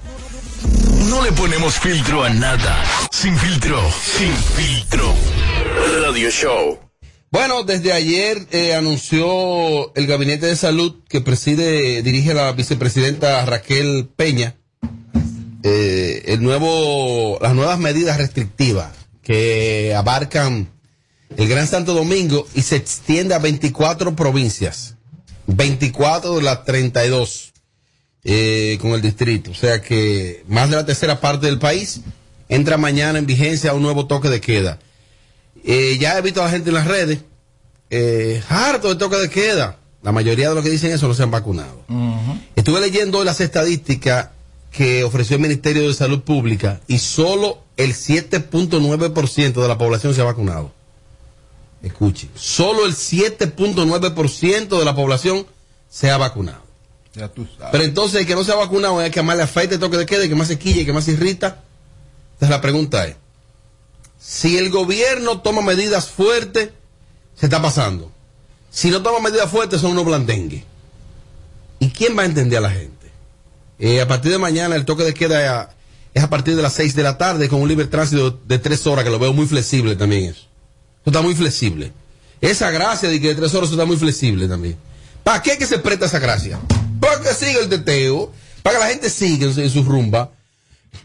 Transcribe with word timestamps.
No 1.10 1.22
le 1.22 1.32
ponemos 1.32 1.74
filtro 1.74 2.24
a 2.24 2.30
nada. 2.30 2.82
Sin 3.12 3.36
filtro, 3.36 3.78
sin 4.16 4.32
filtro. 4.32 5.12
Radio 6.00 6.30
Show. 6.30 6.85
Bueno, 7.30 7.64
desde 7.64 7.92
ayer 7.92 8.46
eh, 8.52 8.74
anunció 8.74 9.94
el 9.96 10.06
Gabinete 10.06 10.46
de 10.46 10.56
Salud 10.56 10.94
que 11.08 11.20
preside, 11.20 12.02
dirige 12.02 12.34
la 12.34 12.52
vicepresidenta 12.52 13.44
Raquel 13.44 14.08
Peña, 14.14 14.56
eh, 15.64 16.22
el 16.26 16.42
nuevo, 16.42 17.38
las 17.42 17.54
nuevas 17.54 17.80
medidas 17.80 18.16
restrictivas 18.18 18.92
que 19.22 19.92
abarcan 19.96 20.70
el 21.36 21.48
Gran 21.48 21.66
Santo 21.66 21.94
Domingo 21.94 22.46
y 22.54 22.62
se 22.62 22.76
extiende 22.76 23.34
a 23.34 23.40
24 23.40 24.14
provincias, 24.14 24.94
24 25.48 26.36
de 26.36 26.42
las 26.42 26.64
32 26.64 27.52
eh, 28.22 28.78
con 28.80 28.92
el 28.92 29.02
distrito. 29.02 29.50
O 29.50 29.54
sea 29.54 29.82
que 29.82 30.44
más 30.46 30.70
de 30.70 30.76
la 30.76 30.86
tercera 30.86 31.20
parte 31.20 31.46
del 31.46 31.58
país 31.58 32.02
entra 32.48 32.76
mañana 32.76 33.18
en 33.18 33.26
vigencia 33.26 33.74
un 33.74 33.82
nuevo 33.82 34.06
toque 34.06 34.28
de 34.28 34.40
queda. 34.40 34.78
Eh, 35.66 35.98
ya 35.98 36.16
he 36.16 36.22
visto 36.22 36.40
a 36.40 36.44
la 36.44 36.50
gente 36.50 36.70
en 36.70 36.74
las 36.74 36.86
redes, 36.86 37.18
eh, 37.90 38.40
harto 38.48 38.88
de 38.88 38.94
toque 38.94 39.16
de 39.16 39.28
queda. 39.28 39.78
La 40.02 40.12
mayoría 40.12 40.48
de 40.48 40.54
los 40.54 40.62
que 40.62 40.70
dicen 40.70 40.92
eso 40.92 41.08
no 41.08 41.14
se 41.14 41.24
han 41.24 41.32
vacunado. 41.32 41.82
Estuve 42.54 42.80
leyendo 42.80 43.24
las 43.24 43.40
estadísticas 43.40 44.28
que 44.70 45.02
ofreció 45.02 45.34
el 45.36 45.42
Ministerio 45.42 45.88
de 45.88 45.94
Salud 45.94 46.20
Pública 46.20 46.80
y 46.86 46.98
solo 46.98 47.58
el 47.76 47.94
7.9% 47.94 49.52
de 49.60 49.68
la 49.68 49.76
población 49.76 50.14
se 50.14 50.20
ha 50.20 50.24
vacunado. 50.24 50.70
Escuche, 51.82 52.28
solo 52.36 52.86
el 52.86 52.94
7.9% 52.94 54.78
de 54.78 54.84
la 54.84 54.94
población 54.94 55.46
se 55.90 56.10
ha 56.10 56.16
vacunado. 56.16 56.62
Ya 57.14 57.28
tú 57.28 57.46
sabes. 57.56 57.70
Pero 57.72 57.84
entonces 57.84 58.20
el 58.20 58.26
que 58.26 58.34
no 58.36 58.44
se 58.44 58.52
ha 58.52 58.56
vacunado 58.56 59.00
es 59.00 59.06
el 59.06 59.12
que 59.12 59.22
más 59.22 59.36
le 59.36 59.42
afecta 59.42 59.74
el 59.74 59.80
toque 59.80 59.96
de 59.96 60.06
queda, 60.06 60.22
el 60.22 60.28
que 60.28 60.34
más 60.36 60.46
se 60.46 60.58
quilla, 60.58 60.80
el 60.80 60.86
que 60.86 60.92
más 60.92 61.04
se 61.04 61.12
irrita. 61.12 61.62
Entonces 62.34 62.50
la 62.50 62.60
pregunta 62.60 63.06
es, 63.06 63.16
si 64.26 64.58
el 64.58 64.70
gobierno 64.70 65.40
toma 65.40 65.62
medidas 65.62 66.10
fuertes, 66.10 66.70
se 67.38 67.46
está 67.46 67.62
pasando. 67.62 68.10
Si 68.70 68.90
no 68.90 69.00
toma 69.00 69.20
medidas 69.20 69.48
fuertes, 69.48 69.80
son 69.80 69.92
unos 69.92 70.04
blandengues. 70.04 70.64
¿Y 71.78 71.90
quién 71.90 72.18
va 72.18 72.22
a 72.22 72.26
entender 72.26 72.58
a 72.58 72.62
la 72.62 72.70
gente? 72.70 73.12
Eh, 73.78 74.00
a 74.00 74.08
partir 74.08 74.32
de 74.32 74.38
mañana 74.38 74.74
el 74.74 74.84
toque 74.84 75.04
de 75.04 75.14
queda 75.14 75.70
es 76.12 76.24
a 76.24 76.28
partir 76.28 76.56
de 76.56 76.62
las 76.62 76.72
6 76.72 76.96
de 76.96 77.02
la 77.04 77.18
tarde 77.18 77.48
con 77.48 77.60
un 77.60 77.68
libre 77.68 77.86
tránsito 77.86 78.32
de 78.32 78.58
3 78.58 78.86
horas, 78.88 79.04
que 79.04 79.10
lo 79.10 79.20
veo 79.20 79.32
muy 79.32 79.46
flexible 79.46 79.94
también 79.94 80.24
eso. 80.24 80.40
Eso 81.02 81.10
está 81.10 81.22
muy 81.22 81.36
flexible. 81.36 81.92
Esa 82.40 82.72
gracia 82.72 83.08
de 83.08 83.20
que 83.20 83.28
de 83.28 83.34
3 83.36 83.54
horas 83.54 83.68
eso 83.68 83.76
está 83.76 83.86
muy 83.86 83.96
flexible 83.96 84.48
también. 84.48 84.76
¿Para 85.22 85.40
qué 85.40 85.56
que 85.56 85.66
se 85.66 85.78
presta 85.78 86.06
esa 86.06 86.18
gracia? 86.18 86.58
Para 86.98 87.20
que 87.20 87.32
siga 87.32 87.60
el 87.60 87.68
teteo, 87.68 88.32
para 88.64 88.76
que 88.76 88.84
la 88.84 88.90
gente 88.90 89.08
siga 89.08 89.46
en, 89.46 89.60
en 89.60 89.70
su 89.70 89.84
rumba. 89.84 90.32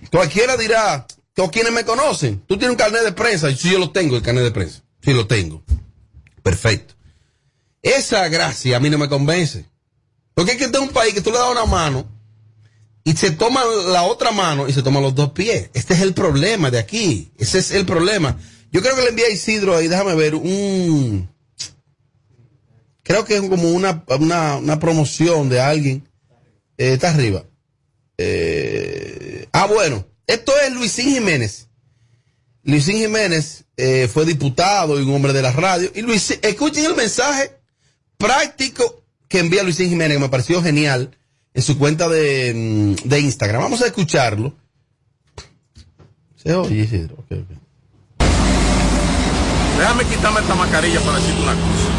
Cualquiera 0.09 0.57
dirá, 0.57 1.05
todos 1.33 1.51
quienes 1.51 1.71
me 1.71 1.85
conocen, 1.85 2.41
tú 2.47 2.57
tienes 2.57 2.71
un 2.71 2.77
carnet 2.77 3.03
de 3.03 3.13
prensa, 3.13 3.53
sí 3.55 3.71
yo 3.71 3.79
lo 3.79 3.91
tengo, 3.91 4.15
el 4.15 4.21
carnet 4.21 4.43
de 4.43 4.51
prensa, 4.51 4.81
sí 5.01 5.13
lo 5.13 5.27
tengo. 5.27 5.63
Perfecto. 6.43 6.95
Esa 7.81 8.27
gracia 8.27 8.77
a 8.77 8.79
mí 8.79 8.89
no 8.89 8.97
me 8.97 9.09
convence. 9.09 9.65
Porque 10.33 10.51
es 10.51 10.57
que 10.57 10.65
este 10.65 10.77
es 10.77 10.83
un 10.83 10.89
país 10.89 11.13
que 11.13 11.21
tú 11.21 11.31
le 11.31 11.37
das 11.37 11.51
una 11.51 11.65
mano 11.65 12.07
y 13.03 13.13
se 13.13 13.31
toma 13.31 13.63
la 13.65 14.03
otra 14.03 14.31
mano 14.31 14.67
y 14.67 14.73
se 14.73 14.83
toman 14.83 15.03
los 15.03 15.15
dos 15.15 15.31
pies. 15.31 15.69
Este 15.73 15.93
es 15.93 16.01
el 16.01 16.13
problema 16.13 16.69
de 16.69 16.79
aquí. 16.79 17.31
Ese 17.37 17.59
es 17.59 17.71
el 17.71 17.85
problema. 17.85 18.37
Yo 18.71 18.81
creo 18.81 18.95
que 18.95 19.01
le 19.01 19.09
envié 19.09 19.25
a 19.25 19.29
Isidro 19.31 19.75
ahí, 19.75 19.87
déjame 19.87 20.15
ver, 20.15 20.35
un... 20.35 21.29
Creo 23.03 23.25
que 23.25 23.35
es 23.35 23.41
como 23.41 23.69
una, 23.71 24.05
una, 24.19 24.57
una 24.57 24.79
promoción 24.79 25.49
de 25.49 25.59
alguien. 25.59 26.07
Eh, 26.77 26.93
está 26.93 27.09
arriba. 27.09 27.43
Eh, 28.17 29.47
ah, 29.51 29.65
bueno. 29.65 30.05
Esto 30.31 30.53
es 30.65 30.73
Luisín 30.73 31.09
Jiménez. 31.09 31.67
Luisín 32.63 32.95
Jiménez 32.95 33.65
eh, 33.75 34.07
fue 34.07 34.23
diputado 34.23 34.97
y 34.97 35.03
un 35.03 35.13
hombre 35.13 35.33
de 35.33 35.41
la 35.41 35.51
radio. 35.51 35.91
Y 35.93 36.01
Luis, 36.03 36.39
escuchen 36.41 36.85
el 36.85 36.95
mensaje 36.95 37.57
práctico 38.17 39.03
que 39.27 39.39
envía 39.39 39.61
Luisín 39.61 39.89
Jiménez, 39.89 40.15
que 40.15 40.23
me 40.23 40.29
pareció 40.29 40.63
genial, 40.63 41.17
en 41.53 41.61
su 41.61 41.77
cuenta 41.77 42.07
de, 42.07 42.53
mm, 42.55 43.09
de 43.09 43.19
Instagram. 43.19 43.63
Vamos 43.63 43.81
a 43.81 43.87
escucharlo. 43.87 44.55
Se 46.41 46.53
oye, 46.53 46.75
Isidro. 46.75 47.15
Ok, 47.15 47.31
ok. 47.31 47.57
Déjame 49.79 50.05
quitarme 50.05 50.39
esta 50.39 50.55
mascarilla 50.55 51.01
para 51.01 51.17
decirte 51.17 51.41
una 51.41 51.53
cosa. 51.55 51.89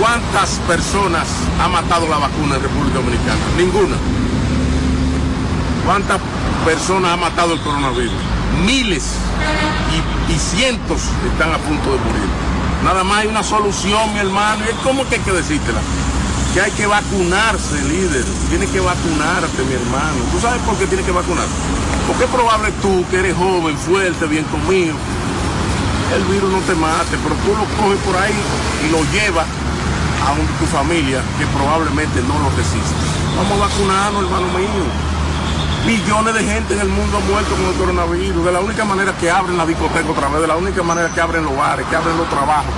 ¿Cuántas 0.00 0.50
personas 0.68 1.28
ha 1.58 1.68
matado 1.68 2.06
la 2.08 2.18
vacuna 2.18 2.56
en 2.56 2.62
República 2.62 2.98
Dominicana? 2.98 3.40
Ninguna. 3.56 3.96
¿Cuántas 5.88 6.20
personas 6.66 7.12
ha 7.12 7.16
matado 7.16 7.54
el 7.54 7.60
coronavirus? 7.60 8.12
Miles 8.66 9.08
y, 10.28 10.38
cientos 10.38 11.00
están 11.32 11.50
a 11.50 11.56
punto 11.56 11.88
de 11.88 11.96
morir. 11.96 12.28
Nada 12.84 13.04
más 13.04 13.20
hay 13.20 13.28
una 13.28 13.42
solución, 13.42 14.12
mi 14.12 14.18
hermano. 14.18 14.64
¿Y 14.68 14.74
cómo 14.84 15.08
que 15.08 15.14
hay 15.14 15.22
que 15.22 15.32
decírtela? 15.32 15.80
Que 16.52 16.60
hay 16.60 16.72
que 16.72 16.86
vacunarse, 16.86 17.82
líder. 17.84 18.22
Tienes 18.50 18.68
que 18.68 18.80
vacunarte, 18.80 19.64
mi 19.64 19.72
hermano. 19.72 20.28
¿Tú 20.30 20.38
sabes 20.38 20.60
por 20.60 20.76
qué 20.76 20.86
tienes 20.88 21.06
que 21.06 21.12
vacunarte? 21.12 21.56
Porque 22.06 22.24
es 22.24 22.30
probable 22.30 22.70
tú, 22.82 23.02
que 23.10 23.20
eres 23.20 23.34
joven, 23.34 23.74
fuerte, 23.78 24.26
bien 24.26 24.44
comido, 24.44 24.92
el 26.12 26.22
virus 26.24 26.52
no 26.52 26.58
te 26.68 26.74
mate, 26.74 27.16
pero 27.24 27.34
tú 27.48 27.56
lo 27.56 27.64
coges 27.80 27.98
por 28.04 28.14
ahí 28.14 28.36
y 28.84 28.92
lo 28.92 29.00
llevas 29.10 29.46
a 30.20 30.36
tu 30.60 30.66
familia 30.66 31.22
que 31.38 31.46
probablemente 31.56 32.20
no 32.28 32.38
lo 32.44 32.50
resiste. 32.54 32.92
Vamos 33.38 33.52
a 33.56 33.68
vacunarnos, 33.72 34.24
hermano 34.24 34.48
mío. 34.52 35.16
Millones 35.88 36.34
de 36.34 36.44
gente 36.44 36.74
en 36.74 36.80
el 36.80 36.88
mundo 36.88 37.16
ha 37.16 37.20
muerto 37.20 37.56
con 37.56 37.64
el 37.64 37.74
coronavirus. 37.76 38.44
De 38.44 38.52
la 38.52 38.60
única 38.60 38.84
manera 38.84 39.16
que 39.18 39.30
abren 39.30 39.56
la 39.56 39.64
discoteca 39.64 40.10
otra 40.10 40.28
vez, 40.28 40.42
de 40.42 40.46
la 40.46 40.56
única 40.56 40.82
manera 40.82 41.10
que 41.14 41.18
abren 41.18 41.42
los 41.42 41.56
bares, 41.56 41.86
que 41.86 41.96
abren 41.96 42.14
los 42.18 42.28
trabajos, 42.28 42.70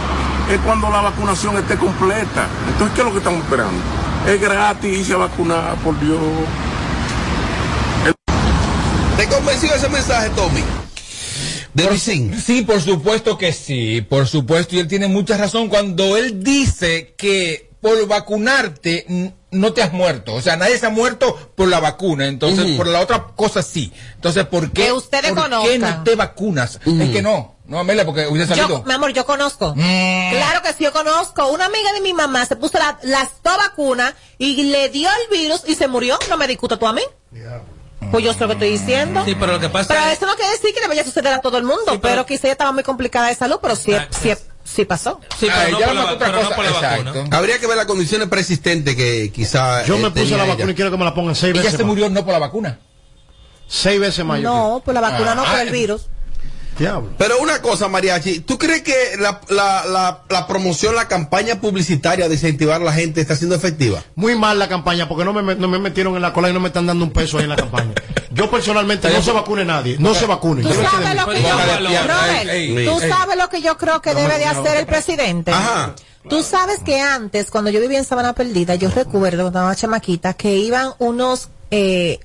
es 0.48 0.60
cuando 0.60 0.88
la 0.90 1.00
vacunación 1.00 1.56
esté 1.56 1.76
completa. 1.76 2.46
Entonces, 2.68 2.94
¿qué 2.94 3.00
es 3.00 3.06
lo 3.08 3.10
que 3.10 3.18
estamos 3.18 3.42
esperando? 3.42 3.80
Es 4.28 4.40
gratis 4.40 4.98
irse 4.98 5.14
a 5.14 5.16
vacunar, 5.16 5.74
por 5.78 5.98
Dios. 5.98 6.20
¿Te 9.16 9.26
convenció 9.26 9.74
ese 9.74 9.88
mensaje, 9.88 10.30
Tommy? 10.30 10.62
De 11.74 11.86
Luisín. 11.86 12.40
Sí, 12.40 12.62
por 12.62 12.80
supuesto 12.80 13.36
que 13.36 13.52
sí, 13.52 14.06
por 14.08 14.28
supuesto, 14.28 14.76
y 14.76 14.78
él 14.78 14.86
tiene 14.86 15.08
mucha 15.08 15.36
razón 15.36 15.68
cuando 15.68 16.16
él 16.16 16.44
dice 16.44 17.16
que 17.18 17.70
por 17.80 18.06
vacunarte 18.06 19.34
no 19.52 19.72
te 19.72 19.82
has 19.82 19.92
muerto, 19.92 20.34
o 20.34 20.40
sea, 20.42 20.56
nadie 20.56 20.78
se 20.78 20.86
ha 20.86 20.90
muerto 20.90 21.52
por 21.56 21.68
la 21.68 21.80
vacuna, 21.80 22.26
entonces 22.26 22.76
por 22.76 22.86
la 22.86 23.00
otra 23.00 23.28
cosa 23.34 23.62
sí. 23.62 23.92
Entonces, 24.14 24.46
¿por 24.46 24.70
qué, 24.72 24.84
Que 24.86 24.92
ustedes 24.92 25.32
¿por 25.32 25.48
qué 25.64 25.78
no 25.78 26.02
te 26.04 26.14
vacunas? 26.14 26.78
Es 26.86 27.10
que 27.10 27.20
no, 27.22 27.56
no, 27.66 27.78
Amelia, 27.80 28.04
porque 28.06 28.26
hubiese 28.28 28.48
salido. 28.48 28.68
Yo, 28.68 28.84
mi 28.84 28.92
amor, 28.92 29.12
yo 29.12 29.24
conozco. 29.26 29.74
Claro 29.74 30.62
que 30.62 30.72
sí, 30.72 30.84
yo 30.84 30.92
conozco. 30.92 31.48
Una 31.48 31.66
amiga 31.66 31.92
de 31.92 32.00
mi 32.00 32.12
mamá 32.12 32.44
se 32.46 32.56
puso 32.56 32.78
la- 32.78 32.98
las 33.02 33.28
dos 33.42 33.56
vacunas 33.56 34.14
y 34.38 34.62
le 34.64 34.88
dio 34.88 35.08
el 35.08 35.38
virus 35.38 35.62
y 35.66 35.74
se 35.74 35.88
murió. 35.88 36.18
No 36.28 36.36
me 36.36 36.46
discutas 36.46 36.78
tú 36.78 36.86
a 36.86 36.92
mí. 36.92 37.02
Pues 38.10 38.24
yo 38.24 38.32
sé 38.32 38.40
lo 38.40 38.46
que 38.46 38.52
estoy 38.54 38.70
diciendo. 38.70 39.22
Sí, 39.24 39.36
pero 39.38 39.52
lo 39.52 39.60
que 39.60 39.68
pasa 39.68 39.92
Pero 39.94 40.06
es 40.06 40.16
eso 40.16 40.26
no 40.26 40.34
quiere 40.34 40.50
decir 40.52 40.72
que 40.74 40.80
le 40.80 40.88
vaya 40.88 41.02
a 41.02 41.04
suceder 41.04 41.32
a 41.34 41.40
todo 41.40 41.58
el 41.58 41.64
mundo. 41.64 41.82
Sí, 41.84 41.98
pero- 41.98 42.00
pero, 42.00 42.26
quizá 42.26 42.46
ella 42.46 42.52
estaba 42.52 42.72
muy 42.72 42.82
complicada 42.82 43.28
de 43.28 43.34
salud, 43.34 43.58
pero 43.60 43.76
sí, 43.76 43.92
Ah, 43.94 44.08
sí, 44.10 44.32
sí 44.72 44.84
pasó. 44.84 45.20
Sí, 45.38 45.48
Ah, 45.50 45.62
pero 45.66 45.72
no 45.72 45.80
ya 45.80 45.86
por 45.86 45.94
la, 45.94 46.04
otra 46.12 46.18
pero 46.18 46.32
no 46.32 46.42
cosa. 46.44 46.56
por 46.56 46.64
la 46.64 46.70
Exacto. 46.70 47.04
vacuna. 47.14 47.36
Habría 47.36 47.58
que 47.58 47.66
ver 47.66 47.76
las 47.76 47.86
condiciones 47.86 48.28
persistentes 48.28 48.94
que 48.96 49.32
quizá. 49.32 49.84
Yo 49.84 49.96
eh, 49.96 49.98
me 49.98 50.10
puse 50.10 50.22
tenía 50.22 50.36
la 50.36 50.44
ella. 50.44 50.52
vacuna 50.54 50.72
y 50.72 50.74
quiero 50.74 50.90
que 50.90 50.96
me 50.96 51.04
la 51.04 51.14
pongan 51.14 51.34
seis 51.34 51.52
Ella 51.52 51.62
veces 51.62 51.76
se 51.76 51.82
más. 51.84 51.86
murió 51.88 52.08
no 52.10 52.24
por 52.24 52.32
la 52.32 52.38
vacuna. 52.38 52.78
Seis 53.68 54.00
veces 54.00 54.16
yo 54.18 54.24
No, 54.40 54.82
pues 54.84 54.94
la 54.94 55.00
vacuna 55.00 55.34
no 55.34 55.42
Ah, 55.42 55.50
por 55.52 55.60
el 55.60 55.68
ah, 55.68 55.72
virus. 55.72 56.06
Diablo. 56.80 57.10
Pero 57.18 57.38
una 57.40 57.62
cosa, 57.62 57.86
Mariachi, 57.88 58.40
¿tú 58.40 58.58
crees 58.58 58.82
que 58.82 58.94
la, 59.20 59.40
la, 59.50 59.84
la, 59.86 60.22
la 60.28 60.46
promoción, 60.46 60.96
la 60.96 61.06
campaña 61.06 61.60
publicitaria 61.60 62.26
de 62.26 62.34
incentivar 62.34 62.80
a 62.80 62.84
la 62.84 62.92
gente 62.92 63.20
está 63.20 63.36
siendo 63.36 63.54
efectiva? 63.54 64.02
Muy 64.16 64.34
mal 64.34 64.58
la 64.58 64.68
campaña 64.68 65.06
porque 65.08 65.24
no 65.24 65.32
me, 65.32 65.54
no 65.54 65.68
me 65.68 65.78
metieron 65.78 66.16
en 66.16 66.22
la 66.22 66.32
cola 66.32 66.50
y 66.50 66.52
no 66.52 66.58
me 66.60 66.68
están 66.68 66.86
dando 66.86 67.04
un 67.04 67.12
peso 67.12 67.36
ahí 67.38 67.44
en 67.44 67.50
la 67.50 67.56
campaña. 67.56 67.92
Yo 68.32 68.50
personalmente 68.50 69.10
no 69.10 69.22
se 69.22 69.30
vacune 69.32 69.64
nadie. 69.64 69.96
No 69.98 70.14
se 70.14 70.24
vacune. 70.26 70.62
Tú 70.62 70.68
sabes 70.72 71.14
lo 71.14 71.26
que 71.30 71.42
yo. 71.42 71.48
Robert, 72.08 72.86
tú 72.88 73.00
sabes 73.08 73.36
lo 73.36 73.48
que 73.48 73.60
yo 73.62 73.76
creo 73.76 74.00
que 74.00 74.14
debe 74.14 74.38
de 74.38 74.46
hacer 74.46 74.76
el 74.78 74.86
presidente. 74.86 75.52
Ajá. 75.52 75.94
Tú 76.28 76.42
sabes 76.42 76.80
que 76.84 77.00
antes, 77.00 77.50
cuando 77.50 77.70
yo 77.70 77.80
vivía 77.80 77.98
en 77.98 78.04
Sabana 78.04 78.34
Perdida, 78.34 78.74
yo 78.74 78.90
recuerdo 78.90 79.42
cuando 79.42 79.48
estaba 79.48 79.74
chamaquita 79.76 80.34
que 80.34 80.56
iban 80.56 80.92
unos 80.98 81.48
eh, 81.70 82.20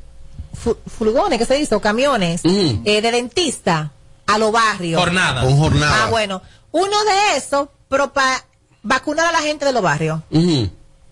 fu- 0.54 0.78
furgones, 0.88 1.40
¿qué 1.40 1.46
se 1.46 1.56
dice? 1.56 1.76
O 1.76 1.80
camiones 1.82 2.42
eh, 2.44 3.02
de 3.02 3.12
dentista 3.12 3.92
a 4.28 4.38
los 4.38 4.52
barrios. 4.52 5.00
Jornada. 5.00 5.42
Con 5.42 5.58
jornada. 5.58 6.06
Ah, 6.06 6.10
bueno. 6.10 6.42
Uno 6.72 7.04
de 7.06 7.38
esos, 7.38 7.70
pero 7.90 8.12
para 8.14 8.46
vacunar 8.84 9.28
a 9.28 9.32
la 9.32 9.42
gente 9.42 9.66
de 9.66 9.72
los 9.74 9.82
barrios. 9.82 10.20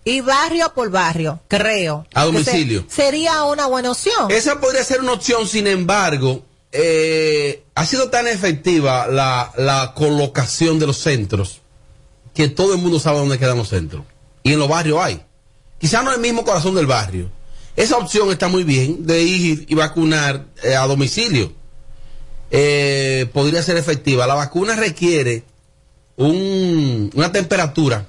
Y 0.06 0.20
barrio 0.20 0.72
por 0.74 0.90
barrio, 0.90 1.40
creo. 1.48 2.06
A 2.12 2.20
se- 2.20 2.26
domicilio. 2.26 2.84
sería 2.88 3.44
una 3.44 3.66
buena 3.66 3.90
opción. 3.92 4.30
Esa 4.30 4.60
podría 4.60 4.84
ser 4.84 5.00
una 5.00 5.12
opción, 5.12 5.46
sin 5.48 5.66
embargo, 5.66 6.42
eh, 6.72 7.64
ha 7.74 7.86
sido 7.86 8.10
tan 8.10 8.26
efectiva 8.26 9.06
la, 9.06 9.50
la 9.56 9.92
colocación 9.94 10.78
de 10.78 10.86
los 10.86 10.98
centros 10.98 11.60
que 12.34 12.48
todo 12.48 12.74
el 12.74 12.80
mundo 12.80 12.98
sabe 13.00 13.18
dónde 13.18 13.38
quedan 13.38 13.56
los 13.56 13.68
centros. 13.68 14.02
Y 14.42 14.52
en 14.52 14.58
los 14.58 14.68
barrios 14.68 14.98
hay. 15.00 15.22
Quizás 15.78 16.02
no 16.04 16.10
en 16.10 16.16
el 16.16 16.20
mismo 16.20 16.44
corazón 16.44 16.74
del 16.74 16.86
barrio. 16.86 17.30
Esa 17.76 17.96
opción 17.96 18.30
está 18.30 18.48
muy 18.48 18.62
bien 18.64 19.06
de 19.06 19.22
ir 19.22 19.64
y 19.68 19.74
vacunar 19.74 20.44
eh, 20.62 20.74
a 20.76 20.86
domicilio. 20.86 21.52
Eh, 22.56 23.28
podría 23.32 23.62
ser 23.64 23.76
efectiva. 23.76 24.28
La 24.28 24.34
vacuna 24.36 24.76
requiere 24.76 25.42
un- 26.16 27.10
una 27.14 27.32
temperatura 27.32 28.06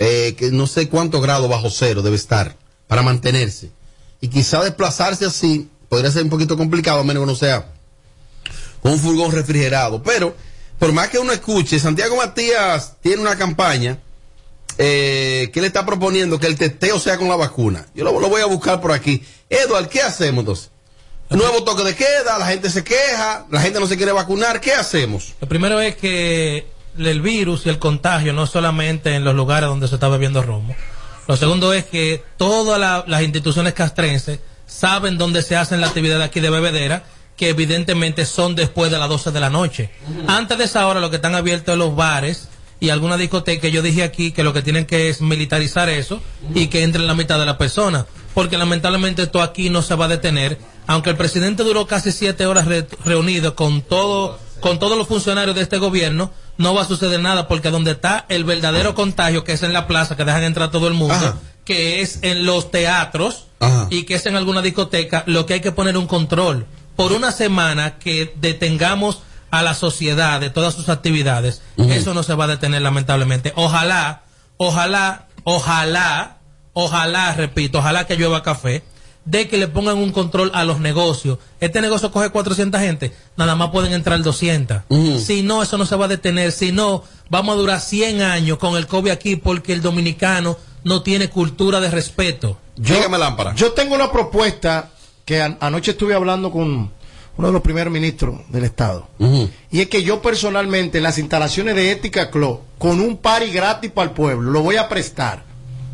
eh, 0.00 0.34
que 0.36 0.50
no 0.50 0.66
sé 0.66 0.88
cuántos 0.88 1.20
grados 1.22 1.48
bajo 1.48 1.70
cero 1.70 2.02
debe 2.02 2.16
estar 2.16 2.56
para 2.88 3.02
mantenerse. 3.02 3.70
Y 4.20 4.28
quizá 4.28 4.64
desplazarse 4.64 5.26
así 5.26 5.68
podría 5.88 6.10
ser 6.10 6.24
un 6.24 6.30
poquito 6.30 6.56
complicado, 6.56 7.00
a 7.00 7.04
menos 7.04 7.22
que 7.22 7.26
no 7.26 7.36
sea 7.36 7.70
un 8.82 8.98
furgón 8.98 9.30
refrigerado. 9.30 10.02
Pero, 10.02 10.34
por 10.80 10.92
más 10.92 11.08
que 11.10 11.18
uno 11.18 11.32
escuche, 11.32 11.78
Santiago 11.78 12.16
Matías 12.16 12.94
tiene 13.00 13.22
una 13.22 13.36
campaña 13.36 13.98
eh, 14.78 15.50
que 15.52 15.60
le 15.60 15.66
está 15.68 15.84
proponiendo 15.86 16.40
que 16.40 16.46
el 16.46 16.56
testeo 16.56 16.98
sea 16.98 17.16
con 17.18 17.28
la 17.28 17.36
vacuna. 17.36 17.86
Yo 17.94 18.02
lo, 18.02 18.18
lo 18.18 18.28
voy 18.28 18.40
a 18.40 18.46
buscar 18.46 18.80
por 18.80 18.90
aquí. 18.92 19.22
Edward, 19.50 19.88
¿qué 19.88 20.00
hacemos 20.00 20.40
entonces? 20.40 20.70
Nuevo 21.30 21.62
toque 21.62 21.84
de 21.84 21.94
queda, 21.94 22.38
la 22.38 22.46
gente 22.46 22.70
se 22.70 22.82
queja, 22.82 23.46
la 23.50 23.60
gente 23.60 23.78
no 23.78 23.86
se 23.86 23.96
quiere 23.96 24.12
vacunar, 24.12 24.60
¿qué 24.60 24.72
hacemos? 24.74 25.34
Lo 25.40 25.48
primero 25.48 25.80
es 25.80 25.94
que 25.96 26.66
el 26.98 27.20
virus 27.22 27.66
y 27.66 27.68
el 27.68 27.78
contagio 27.78 28.32
no 28.32 28.46
solamente 28.48 29.14
en 29.14 29.22
los 29.24 29.34
lugares 29.34 29.68
donde 29.68 29.86
se 29.86 29.94
está 29.94 30.08
bebiendo 30.08 30.42
romo. 30.42 30.74
Lo 31.28 31.36
segundo 31.36 31.72
es 31.72 31.84
que 31.84 32.24
todas 32.36 32.80
la- 32.80 33.04
las 33.06 33.22
instituciones 33.22 33.74
castrenses 33.74 34.40
saben 34.66 35.18
dónde 35.18 35.42
se 35.42 35.56
hacen 35.56 35.80
las 35.80 35.90
actividades 35.90 36.26
aquí 36.26 36.40
de 36.40 36.50
bebedera, 36.50 37.04
que 37.36 37.48
evidentemente 37.50 38.26
son 38.26 38.56
después 38.56 38.90
de 38.90 38.98
las 38.98 39.08
12 39.08 39.30
de 39.30 39.40
la 39.40 39.50
noche. 39.50 39.90
Antes 40.26 40.58
de 40.58 40.64
esa 40.64 40.86
hora 40.88 40.98
lo 41.00 41.10
que 41.10 41.16
están 41.16 41.36
abiertos 41.36 41.72
es 41.74 41.78
los 41.78 41.94
bares 41.94 42.48
y 42.80 42.90
alguna 42.90 43.16
discoteca. 43.16 43.68
Yo 43.68 43.82
dije 43.82 44.02
aquí 44.02 44.32
que 44.32 44.42
lo 44.42 44.52
que 44.52 44.62
tienen 44.62 44.84
que 44.84 45.08
es 45.08 45.20
militarizar 45.20 45.88
eso 45.88 46.20
y 46.54 46.66
que 46.66 46.82
entre 46.82 47.02
la 47.02 47.14
mitad 47.14 47.38
de 47.38 47.46
las 47.46 47.56
personas. 47.56 48.04
Porque 48.34 48.56
lamentablemente 48.58 49.22
esto 49.22 49.42
aquí 49.42 49.70
no 49.70 49.82
se 49.82 49.94
va 49.94 50.04
a 50.04 50.08
detener. 50.08 50.58
Aunque 50.86 51.10
el 51.10 51.16
presidente 51.16 51.62
duró 51.62 51.86
casi 51.86 52.12
siete 52.12 52.46
horas 52.46 52.66
re- 52.66 52.86
reunido 53.04 53.54
con 53.54 53.82
todo, 53.82 54.38
con 54.60 54.78
todos 54.78 54.96
los 54.98 55.08
funcionarios 55.08 55.54
de 55.56 55.62
este 55.62 55.78
gobierno, 55.78 56.30
no 56.58 56.74
va 56.74 56.82
a 56.82 56.86
suceder 56.86 57.20
nada 57.20 57.48
porque 57.48 57.70
donde 57.70 57.92
está 57.92 58.26
el 58.28 58.44
verdadero 58.44 58.94
contagio, 58.94 59.44
que 59.44 59.52
es 59.52 59.62
en 59.62 59.72
la 59.72 59.86
plaza, 59.86 60.16
que 60.16 60.24
dejan 60.24 60.42
entrar 60.44 60.70
todo 60.70 60.88
el 60.88 60.94
mundo, 60.94 61.14
Ajá. 61.14 61.36
que 61.64 62.00
es 62.02 62.18
en 62.22 62.44
los 62.44 62.70
teatros 62.70 63.46
Ajá. 63.60 63.86
y 63.90 64.02
que 64.04 64.14
es 64.14 64.26
en 64.26 64.36
alguna 64.36 64.62
discoteca, 64.62 65.22
lo 65.26 65.46
que 65.46 65.54
hay 65.54 65.60
que 65.60 65.72
poner 65.72 65.96
un 65.96 66.06
control. 66.06 66.66
Por 66.96 67.12
una 67.12 67.32
semana 67.32 67.98
que 67.98 68.34
detengamos 68.40 69.22
a 69.50 69.62
la 69.62 69.74
sociedad 69.74 70.38
de 70.40 70.50
todas 70.50 70.74
sus 70.74 70.88
actividades, 70.90 71.62
eso 71.78 72.14
no 72.14 72.22
se 72.22 72.34
va 72.34 72.44
a 72.44 72.48
detener 72.48 72.82
lamentablemente. 72.82 73.52
Ojalá, 73.56 74.22
ojalá, 74.58 75.28
ojalá, 75.44 76.36
ojalá, 76.84 77.32
repito, 77.34 77.78
ojalá 77.78 78.06
que 78.06 78.16
llueva 78.16 78.42
café, 78.42 78.82
de 79.24 79.48
que 79.48 79.58
le 79.58 79.68
pongan 79.68 79.98
un 79.98 80.12
control 80.12 80.50
a 80.54 80.64
los 80.64 80.80
negocios. 80.80 81.38
Este 81.60 81.80
negocio 81.80 82.10
coge 82.10 82.30
400 82.30 82.80
gente, 82.80 83.12
nada 83.36 83.54
más 83.54 83.70
pueden 83.70 83.92
entrar 83.92 84.20
200. 84.22 84.82
Si 85.20 85.42
no, 85.42 85.62
eso 85.62 85.76
no 85.78 85.86
se 85.86 85.94
va 85.96 86.06
a 86.06 86.08
detener. 86.08 86.52
Si 86.52 86.72
no, 86.72 87.04
vamos 87.28 87.54
a 87.54 87.58
durar 87.58 87.80
100 87.80 88.22
años 88.22 88.58
con 88.58 88.76
el 88.76 88.86
COVID 88.86 89.10
aquí 89.10 89.36
porque 89.36 89.72
el 89.72 89.82
dominicano 89.82 90.56
no 90.84 91.02
tiene 91.02 91.28
cultura 91.28 91.80
de 91.80 91.90
respeto. 91.90 92.58
Dígame 92.76 93.18
lámpara. 93.18 93.54
Yo 93.54 93.72
tengo 93.72 93.94
una 93.94 94.10
propuesta 94.10 94.90
que 95.26 95.42
an- 95.42 95.58
anoche 95.60 95.90
estuve 95.92 96.14
hablando 96.14 96.50
con 96.50 96.90
uno 97.36 97.46
de 97.46 97.52
los 97.52 97.62
primeros 97.62 97.92
ministros 97.92 98.40
del 98.48 98.64
Estado. 98.64 99.06
Y 99.70 99.80
es 99.80 99.88
que 99.88 100.02
yo 100.02 100.22
personalmente, 100.22 100.96
en 100.98 101.04
las 101.04 101.18
instalaciones 101.18 101.74
de 101.76 101.92
Ética 101.92 102.30
Club, 102.30 102.60
con 102.78 102.98
un 103.00 103.18
party 103.18 103.50
gratis 103.50 103.90
para 103.90 104.08
el 104.08 104.14
pueblo, 104.14 104.50
lo 104.50 104.62
voy 104.62 104.76
a 104.76 104.88
prestar. 104.88 105.44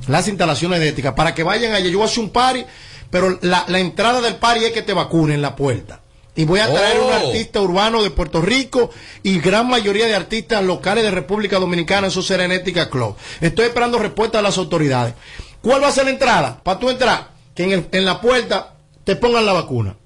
Las 0.08 0.29
instalaciones 0.29 0.81
de 0.81 0.88
Ética, 0.88 1.14
para 1.14 1.35
que 1.35 1.43
vayan 1.43 1.73
allá. 1.75 1.88
Yo 1.88 1.99
voy 1.99 2.06
a 2.06 2.11
hacer 2.11 2.23
un 2.23 2.31
party, 2.31 2.64
pero 3.11 3.38
la, 3.43 3.64
la 3.69 3.79
entrada 3.81 4.20
del 4.20 4.37
party 4.37 4.64
es 4.67 4.73
que 4.73 4.82
te 4.82 4.93
vacunen 4.93 5.37
en 5.37 5.43
la 5.43 5.56
puerta. 5.56 6.00
Y 6.35 6.44
voy 6.44 6.61
a 6.61 6.70
traer 6.70 6.99
Oh. 7.00 7.06
un 7.06 7.12
artista 7.12 7.61
urbano 7.62 8.03
de 8.03 8.11
Puerto 8.11 8.43
Rico 8.43 8.91
y 9.23 9.38
gran 9.41 9.69
mayoría 9.69 10.06
de 10.06 10.14
artistas 10.14 10.62
locales 10.62 11.03
de 11.03 11.11
República 11.11 11.58
Dominicana, 11.58 12.08
eso 12.08 12.20
será 12.23 12.44
en 12.44 12.53
Ética 12.53 12.91
Club. 12.91 13.17
Estoy 13.41 13.67
esperando 13.67 13.99
respuesta 13.99 14.38
de 14.38 14.43
las 14.43 14.58
autoridades. 14.58 15.14
¿Cuál 15.62 15.82
va 15.82 15.88
a 15.88 15.93
ser 15.93 16.05
la 16.05 16.11
entrada? 16.11 16.61
Para 16.62 16.79
tú 16.79 16.91
entrar, 16.91 17.31
que 17.55 17.64
en, 17.64 17.73
el- 17.73 17.88
en 17.91 18.05
la 18.05 18.20
puerta 18.20 18.75
te 19.05 19.17
pongan 19.17 19.47
la 19.47 19.55
vacuna. 19.55 19.97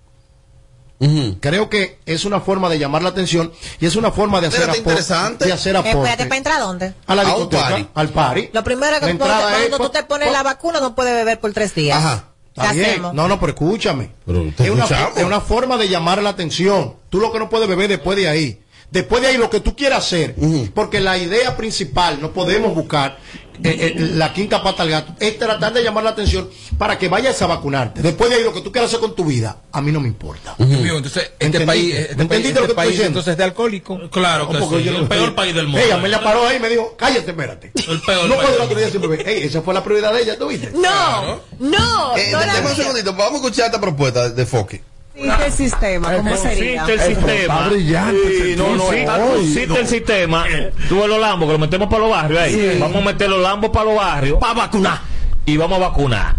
Ujú. 1.00 1.38
Creo 1.40 1.68
que 1.70 1.98
es 2.06 2.24
una 2.26 2.40
forma 2.40 2.68
de 2.68 2.78
llamar 2.78 3.02
la 3.02 3.08
atención 3.08 3.50
y 3.80 3.86
es 3.86 3.96
una 3.96 4.12
forma 4.12 4.40
de 4.40 4.48
hacer, 4.48 4.60
Fíjate, 4.60 4.78
apo- 4.80 4.90
interesante. 4.90 5.44
de 5.46 5.52
hacer 5.52 5.74
Espérate, 5.76 5.98
aporte 5.98 6.26
¿para 6.26 6.36
entrar 6.36 6.56
a 6.60 6.64
dónde? 6.64 6.94
a 7.06 7.14
la 7.14 7.22
A 7.22 7.24
discoteca, 7.24 7.62
party. 7.68 7.86
al 7.94 8.08
party. 8.10 8.50
Lo 8.52 8.62
primero 8.64 8.94
que 9.00 9.16
cuando, 9.16 9.24
es- 9.26 9.68
cuando 9.68 9.78
tú 9.78 9.88
te 9.90 10.02
pones 10.04 10.30
la 10.30 10.42
vacuna 10.42 10.78
no 10.80 10.94
puedes 10.94 11.14
beber 11.14 11.40
por 11.40 11.52
tres 11.52 11.74
días. 11.74 11.96
Ajá. 11.98 12.24
¿Qué 12.54 12.60
Está 12.60 12.72
bien. 12.72 13.02
No, 13.14 13.28
no, 13.28 13.40
pero 13.40 13.52
escúchame. 13.52 14.10
Pero 14.26 14.44
te 14.56 14.64
es, 14.64 14.70
una, 14.70 14.84
es 14.84 15.24
una 15.24 15.40
forma 15.40 15.76
de 15.78 15.88
llamar 15.88 16.22
la 16.22 16.30
atención. 16.30 16.94
Tú 17.08 17.18
lo 17.20 17.32
que 17.32 17.38
no 17.38 17.48
puedes 17.48 17.66
beber 17.68 17.88
después 17.88 18.18
de 18.18 18.28
ahí. 18.28 18.60
Después 18.90 19.22
de 19.22 19.28
ahí 19.28 19.36
lo 19.38 19.48
que 19.48 19.60
tú 19.60 19.74
quieras 19.76 20.04
hacer. 20.04 20.34
Porque 20.74 20.98
la 21.00 21.16
idea 21.16 21.56
principal, 21.56 22.20
no 22.20 22.32
podemos 22.32 22.74
buscar 22.74 23.18
eh, 23.64 23.94
eh, 23.96 24.10
la 24.14 24.32
quinta 24.32 24.62
pata 24.62 24.82
al 24.82 24.90
gato, 24.90 25.14
es 25.20 25.38
tratar 25.38 25.72
de 25.72 25.82
llamar 25.82 26.04
la 26.04 26.10
atención 26.10 26.48
para 26.78 26.98
que 26.98 27.08
vayas 27.08 27.40
a 27.42 27.46
vacunarte. 27.46 28.02
Después 28.02 28.30
de 28.30 28.36
ahí 28.36 28.44
lo 28.44 28.52
que 28.52 28.60
tú 28.60 28.72
quieras 28.72 28.90
hacer 28.90 29.00
con 29.00 29.14
tu 29.14 29.24
vida, 29.24 29.58
a 29.72 29.80
mí 29.80 29.92
no 29.92 30.00
me 30.00 30.08
importa. 30.08 30.54
Mío, 30.58 30.96
entonces, 30.96 31.30
este 31.38 31.46
¿Entendiste? 31.46 31.66
país, 31.66 31.94
este 31.94 32.06
país, 32.06 32.20
¿Entendiste 32.20 32.48
este 32.48 32.60
lo 32.60 32.60
que 32.60 32.70
estoy 32.70 32.74
país 32.76 32.90
diciendo? 32.92 33.08
entonces 33.20 33.32
es 33.32 33.38
de 33.38 33.44
alcohólico. 33.44 34.10
Claro 34.10 34.48
que 34.48 34.58
sí, 34.58 34.84
yo 34.84 34.98
el 34.98 35.08
peor 35.08 35.34
país 35.34 35.54
del 35.54 35.66
mundo. 35.66 35.80
Ella 35.84 35.96
me 35.98 36.08
la 36.08 36.22
paró 36.22 36.46
ahí 36.46 36.56
y 36.56 36.60
me 36.60 36.68
dijo, 36.68 36.94
cállate, 36.96 37.30
espérate. 37.30 37.72
El 37.74 38.00
peor 38.00 38.28
no 38.28 38.36
puedo 38.36 38.58
la 38.58 38.64
otro 38.64 38.76
día. 38.78 39.22
Ey, 39.26 39.42
esa 39.44 39.62
fue 39.62 39.74
la 39.74 39.82
prioridad 39.84 40.12
de 40.12 40.22
ella, 40.22 40.38
¿tú 40.38 40.48
viste? 40.48 40.70
No, 40.72 41.40
no, 41.58 42.16
Eh, 42.16 42.32
no 42.32 42.68
un 42.70 42.76
segundito, 42.76 43.12
vamos 43.14 43.32
a 43.32 43.36
escuchar 43.36 43.66
esta 43.66 43.80
propuesta 43.80 44.28
de, 44.28 44.34
de 44.34 44.46
Foque. 44.46 44.89
Existe 45.20 45.46
el 45.46 45.52
sistema, 45.52 46.16
¿cómo 46.16 46.36
sería? 46.36 46.82
Consiste 46.82 47.10
el 47.10 47.16
sistema. 47.16 47.68
brillante, 47.68 48.42
Sí, 48.42 48.54
no, 48.56 48.76
no, 48.76 48.84
consiste 48.84 49.80
el 49.80 49.86
sistema. 49.86 50.44
Tú 50.88 51.00
ves 51.00 51.08
los 51.08 51.20
lambos 51.20 51.46
que 51.46 51.52
los 51.52 51.60
metemos 51.60 51.88
para 51.88 52.00
los 52.00 52.10
barrios 52.10 52.40
ahí. 52.40 52.78
Vamos 52.80 53.02
a 53.02 53.04
meter 53.06 53.28
los 53.28 53.40
lambos 53.42 53.70
para 53.70 53.84
los 53.84 53.96
barrios. 53.96 54.38
Para 54.38 54.54
vacunar. 54.54 54.98
y 55.46 55.56
vamos 55.56 55.78
a 55.78 55.88
vacunar. 55.88 56.36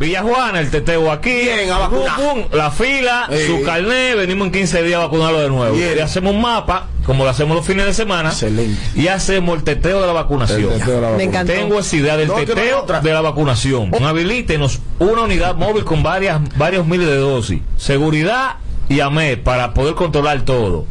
Villa 0.00 0.22
Juana, 0.22 0.60
el 0.60 0.70
teteo 0.70 1.12
aquí, 1.12 1.28
Bien, 1.30 1.70
a 1.70 1.90
pum, 1.90 1.98
pum, 2.16 2.44
la 2.52 2.70
fila, 2.70 3.28
Sí. 3.30 3.46
su 3.46 3.62
carnet, 3.62 4.16
venimos 4.16 4.46
en 4.46 4.52
15 4.52 4.82
días 4.82 4.98
a 4.98 5.04
vacunarlo 5.04 5.40
de 5.40 5.50
nuevo. 5.50 5.76
Bien. 5.76 5.92
Y 5.94 6.00
hacemos 6.00 6.32
un 6.34 6.40
mapa, 6.40 6.86
como 7.04 7.24
lo 7.24 7.28
hacemos 7.28 7.54
los 7.54 7.66
fines 7.66 7.84
de 7.84 7.92
semana, 7.92 8.30
Excelente. 8.30 8.80
y 8.94 9.08
hacemos 9.08 9.58
el 9.58 9.62
teteo 9.62 10.00
de 10.00 10.06
la 10.06 10.14
vacunación. 10.14 10.70
Me 11.18 11.24
encantó. 11.24 11.52
Tengo 11.52 11.78
esa 11.78 11.96
idea 11.96 12.16
del 12.16 12.28
No, 12.28 12.38
no 12.38 12.44
teteo 12.46 12.86
de 13.02 13.12
la 13.12 13.20
vacunación. 13.20 13.90
Habilítenos 14.02 14.78
una 14.98 15.20
unidad 15.24 15.54
móvil 15.56 15.84
con 15.84 16.02
varias, 16.02 16.40
varios 16.56 16.86
miles 16.86 17.06
de 17.06 17.16
dosis. 17.16 17.60
Seguridad 17.76 18.54
y 18.88 19.00
AME 19.00 19.36
para 19.36 19.74
poder 19.74 19.94
controlar 19.94 20.40
todo. 20.46 20.86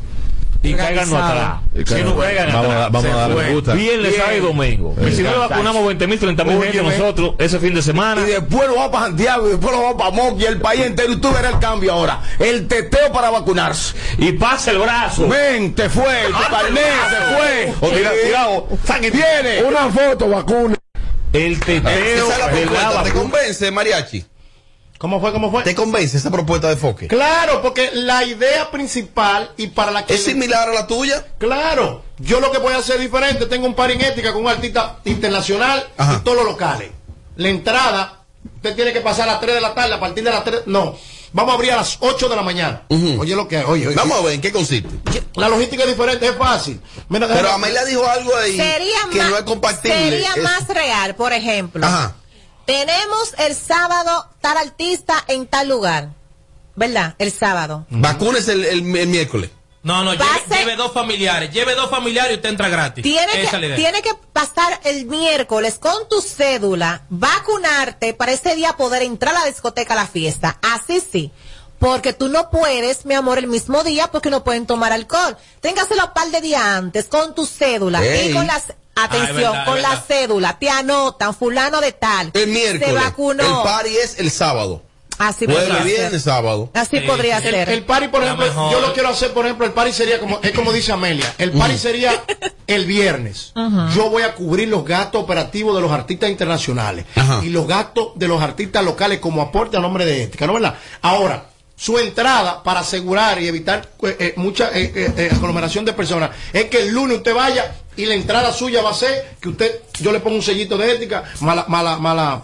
Y 0.62 0.74
cáiganos 0.74 1.14
atrás. 1.14 1.60
Si 1.86 2.04
no 2.04 2.18
caigan 2.18 2.50
atrás. 2.50 2.92
vamos 2.92 3.06
a 3.06 3.10
se 3.10 3.10
darle 3.10 3.54
gusta. 3.54 3.74
Bien. 3.74 4.02
sábado 4.16 4.38
y 4.38 4.40
domingo. 4.42 4.96
Y 5.08 5.12
si 5.16 5.22
no 5.24 5.32
le 5.32 5.38
vacunamos 5.38 5.86
20 5.88 6.08
mil, 6.08 6.20
30 6.20 6.44
mil 6.44 6.62
gente 6.64 6.84
nosotros 6.84 7.36
ese 7.38 7.60
fin 7.60 7.74
de 7.74 7.82
semana. 7.82 8.22
Y 8.28 8.32
después 8.32 8.68
nos 8.68 8.76
vamos 8.76 8.92
para 8.92 9.06
Santiago, 9.06 9.48
y 9.48 9.52
después 9.52 9.72
nos 9.72 9.82
vamos 9.82 9.98
para 9.98 10.12
Moc 10.12 10.40
y 10.40 10.46
el 10.46 10.60
país 10.60 10.82
entero. 10.82 11.14
Y 11.14 11.18
tú 11.18 11.32
verás 11.32 11.54
el 11.54 11.60
cambio 11.60 11.94
ahora. 11.94 12.22
El 12.40 12.68
teteo 12.68 13.12
para 13.14 13.30
vacunarse. 13.30 13.96
Y 14.18 14.34
pasa 14.34 14.72
el 14.72 14.80
brazo. 14.80 15.28
Ven, 15.30 15.74
te 15.76 15.90
fue, 15.90 16.26
tu 16.28 16.34
carnet 16.34 16.84
se 17.10 17.36
fue. 17.36 17.74
O 17.80 17.92
tira- 17.94 18.12
tirado. 18.26 18.68
Viene. 19.00 19.64
Una 19.64 19.90
foto, 19.90 20.28
vacuna. 20.28 20.76
El 21.32 21.60
teteo 21.60 22.28
la 22.38 22.48
de 22.50 22.66
la. 22.66 23.04
¿Te 23.04 23.12
convence, 23.12 23.72
Mariachi? 23.72 24.26
¿Cómo 25.00 25.22
fue? 25.22 25.32
¿Cómo 25.32 25.50
fue? 25.50 25.64
¿Te 25.64 25.74
convence 25.74 26.18
esa 26.18 26.30
propuesta 26.30 26.68
de 26.68 26.76
Foque? 26.76 27.08
Claro, 27.08 27.62
porque 27.62 27.90
la 27.94 28.26
idea 28.26 28.70
principal 28.70 29.50
y 29.56 29.68
para 29.68 29.92
la 29.92 30.06
que... 30.06 30.14
¿Es 30.14 30.26
similar 30.26 30.68
a 30.68 30.74
la 30.74 30.88
tuya? 30.88 31.26
Claro, 31.38 32.04
yo 32.18 32.42
lo 32.42 32.52
que 32.52 32.58
voy 32.58 32.74
a 32.74 32.78
hacer 32.80 32.98
es 32.98 33.04
diferente. 33.04 33.46
Tengo 33.46 33.66
un 33.66 33.76
par 33.76 33.90
en 33.92 34.02
ética 34.02 34.34
con 34.34 34.42
un 34.42 34.50
artista 34.50 35.00
internacional 35.06 35.88
Ajá. 35.98 36.16
y 36.20 36.24
todos 36.26 36.40
los 36.40 36.46
locales. 36.48 36.92
La 37.38 37.48
entrada, 37.48 38.24
usted 38.58 38.76
tiene 38.76 38.92
que 38.92 39.00
pasar 39.00 39.30
a 39.30 39.34
las 39.34 39.42
3 39.42 39.56
de 39.56 39.62
la 39.62 39.74
tarde, 39.74 39.94
a 39.96 40.00
partir 40.02 40.22
de 40.22 40.32
las 40.32 40.44
3. 40.44 40.64
No, 40.66 40.98
vamos 41.32 41.52
a 41.54 41.56
abrir 41.56 41.72
a 41.72 41.78
las 41.78 41.96
8 42.02 42.28
de 42.28 42.36
la 42.36 42.42
mañana. 42.42 42.82
Oye, 42.90 43.38
lo 43.38 43.48
que 43.48 43.60
oye, 43.64 43.88
oye. 43.88 43.96
Vamos 43.96 44.18
a 44.20 44.22
ver 44.22 44.34
en 44.34 44.42
qué 44.42 44.52
consiste. 44.52 44.90
La 45.36 45.48
logística 45.48 45.84
es 45.84 45.90
diferente, 45.92 46.28
es 46.28 46.36
fácil. 46.36 46.82
Mira, 47.08 47.26
Pero 47.30 47.50
Amelia 47.54 47.86
dijo 47.86 48.06
algo 48.06 48.36
ahí 48.36 48.58
Sería 48.58 48.98
que 49.10 49.18
más, 49.20 49.30
no 49.30 49.38
es 49.38 49.44
compatible. 49.44 49.98
Sería 50.10 50.34
Es- 50.36 50.44
más 50.44 50.68
real, 50.68 51.16
por 51.16 51.32
ejemplo. 51.32 51.86
Ajá. 51.86 52.16
Tenemos 52.70 53.34
el 53.40 53.56
sábado 53.56 54.28
tal 54.42 54.58
artista 54.58 55.24
en 55.28 55.48
tal 55.48 55.68
lugar. 55.70 56.10
¿Verdad? 56.76 57.16
El 57.18 57.32
sábado. 57.32 57.86
Vacunes 57.90 58.48
el, 58.48 58.64
el- 58.64 58.96
el 58.96 59.08
miércoles. 59.08 59.50
No, 59.82 60.04
no, 60.04 60.14
lleve, 60.14 60.26
lleve 60.58 60.76
dos 60.76 60.92
familiares. 60.94 61.52
Lleve 61.52 61.74
dos 61.74 61.90
familiares 61.90 62.34
y 62.34 62.36
usted 62.36 62.50
entra 62.50 62.70
gratis. 62.70 63.02
Tiene 63.02 63.32
que, 63.32 63.58
idea. 63.58 63.76
tiene 63.76 64.02
que 64.02 64.12
pasar 64.34 64.80
el 64.84 65.06
miércoles 65.06 65.80
con 65.80 66.08
tu 66.10 66.22
cédula, 66.22 67.04
vacunarte 67.10 68.14
para 68.14 68.34
ese 68.34 68.56
día 68.56 68.74
poder 68.74 69.02
entrar 69.04 69.36
a 69.36 69.40
la 69.40 69.46
discoteca 69.46 69.94
a 69.94 69.98
la 69.98 70.08
fiesta. 70.08 70.60
Así 70.62 71.02
sí. 71.02 71.32
Porque 71.80 72.12
tú 72.12 72.28
no 72.28 72.50
puedes, 72.52 73.06
mi 73.06 73.14
amor, 73.16 73.38
el 73.40 73.48
mismo 73.48 73.84
día 73.84 74.08
porque 74.12 74.30
no 74.30 74.44
pueden 74.44 74.68
tomar 74.68 74.92
alcohol. 74.92 75.38
Téngaselo 75.62 76.08
un 76.08 76.14
par 76.14 76.30
de 76.30 76.42
días 76.42 76.62
antes 76.62 77.06
con 77.06 77.34
tu 77.34 77.46
cédula 77.46 78.06
Ey. 78.06 78.30
y 78.30 78.34
con 78.34 78.46
las, 78.48 78.74
atención, 79.04 79.52
verdad, 79.52 79.66
con 79.66 79.82
la 79.82 80.02
cédula, 80.08 80.58
te 80.60 80.70
anotan, 80.70 81.34
fulano 81.36 81.82
de 81.82 81.92
tal. 81.94 82.32
El 82.34 82.48
miércoles. 82.50 82.88
Se 82.88 82.94
vacunó. 82.94 83.44
El 83.44 83.64
party 83.64 83.96
es 83.98 84.20
el 84.20 84.32
sábado. 84.32 84.84
Así 85.18 85.44
Jueves, 85.46 85.66
podría 85.66 85.84
viernes, 85.84 86.12
ser. 86.12 86.22
sábado. 86.22 86.70
Así 86.74 86.98
Sí, 86.98 87.06
podría 87.06 87.42
sí. 87.42 87.48
El, 87.50 87.54
ser. 87.56 87.70
el 87.72 87.84
party, 87.84 88.08
por 88.08 88.24
ejemplo, 88.24 88.46
mejor. 88.46 88.72
yo 88.72 88.80
lo 88.80 88.94
quiero 88.94 89.10
hacer, 89.10 89.34
por 89.34 89.44
ejemplo, 89.46 89.66
el 89.66 89.74
party 89.74 89.92
sería 89.92 90.18
como, 90.18 90.40
es 90.42 90.52
como 90.54 90.72
dice 90.72 90.94
Amelia, 90.94 91.34
el 91.38 91.52
party 91.52 91.78
sería 91.78 92.24
el 92.68 92.86
viernes. 92.86 93.52
Yo 93.94 94.10
voy 94.10 94.24
a 94.24 94.34
cubrir 94.34 94.70
los 94.70 94.86
gastos 94.86 95.22
operativos 95.22 95.76
de 95.76 95.82
los 95.82 95.92
artistas 95.92 96.30
internacionales 96.30 97.04
y 97.44 97.50
los 97.50 97.68
gastos 97.68 98.12
de 98.16 98.30
los 98.30 98.42
artistas 98.42 98.82
locales 98.86 99.20
como 99.20 99.42
aporte 99.42 99.76
a 99.76 99.82
nombre 99.82 100.06
de 100.06 100.24
ética, 100.24 100.48
¿no 100.48 100.54
verdad? 100.54 100.76
Ahora, 101.02 101.48
su 101.76 101.98
entrada 102.00 102.64
para 102.64 102.80
asegurar 102.82 103.42
y 103.42 103.48
evitar 103.50 103.90
eh, 104.04 104.16
eh, 104.20 104.34
mucha 104.38 104.70
eh, 104.74 104.92
eh, 105.18 105.30
aglomeración 105.34 105.84
de 105.84 105.92
personas 105.94 106.30
es 106.54 106.66
que 106.66 106.80
el 106.84 106.90
lunes 106.94 107.18
usted 107.18 107.34
vaya 107.34 107.74
y 108.02 108.06
la 108.06 108.14
entrada 108.16 108.52
suya 108.54 108.82
va 108.82 108.92
a 108.92 108.94
ser 108.94 109.36
que 109.42 109.50
usted, 109.50 109.82
yo 110.00 110.12
le 110.12 110.20
pongo 110.20 110.36
un 110.38 110.42
sellito 110.42 110.78
de 110.78 110.92
ética, 110.94 111.24
mala, 111.42 111.66
mala, 111.68 111.98
mala, 111.98 112.44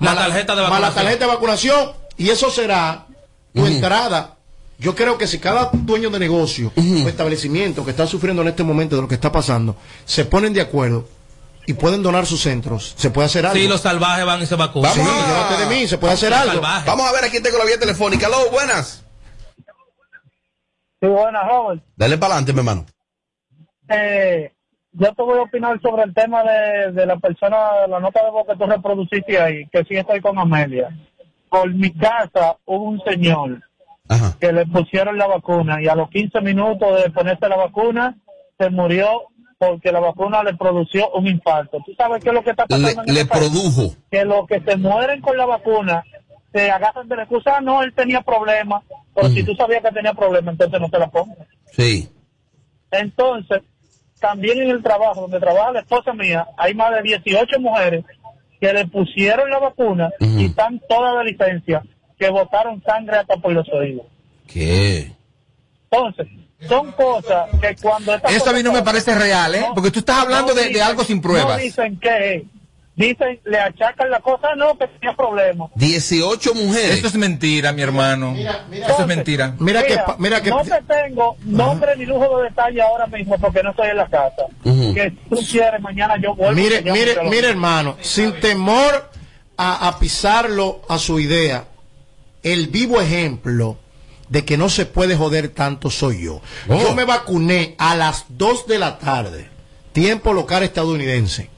La 0.00 0.14
mala- 0.14 0.20
tarjeta 0.26 0.54
de 0.54 0.62
mala 0.62 0.70
vacunación. 0.72 1.04
tarjeta 1.04 1.24
de 1.26 1.32
vacunación 1.32 1.92
y 2.16 2.30
eso 2.30 2.50
será 2.50 3.06
tu 3.54 3.66
entrada. 3.66 4.36
Yo 4.78 4.94
creo 4.94 5.16
que 5.18 5.26
si 5.26 5.38
cada 5.38 5.70
dueño 5.72 6.10
de 6.10 6.18
negocio 6.18 6.72
o 6.76 7.08
establecimiento 7.08 7.84
que 7.84 7.92
está 7.92 8.06
sufriendo 8.06 8.42
en 8.42 8.48
este 8.48 8.62
momento 8.64 8.96
de 8.96 9.02
lo 9.02 9.08
que 9.08 9.14
está 9.14 9.30
pasando 9.30 9.76
se 10.04 10.24
ponen 10.24 10.52
de 10.52 10.60
acuerdo 10.60 11.08
y 11.66 11.72
pueden 11.74 12.02
donar 12.02 12.26
sus 12.26 12.40
centros, 12.42 12.92
se 12.96 13.10
puede 13.10 13.26
hacer 13.26 13.46
algo. 13.46 13.56
Sí, 13.58 13.66
los 13.68 13.80
salvajes 13.80 14.26
van 14.26 14.42
y 14.42 14.46
se 14.46 14.54
vacunan. 14.56 14.92
Sí, 14.92 14.98
Vamos 15.00 15.14
a- 15.14 15.26
llévate 15.26 15.56
de 15.64 15.66
mí, 15.74 15.88
se 15.88 15.96
puede 15.98 16.12
hacer 16.14 16.34
algo. 16.34 16.52
salvajes. 16.54 16.86
Vamos 16.86 17.06
a 17.08 17.12
ver, 17.12 17.24
aquí 17.24 17.40
tengo 17.40 17.56
la 17.58 17.64
vía 17.64 17.78
telefónica. 17.78 18.26
Aló, 18.26 18.50
buenas. 18.50 19.02
Sí, 21.00 21.06
buenas, 21.08 21.42
Robert. 21.48 21.82
Dale 21.96 22.18
para 22.18 22.34
adelante, 22.34 22.52
mi 22.52 22.58
hermano. 22.60 22.86
Eh, 23.88 24.52
yo 24.94 25.12
te 25.12 25.22
voy 25.22 25.38
a 25.38 25.42
opinar 25.42 25.80
sobre 25.80 26.04
el 26.04 26.14
tema 26.14 26.42
de, 26.44 26.92
de 26.92 27.06
la 27.06 27.16
persona, 27.16 27.86
la 27.88 28.00
nota 28.00 28.24
de 28.24 28.30
voz 28.30 28.46
que 28.46 28.56
tú 28.56 28.64
reproduciste 28.66 29.38
ahí, 29.40 29.66
que 29.72 29.84
sí 29.84 29.96
estoy 29.96 30.20
con 30.20 30.38
Amelia. 30.38 30.88
Por 31.48 31.72
mi 31.74 31.92
casa 31.92 32.56
hubo 32.64 32.84
un 32.84 33.00
señor 33.00 33.60
Ajá. 34.08 34.36
que 34.40 34.52
le 34.52 34.66
pusieron 34.66 35.18
la 35.18 35.26
vacuna 35.26 35.82
y 35.82 35.88
a 35.88 35.94
los 35.94 36.10
15 36.10 36.40
minutos 36.40 37.02
de 37.02 37.10
ponerse 37.10 37.48
la 37.48 37.56
vacuna 37.56 38.16
se 38.58 38.70
murió 38.70 39.22
porque 39.58 39.90
la 39.92 40.00
vacuna 40.00 40.42
le 40.42 40.54
produjo 40.54 41.10
un 41.14 41.26
infarto. 41.26 41.78
¿Tú 41.86 41.92
sabes 41.96 42.22
qué 42.22 42.28
es 42.30 42.34
lo 42.34 42.42
que 42.44 42.50
está 42.50 42.66
pasando? 42.66 43.02
Le, 43.02 43.10
en 43.10 43.14
le 43.14 43.24
produjo. 43.24 43.94
que 44.10 44.24
los 44.24 44.46
que 44.46 44.60
se 44.60 44.76
mueren 44.76 45.20
con 45.20 45.36
la 45.36 45.46
vacuna 45.46 46.04
se 46.52 46.70
agarran 46.70 47.08
de 47.08 47.16
la 47.16 47.22
excusa, 47.22 47.56
"Ah, 47.56 47.60
no, 47.60 47.82
él 47.82 47.92
tenía 47.94 48.20
problemas, 48.20 48.84
pero 49.14 49.28
si 49.28 49.42
tú 49.44 49.54
sabías 49.54 49.82
que 49.82 49.90
tenía 49.90 50.12
problemas, 50.14 50.52
entonces 50.52 50.80
no 50.80 50.88
te 50.88 50.98
la 50.98 51.08
pongas. 51.08 51.38
Sí. 51.72 52.08
Entonces, 52.90 53.62
también 54.24 54.58
en 54.62 54.70
el 54.70 54.82
trabajo, 54.82 55.20
donde 55.20 55.38
trabaja 55.38 55.70
la 55.72 55.80
esposa 55.80 56.14
mía, 56.14 56.46
hay 56.56 56.72
más 56.72 56.94
de 56.94 57.02
18 57.02 57.60
mujeres 57.60 58.06
que 58.58 58.72
le 58.72 58.86
pusieron 58.86 59.50
la 59.50 59.58
vacuna 59.58 60.10
y 60.18 60.46
están 60.46 60.80
todas 60.88 61.18
de 61.18 61.30
licencia, 61.30 61.82
que 62.18 62.30
botaron 62.30 62.82
sangre 62.82 63.18
hasta 63.18 63.36
por 63.36 63.52
los 63.52 63.68
oídos. 63.68 64.06
¿Qué? 64.46 65.12
Entonces, 65.90 66.26
son 66.66 66.90
cosas 66.92 67.50
que 67.60 67.76
cuando... 67.82 68.14
estas 68.14 68.32
Eso 68.32 68.48
a 68.48 68.54
mí 68.54 68.62
no 68.62 68.72
me 68.72 68.82
parece 68.82 69.14
real, 69.14 69.54
¿eh? 69.56 69.66
Porque 69.74 69.90
tú 69.90 69.98
estás 69.98 70.16
hablando 70.16 70.54
no 70.54 70.60
de, 70.60 70.82
algo 70.82 71.04
sin 71.04 71.18
No 71.18 71.22
pruebas. 71.22 71.60
dicen 71.60 72.00
que, 72.00 72.46
dicen, 72.96 73.40
le 73.44 73.58
achacan 73.58 74.10
la 74.10 74.20
cosa, 74.20 74.54
no, 74.56 74.76
que 74.78 74.86
tenía 74.88 75.14
problemas. 75.16 75.70
18 75.74 76.54
mujeres. 76.54 76.98
Eso 76.98 77.08
es 77.08 77.14
mentira, 77.16 77.72
mi 77.72 77.82
hermano. 77.82 78.32
Mira, 78.32 78.64
mira. 78.70 78.86
Eso 78.88 79.00
es 79.02 79.06
mentira. 79.06 79.54
Mira 79.58 79.82
que, 79.84 79.96
pa- 79.96 80.16
mira 80.18 80.40
que 80.42 80.50
no 80.50 80.62
te 80.62 80.80
tengo 80.82 81.36
nombre 81.44 81.96
ni 81.96 82.06
lujo 82.06 82.38
de 82.38 82.44
detalle 82.50 82.80
ahora 82.82 83.06
mismo 83.06 83.36
porque 83.38 83.62
no 83.62 83.70
estoy 83.70 83.88
en 83.88 83.96
la 83.96 84.06
casa. 84.08 84.42
Ujú. 84.64 84.94
Que 84.94 85.10
tú 85.28 85.36
quieres, 85.50 85.80
mañana 85.80 86.16
yo 86.20 86.34
vuelvo. 86.34 86.54
Mire, 86.60 86.82
mire, 86.82 87.16
mire, 87.28 87.48
hermano, 87.48 87.96
sin 88.00 88.32
temor 88.40 89.10
a, 89.56 89.88
a 89.88 89.98
pisarlo 89.98 90.82
a 90.88 90.98
su 90.98 91.18
idea, 91.18 91.64
el 92.42 92.68
vivo 92.68 93.00
ejemplo 93.00 93.78
de 94.28 94.44
que 94.44 94.56
no 94.56 94.68
se 94.68 94.86
puede 94.86 95.16
joder 95.16 95.48
tanto 95.48 95.90
soy 95.90 96.24
yo. 96.24 96.40
Oh. 96.68 96.80
Yo 96.80 96.94
me 96.94 97.04
vacuné 97.04 97.74
a 97.78 97.94
las 97.94 98.24
2 98.30 98.66
de 98.66 98.78
la 98.78 98.98
tarde, 98.98 99.48
tiempo 99.92 100.32
local 100.32 100.62
estadounidense. 100.62 101.50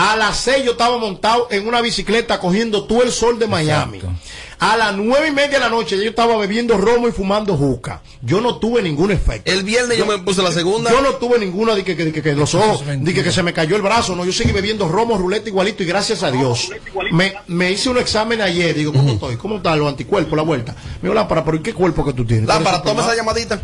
A 0.00 0.16
las 0.16 0.36
6 0.38 0.64
yo 0.64 0.72
estaba 0.72 0.96
montado 0.98 1.48
en 1.50 1.66
una 1.68 1.80
bicicleta 1.80 2.38
cogiendo 2.40 2.84
todo 2.84 3.02
el 3.02 3.12
sol 3.12 3.38
de 3.38 3.46
Miami. 3.46 3.98
Exacto. 3.98 4.16
A 4.62 4.76
las 4.76 4.94
nueve 4.94 5.28
y 5.28 5.30
media 5.30 5.52
de 5.52 5.60
la 5.60 5.70
noche 5.70 5.96
yo 5.96 6.08
estaba 6.10 6.36
bebiendo 6.36 6.76
romo 6.76 7.08
y 7.08 7.12
fumando 7.12 7.56
juca. 7.56 8.02
Yo 8.20 8.42
no 8.42 8.56
tuve 8.58 8.82
ningún 8.82 9.10
efecto. 9.10 9.50
El 9.50 9.62
viernes 9.62 9.96
yo 9.96 10.04
me 10.04 10.18
puse 10.18 10.42
la 10.42 10.52
segunda. 10.52 10.90
Yo 10.90 11.00
no 11.00 11.14
tuve 11.14 11.38
ninguna 11.38 11.74
de 11.74 11.82
que, 11.82 11.96
que, 11.96 12.12
que- 12.12 12.20
que 12.22 12.34
los 12.34 12.54
ojos, 12.54 12.82
de 12.86 13.14
que, 13.14 13.22
que 13.24 13.32
se 13.32 13.42
me 13.42 13.54
cayó 13.54 13.74
el 13.76 13.80
brazo, 13.82 14.14
no, 14.14 14.22
yo 14.24 14.32
seguí 14.32 14.52
bebiendo 14.52 14.86
romo, 14.86 15.16
ruleta 15.16 15.48
igualito 15.48 15.82
y 15.82 15.86
gracias 15.86 16.22
a 16.22 16.30
Dios. 16.30 16.70
Me, 17.10 17.34
me 17.46 17.72
hice 17.72 17.88
un 17.88 17.96
examen 17.96 18.42
ayer, 18.42 18.74
digo, 18.74 18.92
¿cómo 18.92 19.12
estoy? 19.12 19.36
¿Cómo 19.36 19.56
están 19.56 19.78
los 19.78 19.88
anticuerpos, 19.88 20.36
la 20.36 20.42
vuelta? 20.42 20.72
Me 21.00 21.08
digo, 21.08 21.14
Lámpara, 21.14 21.42
pero 21.42 21.56
¿y 21.56 21.60
qué 21.62 21.72
cuerpo 21.72 22.04
que 22.04 22.12
tú 22.12 22.26
tienes? 22.26 22.46
Lámpara, 22.46 22.82
¿Tú 22.82 22.88
eres 22.90 22.96
toma 22.98 23.06
esa 23.12 23.16
llamadita. 23.16 23.62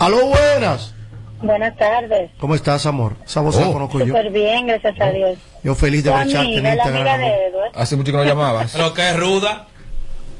Aló, 0.00 0.26
buenas. 0.28 0.94
Buenas 1.40 1.76
tardes. 1.76 2.30
¿Cómo 2.38 2.54
estás, 2.54 2.84
amor? 2.86 3.14
Esa 3.24 3.40
voz 3.40 3.56
la 3.56 3.68
Oh. 3.68 3.72
conozco 3.72 3.98
yo. 4.00 4.06
Súper 4.06 4.30
bien, 4.30 4.66
gracias 4.66 5.00
a 5.00 5.10
Dios. 5.10 5.38
Yo 5.62 5.74
feliz 5.74 6.02
de 6.04 6.10
brecharte 6.10 6.54
en 6.56 6.62
la 6.62 6.74
Instagram. 6.74 7.04
de 7.04 7.10
amor. 7.10 7.30
Edward. 7.48 7.70
Hace 7.74 7.96
mucho 7.96 8.10
que 8.12 8.18
no 8.18 8.24
llamabas. 8.24 8.74
Lo 8.74 8.92
que 8.94 9.08
es 9.08 9.16
ruda. 9.16 9.66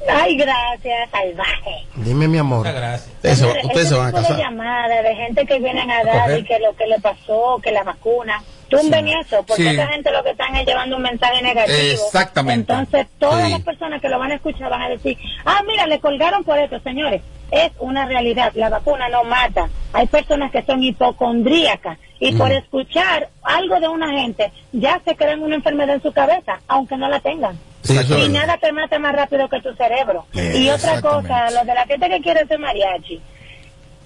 Ay, 0.09 0.37
gracias, 0.37 1.09
salvaje. 1.11 1.85
Dime, 1.95 2.27
mi 2.27 2.37
amor. 2.37 2.59
Muchas 2.59 2.75
gracias. 2.75 3.07
Ustedes 3.15 3.37
se, 3.39 3.45
va- 3.45 3.51
Ese 3.53 3.67
ustedes 3.67 3.89
se 3.89 3.95
van 3.95 4.03
a 4.07 4.09
tipo 4.09 4.21
de 4.21 4.27
casar. 4.27 4.39
llamadas 4.39 5.03
de 5.03 5.15
gente 5.15 5.45
que 5.45 5.59
vienen 5.59 5.91
a 5.91 6.03
dar 6.03 6.37
y 6.39 6.43
que 6.43 6.59
lo 6.59 6.75
que 6.75 6.87
le 6.87 6.99
pasó, 6.99 7.59
que 7.61 7.71
la 7.71 7.83
vacuna. 7.83 8.41
Tumben 8.69 9.07
eso, 9.07 9.43
porque 9.47 9.63
Sí. 9.63 9.67
esa 9.69 9.87
gente 9.87 10.11
lo 10.11 10.23
que 10.23 10.31
están 10.31 10.55
es 10.55 10.65
llevando 10.65 10.95
un 10.97 11.01
mensaje 11.03 11.41
negativo. 11.41 11.77
Exactamente. 11.91 12.71
Entonces, 12.71 13.07
todas 13.19 13.45
Sí. 13.45 13.51
las 13.51 13.61
personas 13.61 14.01
que 14.01 14.09
lo 14.09 14.19
van 14.19 14.31
a 14.31 14.35
escuchar 14.35 14.69
van 14.69 14.81
a 14.83 14.89
decir, 14.89 15.17
ah, 15.45 15.61
mira, 15.67 15.85
le 15.87 15.99
colgaron 15.99 16.43
por 16.43 16.57
esto, 16.57 16.79
señores. 16.81 17.21
Es 17.51 17.71
una 17.79 18.05
realidad, 18.05 18.51
la 18.55 18.69
vacuna 18.69 19.09
no 19.09 19.23
mata. 19.23 19.69
Hay 19.93 20.05
personas 20.07 20.51
que 20.51 20.61
son 20.63 20.83
hipocondríacas 20.83 21.97
y 22.19 22.33
por 22.33 22.51
escuchar 22.51 23.29
algo 23.43 23.79
de 23.79 23.87
una 23.87 24.11
gente 24.11 24.51
ya 24.71 25.01
se 25.03 25.15
crean 25.15 25.41
una 25.41 25.55
enfermedad 25.55 25.95
en 25.95 26.01
su 26.03 26.11
cabeza, 26.11 26.59
aunque 26.67 26.95
no 26.97 27.09
la 27.09 27.19
tengan. 27.19 27.57
Sí, 27.81 27.97
y 28.25 28.29
nada 28.29 28.57
te 28.57 28.71
mata 28.71 28.99
más 28.99 29.15
rápido 29.15 29.47
que 29.49 29.61
tu 29.61 29.73
cerebro. 29.73 30.25
Eh, 30.35 30.57
y 30.57 30.69
otra 30.69 31.01
cosa, 31.01 31.49
lo 31.51 31.61
de 31.65 31.73
la 31.73 31.85
gente 31.87 32.09
que 32.09 32.21
quiere 32.21 32.45
ser 32.45 32.59
mariachi, 32.59 33.19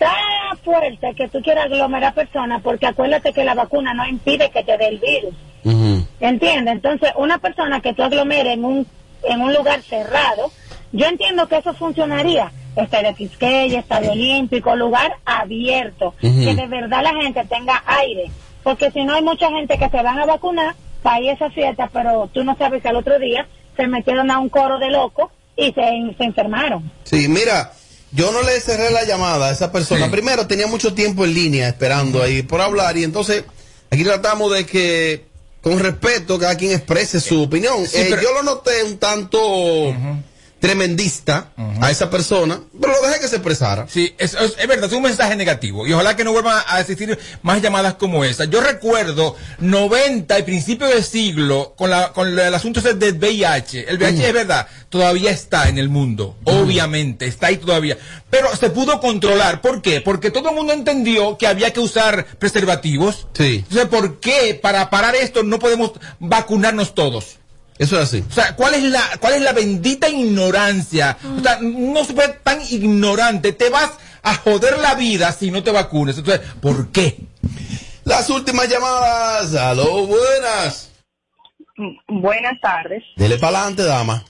está 0.03 0.63
fuerte 0.63 1.13
que 1.15 1.27
tú 1.29 1.41
quieras 1.41 1.65
aglomerar 1.65 2.13
personas 2.13 2.61
porque 2.61 2.87
acuérdate 2.87 3.33
que 3.33 3.43
la 3.43 3.53
vacuna 3.53 3.93
no 3.93 4.07
impide 4.07 4.49
que 4.49 4.63
te 4.63 4.77
dé 4.77 4.87
el 4.87 4.99
virus. 4.99 5.33
Ujú. 5.63 6.05
¿Entiendes? 6.19 6.73
Entonces, 6.73 7.11
una 7.15 7.37
persona 7.37 7.81
que 7.81 7.93
tú 7.93 8.03
aglomeres 8.03 8.53
en 8.53 8.65
un, 8.65 8.87
en 9.23 9.41
un 9.41 9.53
lugar 9.53 9.81
cerrado, 9.81 10.51
yo 10.91 11.07
entiendo 11.07 11.47
que 11.47 11.57
eso 11.57 11.73
funcionaría. 11.73 12.51
Estadio 12.75 13.13
Quisqueya, 13.13 13.79
Estadio 13.79 14.11
Olímpico, 14.11 14.75
lugar 14.75 15.17
abierto, 15.25 16.15
que 16.19 16.55
de 16.55 16.67
verdad 16.67 17.03
la 17.03 17.13
gente 17.13 17.45
tenga 17.45 17.83
aire. 17.85 18.31
Porque 18.63 18.89
si 18.91 19.03
no 19.03 19.13
hay 19.13 19.21
mucha 19.21 19.49
gente 19.51 19.77
que 19.77 19.89
se 19.89 20.01
van 20.01 20.19
a 20.19 20.25
vacunar 20.25 20.75
para 21.03 21.21
ir 21.21 21.29
a 21.29 21.33
esa 21.33 21.49
fiesta, 21.51 21.89
pero 21.93 22.29
tú 22.33 22.43
no 22.43 22.55
sabes 22.57 22.81
que 22.81 22.89
al 22.89 22.95
otro 22.95 23.19
día 23.19 23.45
se 23.75 23.87
metieron 23.87 24.31
a 24.31 24.39
un 24.39 24.49
coro 24.49 24.79
de 24.79 24.89
locos 24.89 25.29
y 25.55 25.71
se, 25.73 26.15
se 26.17 26.23
enfermaron. 26.23 26.89
Sí, 27.03 27.27
mira, 27.27 27.71
yo 28.13 28.31
no 28.31 28.41
le 28.43 28.59
cerré 28.61 28.91
la 28.91 29.03
llamada 29.05 29.47
a 29.49 29.51
esa 29.51 29.71
persona. 29.71 30.05
Sí. 30.05 30.11
Primero, 30.11 30.45
tenía 30.47 30.67
mucho 30.67 30.93
tiempo 30.93 31.25
en 31.25 31.33
línea 31.33 31.67
esperando 31.67 32.21
ahí 32.21 32.41
por 32.43 32.61
hablar 32.61 32.97
y 32.97 33.03
entonces 33.03 33.43
aquí 33.91 34.03
tratamos 34.03 34.53
de 34.53 34.65
que 34.65 35.25
con 35.61 35.79
respeto 35.79 36.37
cada 36.37 36.55
quien 36.55 36.71
exprese 36.73 37.19
su 37.19 37.41
opinión. 37.43 37.87
Sí, 37.87 37.97
Eh, 37.97 38.07
pero- 38.09 38.21
Yo 38.21 38.33
lo 38.33 38.43
noté 38.43 38.83
un 38.83 38.97
tanto 38.97 39.39
tremendista 40.63 41.51
a 41.81 41.91
esa 41.91 42.09
persona, 42.09 42.57
pero 42.79 42.93
lo 42.93 43.05
dejé 43.05 43.19
que 43.19 43.27
se 43.27 43.35
expresara. 43.35 43.85
Sí, 43.89 44.15
es, 44.17 44.33
es, 44.33 44.55
es 44.57 44.65
verdad, 44.65 44.85
es 44.85 44.93
un 44.93 45.03
mensaje 45.03 45.35
negativo. 45.35 45.85
Y 45.85 45.91
ojalá 45.91 46.15
que 46.15 46.23
no 46.23 46.31
vuelvan 46.31 46.63
a 46.65 46.79
existir 46.79 47.19
más 47.41 47.61
llamadas 47.61 47.95
como 47.95 48.23
esa. 48.23 48.45
Yo 48.45 48.61
recuerdo 48.61 49.35
90 49.59 50.39
y 50.39 50.43
principio 50.43 50.87
del 50.87 51.03
siglo 51.03 51.73
con, 51.77 51.89
la, 51.89 52.13
con 52.13 52.39
el 52.39 52.55
asunto 52.55 52.79
del 52.79 53.15
VIH. 53.15 53.89
El 53.89 53.97
VIH 53.97 54.25
es 54.25 54.33
verdad, 54.33 54.67
todavía 54.87 55.31
está 55.31 55.67
en 55.67 55.79
el 55.79 55.89
mundo. 55.89 56.37
Obviamente, 56.45 57.25
está 57.25 57.47
ahí 57.47 57.57
todavía. 57.57 57.97
Pero 58.29 58.55
se 58.55 58.69
pudo 58.69 59.01
controlar. 59.01 59.59
¿Por 59.59 59.81
qué? 59.81 59.99
Porque 59.99 60.31
todo 60.31 60.51
el 60.51 60.55
mundo 60.55 60.71
entendió 60.71 61.37
que 61.37 61.45
había 61.45 61.73
que 61.73 61.81
usar 61.81 62.25
preservativos. 62.39 63.27
Sí. 63.33 63.65
Entonces, 63.67 63.87
¿por 63.87 64.21
qué 64.21 64.57
para 64.61 64.89
parar 64.89 65.13
esto 65.15 65.43
no 65.43 65.59
podemos 65.59 65.91
vacunarnos 66.19 66.95
todos? 66.95 67.42
Eso 67.77 67.97
es 67.97 68.03
así. 68.03 68.23
O 68.27 68.31
sea, 68.31 68.55
¿cuál 68.55 68.75
es 68.75 68.83
la, 68.83 69.01
cuál 69.19 69.33
es 69.33 69.41
la 69.41 69.51
bendita 69.53 70.07
ignorancia? 70.09 71.17
O 71.37 71.41
sea, 71.41 71.57
no 71.61 72.03
se 72.03 72.13
puede 72.13 72.33
tan 72.43 72.59
ignorante. 72.69 73.51
Te 73.53 73.69
vas 73.69 73.91
a 74.21 74.35
joder 74.35 74.77
la 74.79 74.95
vida 74.95 75.31
si 75.31 75.51
no 75.51 75.63
te 75.63 75.71
vacunes. 75.71 76.17
Entonces, 76.17 76.47
¿por 76.61 76.91
qué? 76.91 77.17
Las 78.05 78.29
últimas 78.29 78.69
llamadas. 78.69 79.55
Aló, 79.55 80.05
buenas. 80.05 80.91
Buenas 82.07 82.59
tardes. 82.61 83.03
Dele 83.15 83.37
para 83.37 83.57
adelante, 83.59 83.83
dama. 83.83 84.23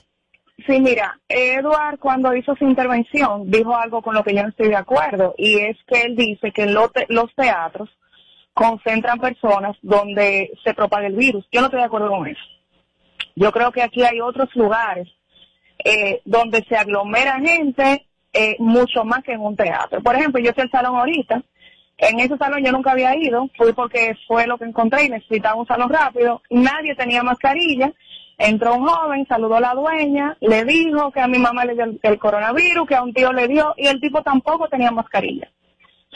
Sí, 0.66 0.80
mira, 0.80 1.20
Eduard 1.28 1.98
cuando 1.98 2.34
hizo 2.34 2.54
su 2.56 2.64
intervención 2.64 3.50
dijo 3.50 3.76
algo 3.76 4.00
con 4.00 4.14
lo 4.14 4.22
que 4.24 4.34
yo 4.34 4.42
no 4.42 4.48
estoy 4.48 4.68
de 4.68 4.76
acuerdo 4.76 5.34
y 5.36 5.58
es 5.58 5.76
que 5.86 6.02
él 6.02 6.16
dice 6.16 6.52
que 6.52 6.66
lo 6.66 6.88
te- 6.88 7.06
los 7.10 7.34
teatros 7.34 7.90
concentran 8.54 9.18
personas 9.18 9.76
donde 9.82 10.52
se 10.64 10.72
propaga 10.72 11.06
el 11.08 11.16
virus. 11.16 11.44
Yo 11.52 11.60
no 11.60 11.66
estoy 11.66 11.80
de 11.80 11.86
acuerdo 11.86 12.08
con 12.08 12.26
eso. 12.28 12.40
Yo 13.36 13.50
creo 13.52 13.72
que 13.72 13.82
aquí 13.82 14.02
hay 14.02 14.20
otros 14.20 14.54
lugares 14.54 15.08
eh, 15.84 16.20
donde 16.24 16.64
se 16.68 16.76
aglomera 16.76 17.40
gente 17.40 18.06
eh, 18.32 18.56
mucho 18.58 19.04
más 19.04 19.22
que 19.22 19.32
en 19.32 19.40
un 19.40 19.56
teatro. 19.56 20.02
Por 20.02 20.14
ejemplo, 20.14 20.40
yo 20.40 20.52
fui 20.52 20.62
al 20.62 20.70
salón 20.70 20.96
ahorita. 20.96 21.42
En 21.96 22.18
ese 22.18 22.36
salón 22.36 22.64
yo 22.64 22.72
nunca 22.72 22.90
había 22.90 23.16
ido, 23.16 23.48
fui 23.56 23.72
porque 23.72 24.16
fue 24.26 24.46
lo 24.46 24.58
que 24.58 24.64
encontré 24.64 25.04
y 25.04 25.08
necesitaba 25.08 25.54
un 25.54 25.66
salón 25.66 25.88
rápido. 25.88 26.42
Nadie 26.50 26.94
tenía 26.96 27.22
mascarilla. 27.22 27.92
Entró 28.36 28.74
un 28.74 28.86
joven, 28.86 29.26
saludó 29.28 29.56
a 29.56 29.60
la 29.60 29.74
dueña, 29.74 30.36
le 30.40 30.64
dijo 30.64 31.12
que 31.12 31.20
a 31.20 31.28
mi 31.28 31.38
mamá 31.38 31.64
le 31.64 31.74
dio 31.74 31.84
el, 31.84 32.00
el 32.02 32.18
coronavirus, 32.18 32.88
que 32.88 32.96
a 32.96 33.02
un 33.02 33.14
tío 33.14 33.32
le 33.32 33.46
dio, 33.46 33.74
y 33.76 33.86
el 33.86 34.00
tipo 34.00 34.22
tampoco 34.22 34.68
tenía 34.68 34.90
mascarilla. 34.90 35.48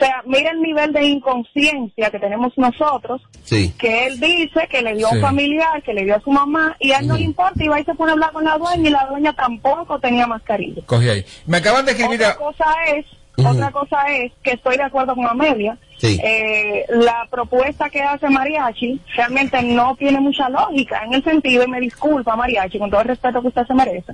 O 0.00 0.04
sea, 0.04 0.22
mira 0.26 0.52
el 0.52 0.62
nivel 0.62 0.92
de 0.92 1.04
inconsciencia 1.06 2.08
que 2.10 2.20
tenemos 2.20 2.52
nosotros, 2.56 3.20
Sí. 3.42 3.72
que 3.76 4.06
él 4.06 4.20
dice 4.20 4.68
que 4.70 4.80
le 4.80 4.94
dio 4.94 5.08
a 5.08 5.10
un 5.10 5.20
familiar, 5.20 5.82
que 5.82 5.92
le 5.92 6.04
dio 6.04 6.14
a 6.14 6.20
su 6.20 6.30
mamá, 6.30 6.76
y 6.78 6.92
a 6.92 6.98
él 7.00 7.08
no 7.08 7.16
le 7.16 7.24
importa, 7.24 7.64
y 7.64 7.66
va 7.66 7.80
y 7.80 7.84
se 7.84 7.94
pone 7.96 8.10
a 8.10 8.14
hablar 8.14 8.30
con 8.30 8.44
la 8.44 8.56
dueña, 8.58 8.88
y 8.88 8.92
la 8.92 9.06
dueña 9.06 9.32
tampoco 9.32 9.98
tenía 9.98 10.28
mascarilla. 10.28 10.82
Cogí 10.86 11.08
ahí. 11.08 11.24
Me 11.46 11.56
acaban 11.56 11.84
de 11.84 11.92
escribir 11.92 12.20
Otra 12.20 12.30
a... 12.30 12.36
cosa 12.36 12.64
es, 12.94 13.06
otra 13.44 13.70
cosa 13.72 14.02
es 14.12 14.32
que 14.42 14.52
estoy 14.52 14.76
de 14.76 14.84
acuerdo 14.84 15.16
con 15.16 15.26
Amelia. 15.26 15.76
Sí. 15.96 16.20
Eh, 16.22 16.84
la 16.90 17.26
propuesta 17.28 17.90
que 17.90 18.00
hace 18.00 18.28
Mariachi 18.28 19.00
realmente 19.16 19.60
no 19.64 19.96
tiene 19.96 20.20
mucha 20.20 20.48
lógica 20.48 21.02
en 21.04 21.14
el 21.14 21.24
sentido, 21.24 21.64
y 21.64 21.68
me 21.68 21.80
disculpa 21.80 22.36
Mariachi, 22.36 22.78
con 22.78 22.88
todo 22.88 23.00
el 23.00 23.08
respeto 23.08 23.42
que 23.42 23.48
usted 23.48 23.66
se 23.66 23.74
merece, 23.74 24.12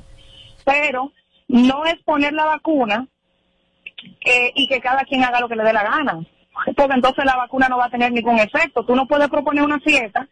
pero 0.65 1.13
no 1.47 1.85
es 1.85 1.97
poner 2.05 2.33
la 2.33 2.47
vacuna 2.47 3.07
eh, 4.25 4.53
y 4.55 4.67
que 4.69 4.81
cada 4.81 5.05
quien 5.05 5.23
haga 5.25 5.41
lo 5.41 5.49
que 5.49 5.57
le 5.57 5.65
dé 5.65 5.73
la 5.73 5.83
gana, 5.83 6.19
porque 6.77 6.95
entonces 6.95 7.25
la 7.25 7.37
vacuna 7.37 7.69
no 7.69 7.79
va 7.79 7.87
a 7.87 7.91
tener 7.91 8.13
ningún 8.13 8.39
efecto. 8.39 8.85
Tú 8.85 8.95
no 8.95 9.07
puedes 9.07 9.29
proponer 9.29 9.63
una 9.65 9.81
fiesta 9.81 10.27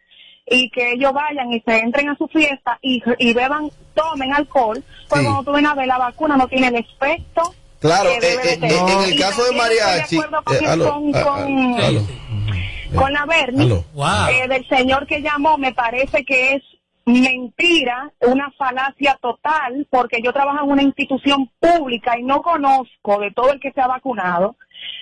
y 0.45 0.69
que 0.71 0.93
ellos 0.93 1.13
vayan 1.13 1.51
y 1.53 1.61
se 1.61 1.79
entren 1.79 2.09
a 2.09 2.17
su 2.17 2.27
fiesta 2.27 2.77
y, 2.81 3.01
y 3.19 3.33
beban, 3.33 3.69
tomen 3.93 4.33
alcohol, 4.33 4.83
pues 5.09 5.21
Sí. 5.21 5.25
cuando 5.27 5.43
tú 5.43 5.51
ven 5.53 5.65
a 5.65 5.73
ver 5.75 5.87
la 5.87 5.97
vacuna 5.97 6.35
no 6.37 6.47
tiene 6.47 6.67
el 6.67 6.75
efecto 6.75 7.53
Claro, 7.79 8.09
que 8.09 8.19
debe 8.27 8.43
eh, 8.43 8.45
de 8.45 8.53
eh, 8.53 8.57
tener. 8.57 8.89
en 8.97 9.11
el 9.13 9.19
caso 9.19 9.43
de 9.43 9.51
mariachi. 9.57 10.17
con, 12.95 13.11
la 13.13 13.25
Bernie, 13.25 13.65
Aló. 13.65 13.83
Wow. 13.93 14.05
eh, 14.31 14.47
del 14.47 14.67
señor 14.67 15.07
que 15.07 15.21
llamó, 15.21 15.57
me 15.57 15.73
parece 15.73 16.23
que 16.23 16.53
es 16.55 16.63
mentira, 17.05 18.11
una 18.21 18.51
falacia 18.51 19.17
total, 19.21 19.87
porque 19.89 20.21
yo 20.23 20.31
trabajo 20.31 20.63
en 20.63 20.71
una 20.71 20.83
institución 20.83 21.49
pública 21.59 22.17
y 22.17 22.23
no 22.23 22.41
conozco 22.41 23.19
de 23.19 23.31
todo 23.31 23.51
el 23.51 23.59
que 23.59 23.71
se 23.71 23.81
ha 23.81 23.87
vacunado 23.87 24.55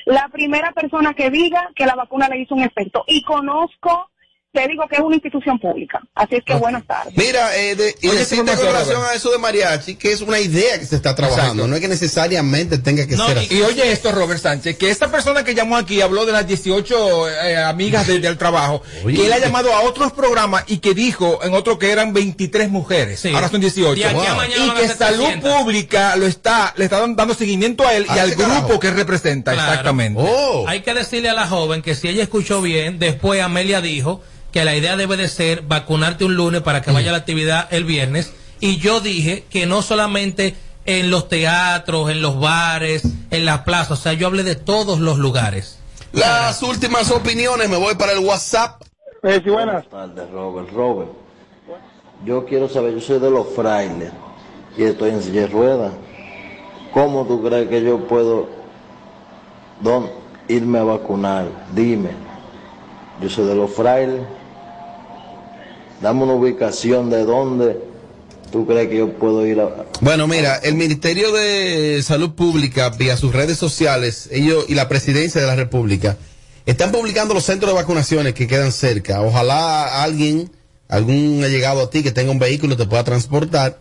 la 0.05 0.27
primera 0.29 0.71
persona 0.71 1.13
que 1.13 1.29
diga 1.29 1.71
que 1.75 1.85
la 1.85 1.95
vacuna 1.95 2.27
le 2.27 2.39
hizo 2.39 2.55
un 2.55 2.63
efecto. 2.63 3.03
Y 3.07 3.23
conozco, 3.23 4.09
te 4.53 4.67
digo 4.67 4.85
que 4.89 4.95
es 4.95 5.01
una 5.01 5.15
institución 5.15 5.57
pública. 5.59 6.01
Así 6.13 6.35
es 6.35 6.43
que 6.43 6.53
buenas 6.55 6.85
tardes. 6.85 7.13
Mira, 7.15 7.55
eh, 7.57 7.75
de, 7.75 7.95
y 8.01 8.09
decirte 8.09 8.53
con 8.53 8.65
relación 8.65 9.01
a 9.03 9.13
eso 9.13 9.31
de 9.31 9.37
mariachi, 9.37 9.95
que 9.95 10.11
es 10.11 10.19
una 10.19 10.39
idea 10.39 10.77
que 10.77 10.85
se 10.85 10.97
está 10.97 11.15
trabajando, 11.15 11.43
Exacto. 11.63 11.67
no 11.67 11.75
es 11.75 11.81
que 11.81 11.87
necesariamente 11.87 12.77
tenga 12.77 13.07
que 13.07 13.15
No, 13.15 13.27
ser 13.27 13.37
y- 13.37 13.39
así. 13.45 13.55
Y 13.57 13.61
oye 13.61 13.91
esto, 13.93 14.11
Robert 14.11 14.41
Sánchez, 14.41 14.77
que 14.77 14.89
esta 14.89 15.09
persona 15.09 15.45
que 15.45 15.55
llamó 15.55 15.77
aquí 15.77 16.01
habló 16.01 16.25
de 16.25 16.33
las 16.33 16.45
18 16.47 17.29
eh, 17.29 17.55
amigas 17.63 18.07
de- 18.07 18.19
del 18.19 18.37
trabajo, 18.37 18.81
Oye. 19.05 19.15
que 19.17 19.25
él 19.27 19.31
ha 19.33 19.39
llamado 19.39 19.73
a 19.73 19.81
otros 19.83 20.11
programas 20.11 20.65
y 20.67 20.79
que 20.79 20.93
dijo 20.93 21.39
en 21.43 21.53
otro 21.53 21.79
que 21.79 21.89
eran 21.91 22.11
23 22.11 22.69
mujeres, 22.69 23.21
Sí. 23.21 23.33
ahora 23.33 23.47
son 23.47 23.61
18. 23.61 23.95
De 24.01 24.05
aquí 24.05 24.15
a 24.27 24.33
Wow. 24.33 24.35
mañana 24.35 24.65
Y 24.65 24.69
que 24.81 24.87
Salud 24.89 25.23
300. 25.23 25.53
Pública 25.61 26.15
lo 26.17 26.25
está, 26.25 26.73
le 26.75 26.83
está 26.85 26.99
dando 26.99 27.33
seguimiento 27.35 27.87
a 27.87 27.93
él 27.95 28.05
y 28.13 28.19
al 28.19 28.31
grupo 28.31 28.49
carajo. 28.49 28.79
que 28.81 28.91
representa, 28.91 29.53
Claro. 29.53 29.69
exactamente. 29.71 30.21
Oh, 30.21 30.65
Hay 30.67 30.81
que 30.81 30.93
decirle 30.93 31.29
a 31.29 31.33
la 31.33 31.47
joven 31.47 31.81
que 31.81 31.95
si 31.95 32.09
ella 32.09 32.23
escuchó 32.23 32.61
bien, 32.61 32.99
después 32.99 33.41
Amelia 33.41 33.79
dijo 33.79 34.21
que 34.51 34.65
la 34.65 34.75
idea 34.75 34.97
debe 34.97 35.17
de 35.17 35.27
ser 35.29 35.61
vacunarte 35.63 36.25
un 36.25 36.35
lunes 36.35 36.61
para 36.61 36.81
que 36.81 36.91
vaya 36.91 37.09
a 37.09 37.11
la 37.13 37.19
actividad 37.19 37.67
el 37.71 37.85
viernes. 37.85 38.33
Y 38.59 38.77
yo 38.77 38.99
dije 38.99 39.45
que 39.49 39.65
no 39.65 39.81
solamente 39.81 40.55
en 40.85 41.09
los 41.09 41.29
teatros, 41.29 42.09
en 42.09 42.21
los 42.21 42.39
bares, 42.39 43.03
en 43.31 43.45
las 43.45 43.61
plazas, 43.61 43.91
o 43.91 44.01
sea, 44.01 44.13
yo 44.13 44.27
hablé 44.27 44.43
de 44.43 44.55
todos 44.55 44.99
los 44.99 45.17
lugares. 45.17 45.79
las 46.11 46.61
últimas 46.63 47.09
opiniones, 47.11 47.69
me 47.69 47.77
voy 47.77 47.95
para 47.95 48.11
el 48.11 48.19
WhatsApp. 48.19 48.81
Eh, 49.23 49.39
sí, 49.43 49.49
buenas. 49.49 49.87
tardes, 49.87 50.29
Robert. 50.31 50.69
Robert, 50.71 51.11
yo 52.25 52.45
quiero 52.45 52.67
saber, 52.67 52.93
yo 52.93 53.01
soy 53.01 53.19
de 53.19 53.29
los 53.29 53.47
frailes 53.55 54.11
y 54.77 54.83
estoy 54.83 55.11
en 55.11 55.23
silla 55.23 55.41
de 55.41 55.47
ruedas. 55.47 55.93
¿Cómo 56.93 57.25
tú 57.25 57.41
crees 57.41 57.69
que 57.69 57.81
yo 57.83 58.07
puedo 58.07 58.49
don, 59.79 60.09
irme 60.47 60.79
a 60.79 60.83
vacunar? 60.83 61.47
Dime. 61.73 62.09
Yo 63.21 63.29
soy 63.29 63.45
de 63.45 63.55
los 63.55 63.71
frailes. 63.71 64.21
Dame 66.01 66.23
una 66.23 66.33
ubicación 66.33 67.09
de 67.09 67.23
dónde 67.25 67.77
tú 68.51 68.65
crees 68.65 68.89
que 68.89 68.97
yo 68.97 69.13
puedo 69.13 69.45
ir 69.45 69.59
a... 69.59 69.85
Bueno, 70.01 70.27
mira, 70.27 70.55
el 70.57 70.75
Ministerio 70.75 71.31
de 71.31 72.01
Salud 72.03 72.31
Pública, 72.31 72.89
vía 72.89 73.17
sus 73.17 73.33
redes 73.33 73.57
sociales, 73.57 74.27
ellos 74.31 74.65
y 74.67 74.75
la 74.75 74.89
Presidencia 74.89 75.39
de 75.39 75.47
la 75.47 75.55
República, 75.55 76.17
están 76.65 76.91
publicando 76.91 77.33
los 77.33 77.45
centros 77.45 77.71
de 77.71 77.75
vacunaciones 77.75 78.33
que 78.33 78.47
quedan 78.47 78.71
cerca. 78.71 79.21
Ojalá 79.21 80.03
alguien, 80.03 80.51
algún 80.89 81.43
allegado 81.43 81.81
a 81.81 81.89
ti 81.89 82.03
que 82.03 82.11
tenga 82.11 82.31
un 82.31 82.39
vehículo 82.39 82.75
te 82.75 82.85
pueda 82.85 83.03
transportar. 83.03 83.79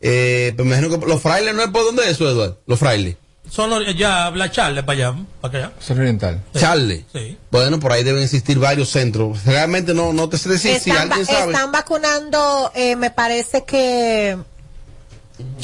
Eh, 0.00 0.52
pero 0.56 0.68
imagino 0.68 0.88
que 0.88 1.06
los 1.06 1.20
frailes 1.20 1.54
no 1.54 1.62
es 1.62 1.68
por 1.68 1.84
dónde 1.84 2.04
es 2.04 2.10
eso, 2.10 2.28
Eduardo. 2.28 2.60
Los 2.66 2.78
frailes. 2.78 3.16
Son 3.50 3.70
los- 3.70 3.96
ya 3.96 4.26
habla 4.26 4.50
Charles 4.50 4.84
para 4.84 5.08
allá, 5.10 5.18
para 5.40 5.58
allá. 5.58 5.72
Es 5.80 5.90
oriental. 5.90 6.42
Charles. 6.54 7.04
Sí. 7.12 7.38
Bueno, 7.50 7.78
por 7.80 7.92
ahí 7.92 8.02
deben 8.02 8.22
existir 8.22 8.58
varios 8.58 8.90
centros. 8.90 9.44
Realmente 9.44 9.94
no, 9.94 10.12
no 10.12 10.28
te 10.28 10.36
sé 10.38 10.48
decir 10.50 10.78
si 10.80 10.90
están, 10.90 11.10
alguien 11.12 11.26
sabe. 11.26 11.52
están 11.52 11.72
vacunando, 11.72 12.70
eh, 12.74 12.96
me 12.96 13.10
parece 13.10 13.64
que 13.64 14.36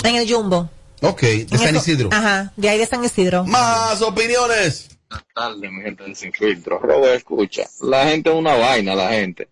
en 0.05 0.15
el 0.17 0.33
Jumbo. 0.33 0.71
Ok, 1.01 1.21
de 1.23 1.47
En 1.51 1.59
San 1.59 1.75
Isidro. 1.77 2.09
Ajá, 2.13 2.53
de 2.57 2.69
ahí 2.69 2.79
de 2.79 2.87
San 2.87 3.05
Isidro. 3.05 3.45
Más 3.45 4.01
opiniones. 4.03 4.89
Buenas 5.11 5.27
tardes, 5.35 5.71
mi 5.71 5.83
gente 5.83 6.05
del 6.05 6.17
Sin 6.17 6.33
Filtro. 6.33 6.79
Robert, 6.79 7.17
escucha, 7.17 7.65
la 7.83 8.07
gente 8.07 8.31
es 8.31 8.37
una 8.37 8.55
vaina, 8.55 8.95
la 8.95 9.11
gente. 9.11 9.49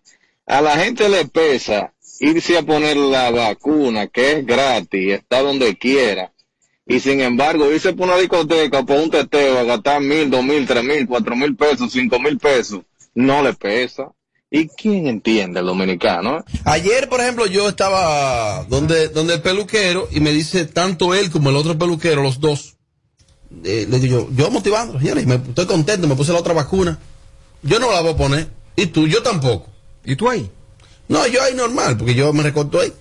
A 0.47 0.61
la 0.61 0.77
gente 0.77 1.07
le 1.09 1.25
pesa 1.25 1.91
irse 2.19 2.57
a 2.57 2.63
poner 2.63 2.95
la 2.97 3.29
vacuna, 3.31 4.07
que 4.07 4.31
es 4.39 4.45
gratis, 4.45 5.13
está 5.15 5.41
donde 5.41 5.77
quiera. 5.77 6.31
Y 6.91 6.99
sin 6.99 7.21
embargo, 7.21 7.71
irse 7.71 7.93
por 7.93 8.07
una 8.07 8.17
discoteca, 8.17 8.83
por 8.83 8.97
un 8.97 9.09
teteo, 9.09 9.59
a 9.59 9.63
gastar 9.63 10.01
mil, 10.01 10.29
dos 10.29 10.43
mil, 10.43 10.67
tres 10.67 10.83
mil, 10.83 11.07
cuatro 11.07 11.35
mil 11.35 11.55
pesos, 11.55 11.91
cinco 11.91 12.19
mil 12.19 12.37
pesos, 12.37 12.81
no 13.15 13.41
le 13.41 13.53
pesa. 13.53 14.11
¿Y 14.49 14.67
quién 14.67 15.07
entiende 15.07 15.61
el 15.61 15.65
dominicano? 15.67 16.39
eh? 16.39 16.43
Ayer, 16.65 17.07
por 17.07 17.21
ejemplo, 17.21 17.45
yo 17.45 17.69
estaba 17.69 18.65
donde, 18.65 19.07
donde 19.07 19.35
el 19.35 19.41
peluquero 19.41 20.09
y 20.11 20.19
me 20.19 20.31
dice 20.31 20.65
tanto 20.65 21.13
él 21.15 21.31
como 21.31 21.49
el 21.49 21.55
otro 21.55 21.77
peluquero, 21.77 22.21
los 22.21 22.41
dos. 22.41 22.75
eh, 23.63 23.87
le 23.89 23.99
digo 23.99 24.27
yo, 24.29 24.35
yo 24.35 24.51
motivando, 24.51 24.99
señores, 24.99 25.25
me, 25.25 25.35
estoy 25.35 25.65
contento, 25.67 26.05
me 26.07 26.15
puse 26.15 26.33
la 26.33 26.39
otra 26.39 26.53
vacuna. 26.53 26.99
Yo 27.63 27.79
no 27.79 27.89
la 27.91 28.01
voy 28.01 28.11
a 28.11 28.17
poner. 28.17 28.49
Y 28.75 28.87
tú, 28.87 29.07
yo 29.07 29.23
tampoco. 29.23 29.69
¿Y 30.03 30.17
tú 30.17 30.29
ahí? 30.29 30.49
No, 31.07 31.25
yo 31.27 31.41
ahí 31.41 31.53
normal, 31.53 31.95
porque 31.97 32.15
yo 32.15 32.33
me 32.33 32.43
recorto 32.43 32.81
ahí. 32.81 32.91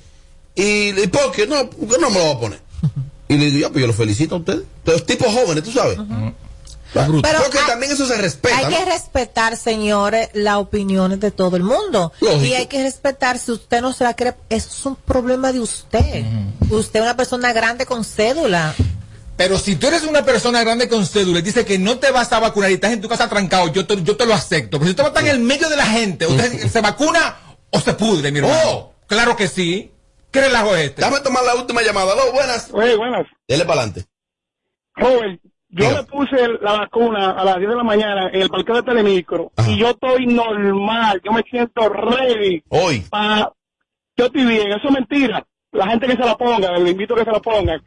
Y, 0.55 0.91
y 1.01 1.07
¿por 1.09 1.33
qué? 1.33 1.49
No, 1.49 1.69
porque 1.69 1.97
no 2.01 2.11
me 2.11 2.19
lo 2.19 2.25
voy 2.27 2.35
a 2.37 2.39
poner. 2.41 2.61
Y 3.31 3.39
le 3.39 3.45
digo, 3.47 3.59
ya, 3.61 3.69
pues 3.71 3.81
yo 3.81 3.87
lo 3.87 3.93
felicito 3.93 4.35
a 4.35 4.39
ustedes. 4.39 4.63
Entonces, 4.79 5.07
tipos 5.07 5.33
jóvenes, 5.33 5.63
tú 5.63 5.71
sabes. 5.71 5.97
Pero 6.93 7.23
porque 7.23 7.59
hay- 7.61 7.67
también 7.69 7.93
eso 7.93 8.05
se 8.05 8.17
respeta. 8.17 8.57
Hay 8.59 8.65
¿no? 8.65 8.77
que 8.77 8.85
respetar, 8.87 9.57
señores, 9.57 10.31
las 10.33 10.57
opiniones 10.57 11.21
de 11.21 11.31
todo 11.31 11.57
el 11.57 11.63
mundo. 11.63 12.13
Lógico. 12.21 12.45
Y 12.45 12.55
hay 12.55 12.67
que 12.67 12.83
respetar, 12.83 13.39
si 13.39 13.53
usted 13.53 13.83
no 13.83 13.93
se 13.93 14.03
la 14.03 14.15
cree, 14.15 14.35
eso 14.49 14.69
es 14.69 14.85
un 14.85 14.97
problema 14.97 15.53
de 15.53 15.61
usted. 15.61 16.25
Usted 16.71 16.99
es 16.99 17.05
una 17.05 17.17
persona 17.17 17.53
grande 17.53 17.87
con 17.87 18.05
cédula. 18.05 18.75
Pero 19.37 19.61
si 19.61 19.77
tú 19.77 19.87
eres 19.87 20.03
una 20.03 20.25
persona 20.25 20.65
grande 20.65 20.89
con 20.89 21.07
cédula 21.07 21.39
y 21.39 21.43
dices 21.43 21.65
que 21.65 21.79
no 21.79 22.01
te 22.01 22.11
vas 22.11 22.33
a 22.33 22.41
vacunar 22.41 22.73
y 22.73 22.75
estás 22.75 22.91
en 22.91 23.01
tu 23.01 23.09
casa 23.09 23.29
trancado, 23.29 23.73
yo 23.73 23.87
te, 23.87 24.03
yo 24.03 24.17
te 24.17 24.27
lo 24.27 24.35
acepto. 24.35 24.79
Pero 24.79 24.87
si 24.87 24.91
usted 24.91 25.05
va 25.05 25.07
a 25.07 25.11
estar 25.11 25.25
en 25.25 25.31
el 25.31 25.39
medio 25.39 25.69
de 25.69 25.77
la 25.77 25.87
gente, 25.87 26.27
usted 26.27 26.69
se 26.69 26.81
vacuna 26.81 27.37
o 27.71 27.81
se 27.81 27.95
pudre, 27.95 28.33
mi 28.33 28.41
hermano. 28.41 28.59
Oh. 28.67 28.93
Claro 29.07 29.37
que 29.37 29.47
sí. 29.47 29.93
¿Qué 30.33 30.41
relajo 30.41 30.75
es 30.77 30.91
este? 30.91 31.03
Déjame 31.03 31.21
tomar 31.23 31.43
la 31.45 31.55
última 31.57 31.83
llamada. 31.83 32.13
Aló, 32.13 32.33
buenas. 32.33 32.71
Oye, 32.73 32.97
buenas. 32.97 33.27
Dele 33.49 33.65
para 33.65 33.83
adelante. 33.83 34.09
Robert, 34.95 35.41
yo 35.69 35.89
Diga. 35.89 36.03
me 36.03 36.05
puse 36.09 36.49
la 36.61 36.73
vacuna 36.73 37.31
a 37.31 37.45
las 37.45 37.57
10 37.57 37.71
de 37.71 37.77
la 37.77 37.85
mañana 37.85 38.29
en 38.33 38.43
el 38.43 38.49
parque 38.51 38.73
de 38.73 38.83
Telemicro 38.83 39.53
Ajá. 39.57 39.71
y 39.71 39.79
yo 39.79 39.91
estoy 39.91 40.27
normal, 40.27 41.21
yo 41.25 41.33
me 41.33 41.43
siento 41.43 41.89
ready. 41.89 42.63
Hoy. 42.69 43.01
Pa... 43.11 43.53
Yo 44.17 44.27
estoy 44.27 44.45
bien, 44.45 44.73
eso 44.73 44.89
es 44.89 44.93
mentira. 44.93 45.47
La 45.73 45.87
gente 45.89 46.07
que 46.07 46.13
se 46.15 46.19
la 46.25 46.37
ponga, 46.37 46.77
le 46.77 46.91
invito 46.91 47.15
a 47.15 47.19
que 47.19 47.25
se 47.25 47.31
la 47.31 47.41
pongan. 47.41 47.81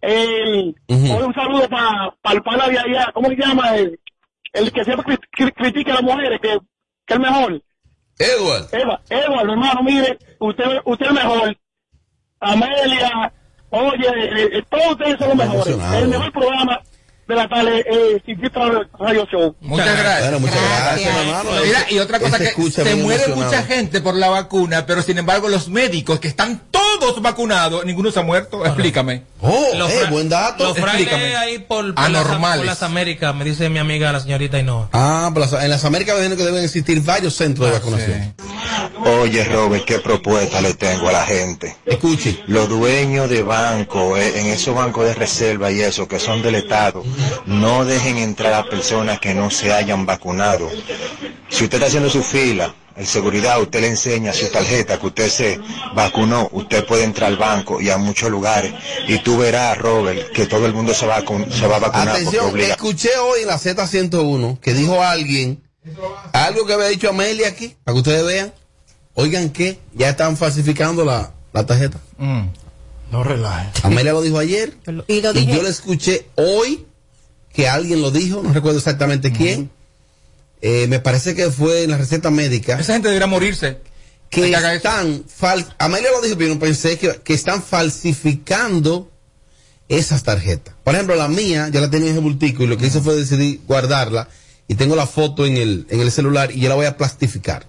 El, 0.00 0.74
hoy 0.88 1.22
un 1.22 1.34
saludo 1.34 1.68
para 1.68 2.12
el 2.32 2.42
pana 2.42 2.68
de 2.68 2.78
allá, 2.78 3.10
¿cómo 3.12 3.28
se 3.28 3.36
llama? 3.36 3.74
El, 3.76 3.98
el 4.52 4.72
que 4.72 4.84
siempre 4.84 5.04
cri- 5.16 5.28
cri- 5.36 5.54
critica 5.54 5.92
a 5.92 5.94
las 5.96 6.02
mujeres, 6.04 6.38
que, 6.40 6.48
que 6.50 7.14
es 7.14 7.16
el 7.16 7.20
mejor. 7.20 7.62
Edward. 8.18 8.68
Eva, 8.72 9.00
Edward, 9.10 9.50
hermano, 9.50 9.82
mire, 9.82 10.18
usted, 10.38 10.64
usted 10.84 11.04
es 11.06 11.10
el 11.10 11.14
mejor. 11.16 11.56
Amelia, 12.40 13.32
oye, 13.70 14.06
eh, 14.06 14.48
eh, 14.58 14.62
todos 14.70 14.92
ustedes 14.92 15.18
son 15.18 15.28
los 15.28 15.36
mejores. 15.36 15.76
El 15.94 16.08
mejor 16.08 16.32
programa 16.32 16.80
de 17.26 17.34
la 17.34 17.48
tarde, 17.48 17.84
eh, 17.90 18.22
Radio 19.00 19.26
Show. 19.26 19.56
Muchas 19.60 19.98
gracias. 19.98 20.22
Bueno, 20.22 20.40
muchas 20.40 20.60
gracias, 20.62 21.16
hermano. 21.16 21.50
Mira, 21.64 21.86
y 21.90 21.98
otra 21.98 22.20
cosa 22.20 22.38
que 22.38 22.46
se 22.70 22.94
muere 22.94 23.24
emocionado. 23.24 23.36
mucha 23.36 23.62
gente 23.64 24.00
por 24.00 24.14
la 24.14 24.28
vacuna, 24.28 24.86
pero 24.86 25.02
sin 25.02 25.18
embargo 25.18 25.48
los 25.48 25.68
médicos 25.68 26.20
que 26.20 26.28
están 26.28 26.62
todos 26.70 27.20
vacunados, 27.20 27.84
ninguno 27.84 28.12
se 28.12 28.20
ha 28.20 28.22
muerto. 28.22 28.64
Explícame. 28.64 29.22
Oh, 29.40 29.66
Los 29.74 29.90
eh, 29.90 30.06
buen 30.08 30.28
dato. 30.28 30.64
Los 30.64 30.78
Explícame. 30.78 31.36
ahí 31.36 31.58
por, 31.58 31.94
por, 31.94 32.08
las, 32.10 32.20
Anormales. 32.24 32.58
por 32.58 32.66
las 32.66 32.82
Américas, 32.84 33.34
me 33.34 33.44
dice 33.44 33.68
mi 33.70 33.80
amiga 33.80 34.12
la 34.12 34.20
señorita 34.20 34.58
Inoa. 34.60 34.88
Ah, 34.92 35.32
las- 35.34 35.52
en 35.52 35.68
las 35.70 35.84
Américas 35.84 36.14
que 36.16 36.44
deben 36.44 36.62
existir 36.62 37.00
varios 37.02 37.34
centros 37.34 37.66
de 37.68 37.72
vacunación. 37.74 38.34
Oye, 39.04 39.44
Robert, 39.44 39.84
qué 39.84 39.98
propuesta 39.98 40.60
le 40.60 40.74
tengo 40.74 41.08
a 41.08 41.12
la 41.12 41.24
gente. 41.24 41.76
Escuche. 41.84 42.42
Los 42.46 42.68
dueños 42.68 43.28
de 43.28 43.42
bancos, 43.42 44.18
eh, 44.18 44.40
en 44.40 44.46
esos 44.46 44.74
bancos 44.74 45.04
de 45.04 45.14
reserva 45.14 45.70
y 45.70 45.80
eso, 45.80 46.08
que 46.08 46.18
son 46.18 46.42
del 46.42 46.54
Estado, 46.54 47.04
no 47.46 47.84
dejen 47.84 48.18
entrar 48.18 48.54
a 48.54 48.64
personas 48.64 49.20
que 49.20 49.34
no 49.34 49.50
se 49.50 49.72
hayan 49.72 50.06
vacunado. 50.06 50.70
Si 51.48 51.64
usted 51.64 51.76
está 51.76 51.86
haciendo 51.86 52.10
su 52.10 52.22
fila, 52.22 52.74
el 52.96 53.06
seguridad, 53.06 53.60
usted 53.60 53.82
le 53.82 53.88
enseña 53.88 54.32
su 54.32 54.48
tarjeta 54.50 54.98
que 54.98 55.06
usted 55.06 55.28
se 55.28 55.60
vacunó, 55.94 56.48
usted 56.52 56.86
puede 56.86 57.04
entrar 57.04 57.30
al 57.30 57.36
banco 57.36 57.80
y 57.80 57.90
a 57.90 57.98
muchos 57.98 58.30
lugares. 58.30 58.72
Y 59.06 59.18
tú 59.18 59.36
verás, 59.36 59.76
Robert, 59.76 60.32
que 60.32 60.46
todo 60.46 60.64
el 60.64 60.72
mundo 60.72 60.94
se 60.94 61.06
va 61.06 61.22
se 61.50 61.66
va 61.66 61.76
a 61.76 61.80
vacunar 61.80 62.08
Atención, 62.16 62.58
escuché 62.58 63.10
hoy 63.18 63.42
en 63.42 63.48
la 63.48 63.58
Z101 63.58 64.60
que 64.60 64.72
dijo 64.72 65.02
alguien 65.02 65.62
algo 66.32 66.66
que 66.66 66.72
había 66.72 66.86
dicho 66.86 67.10
Amelia 67.10 67.48
aquí, 67.48 67.76
para 67.84 67.94
que 67.94 67.98
ustedes 67.98 68.24
vean. 68.24 68.52
Oigan 69.16 69.50
que 69.50 69.80
ya 69.94 70.10
están 70.10 70.36
falsificando 70.36 71.04
la, 71.04 71.32
la 71.52 71.66
tarjeta. 71.66 71.98
No 73.10 73.24
relaje. 73.24 73.70
Amelia 73.82 74.12
lo 74.12 74.20
dijo 74.22 74.38
ayer 74.38 74.76
Y 75.08 75.20
lo 75.20 75.32
y 75.32 75.40
dije. 75.40 75.56
yo 75.56 75.62
le 75.62 75.68
escuché 75.70 76.26
hoy 76.36 76.86
que 77.52 77.68
alguien 77.68 78.02
lo 78.02 78.10
dijo, 78.10 78.42
no 78.42 78.52
recuerdo 78.52 78.78
exactamente 78.78 79.32
quién. 79.32 79.70
Eh, 80.60 80.86
me 80.88 81.00
parece 81.00 81.34
que 81.34 81.50
fue 81.50 81.84
en 81.84 81.90
la 81.90 81.98
receta 81.98 82.30
médica. 82.30 82.78
Esa 82.78 82.92
gente 82.92 83.08
debería 83.08 83.26
morirse. 83.26 83.78
Que 84.28 84.50
están 84.52 85.24
fal 85.26 85.64
Amelia 85.78 86.10
lo 86.10 86.20
dijo, 86.20 86.36
pero 86.36 86.52
no 86.54 86.60
pensé 86.60 86.98
que, 86.98 87.20
que 87.24 87.32
están 87.32 87.62
falsificando 87.62 89.10
esas 89.88 90.24
tarjetas. 90.24 90.74
Por 90.84 90.94
ejemplo, 90.94 91.14
la 91.16 91.28
mía, 91.28 91.68
yo 91.68 91.80
la 91.80 91.88
tenía 91.88 92.10
en 92.10 92.16
el 92.16 92.22
bultico 92.22 92.64
y 92.64 92.66
lo 92.66 92.76
que 92.76 92.86
hice 92.86 93.00
fue 93.00 93.14
decidir 93.14 93.60
guardarla 93.66 94.28
y 94.68 94.74
tengo 94.74 94.96
la 94.96 95.06
foto 95.06 95.46
en 95.46 95.56
el, 95.56 95.86
en 95.90 96.00
el 96.00 96.10
celular 96.10 96.50
y 96.52 96.60
yo 96.60 96.68
la 96.68 96.74
voy 96.74 96.86
a 96.86 96.96
plastificar. 96.96 97.66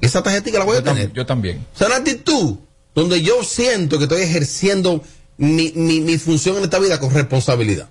Esa 0.00 0.22
tarjetita 0.22 0.58
la 0.58 0.64
voy 0.64 0.76
a 0.78 0.82
tener. 0.82 1.12
Yo 1.12 1.26
también. 1.26 1.66
O 1.74 1.78
sea, 1.78 1.88
una 1.88 1.96
actitud 1.96 2.56
donde 2.94 3.22
yo 3.22 3.42
siento 3.44 3.98
que 3.98 4.04
estoy 4.04 4.22
ejerciendo 4.22 5.02
mi, 5.36 5.72
mi, 5.74 6.00
mi 6.00 6.18
función 6.18 6.56
en 6.56 6.64
esta 6.64 6.78
vida 6.78 6.98
con 6.98 7.12
responsabilidad. 7.12 7.88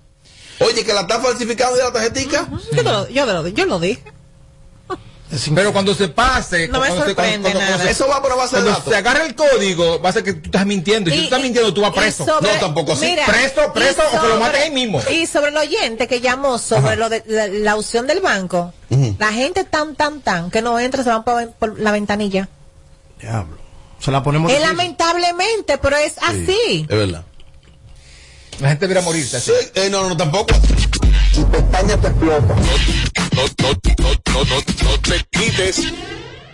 Oye, 0.59 0.83
que 0.83 0.93
la 0.93 1.01
están 1.01 1.21
falsificando 1.21 1.77
de 1.77 1.83
la 1.83 1.91
tarjetica. 1.93 2.49
Yo 2.75 2.83
lo, 2.83 3.07
yo 3.09 3.25
lo, 3.25 3.47
yo 3.47 3.65
lo 3.65 3.79
dije. 3.79 4.03
Pero 5.55 5.73
cuando 5.73 5.93
se 5.93 6.07
pase, 6.07 6.67
No 6.69 6.79
me 6.79 6.87
cuando 6.87 7.03
se- 7.03 7.09
sorprende 7.09 7.41
cuando- 7.51 7.59
cuando 7.59 7.71
nada. 7.77 7.83
se- 7.83 7.91
Eso 7.91 8.07
va 8.07 8.21
por 8.21 8.29
la 8.31 8.35
base 8.37 8.55
de 8.55 8.61
cuando 8.61 8.79
datos. 8.79 8.93
se 8.93 8.97
agarra 8.97 9.25
el 9.25 9.35
código, 9.35 9.99
va 10.01 10.09
a 10.09 10.13
ser 10.13 10.23
que 10.23 10.33
tú 10.33 10.41
estás 10.45 10.65
mintiendo. 10.65 11.09
Y, 11.09 11.13
si 11.13 11.19
tú 11.19 11.23
estás 11.25 11.41
mintiendo, 11.41 11.73
tú 11.73 11.81
vas 11.81 11.91
preso. 11.93 12.25
sobre- 12.25 12.53
no, 12.53 12.59
tampoco 12.59 12.93
así. 12.93 13.05
mira, 13.07 13.25
preso, 13.25 13.73
preso 13.73 14.01
o 14.13 14.21
que 14.21 14.27
lo 14.27 14.39
maten 14.39 14.61
ahí 14.61 14.71
mismo. 14.71 15.01
Y 15.11 15.27
sobre 15.27 15.49
el 15.49 15.57
oyente 15.57 16.07
que 16.07 16.21
llamó 16.21 16.57
sobre 16.57 16.95
lo 16.95 17.09
de 17.09 17.23
la, 17.27 17.47
la 17.47 17.75
opción 17.75 18.07
del 18.07 18.21
banco, 18.21 18.73
la 19.19 19.33
gente 19.33 19.65
tan, 19.65 19.95
tan, 19.95 20.21
tan, 20.21 20.49
que 20.49 20.61
no 20.61 20.79
entra, 20.79 21.03
se 21.03 21.09
van 21.09 21.23
por, 21.25 21.51
por 21.51 21.77
la 21.79 21.91
ventanilla. 21.91 22.47
Diablo. 23.19 23.57
Se 23.99 24.11
la 24.11 24.23
ponemos 24.23 24.51
Es 24.51 24.61
lamentablemente, 24.61 25.77
pero 25.77 25.97
es 25.97 26.13
así. 26.21 26.85
Es 26.87 26.97
verdad. 26.97 27.23
La 28.59 28.69
gente 28.69 28.87
debería 28.87 29.03
morirse. 29.03 29.39
Sí, 29.41 29.51
eh, 29.75 29.89
no, 29.89 30.07
no, 30.07 30.15
tampoco. 30.15 30.53
No, 31.37 31.43
no, 31.43 31.53
no, 31.53 32.13
no, 34.33 34.43
no, 34.43 34.57
no 34.83 34.97
te 35.01 35.23
quites. 35.31 35.93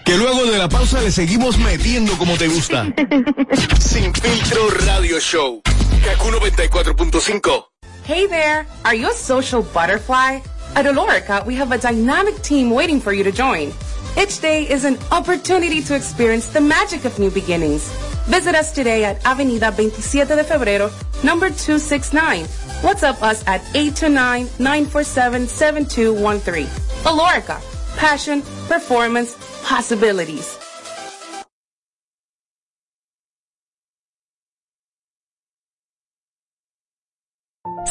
Que 0.03 0.17
luego 0.17 0.43
de 0.45 0.57
la 0.57 0.67
pausa 0.67 1.01
le 1.01 1.11
seguimos 1.11 1.57
metiendo 1.57 2.17
como 2.17 2.35
te 2.37 2.49
gusta. 2.49 2.85
Sin 3.79 4.13
filtro 4.13 4.69
radio 4.85 5.19
show. 5.21 5.61
Kaku 6.03 6.31
94.5. 6.31 7.65
Hey 8.05 8.27
there! 8.27 8.67
Are 8.83 8.93
you 8.93 9.09
a 9.09 9.13
social 9.13 9.61
butterfly? 9.61 10.41
At 10.75 10.85
Olorica, 10.85 11.45
we 11.45 11.55
have 11.55 11.71
a 11.71 11.77
dynamic 11.77 12.41
team 12.41 12.69
waiting 12.69 12.99
for 12.99 13.13
you 13.13 13.23
to 13.23 13.31
join. 13.31 13.71
Each 14.17 14.39
day 14.39 14.69
is 14.69 14.85
an 14.85 14.97
opportunity 15.11 15.81
to 15.81 15.95
experience 15.95 16.47
the 16.47 16.61
magic 16.61 17.03
of 17.05 17.17
new 17.17 17.31
beginnings. 17.31 17.89
Visit 18.27 18.53
us 18.55 18.71
today 18.71 19.03
at 19.03 19.25
Avenida 19.25 19.71
27 19.71 20.37
de 20.37 20.43
Febrero, 20.43 20.91
number 21.23 21.49
269. 21.49 22.45
WhatsApp 22.83 23.21
us 23.21 23.43
at 23.47 23.61
829-947-7213. 23.73 26.67
Olorica, 27.03 27.59
passion, 27.97 28.41
performance, 28.67 29.35
possibilities. 29.63 30.62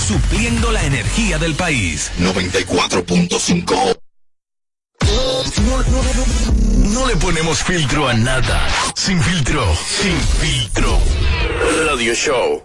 Supliendo 0.00 0.72
la 0.72 0.82
energía 0.84 1.38
del 1.38 1.54
país. 1.54 2.10
94.5. 2.18 3.98
No, 5.02 5.76
no, 5.76 6.02
no, 6.02 6.92
no 6.94 7.06
le 7.06 7.16
ponemos 7.16 7.62
filtro 7.62 8.08
a 8.08 8.14
nada. 8.14 8.68
Sin 8.94 9.20
filtro. 9.20 9.64
Sin 9.74 10.18
filtro. 10.40 10.98
Radio 11.86 12.14
Show. 12.14 12.62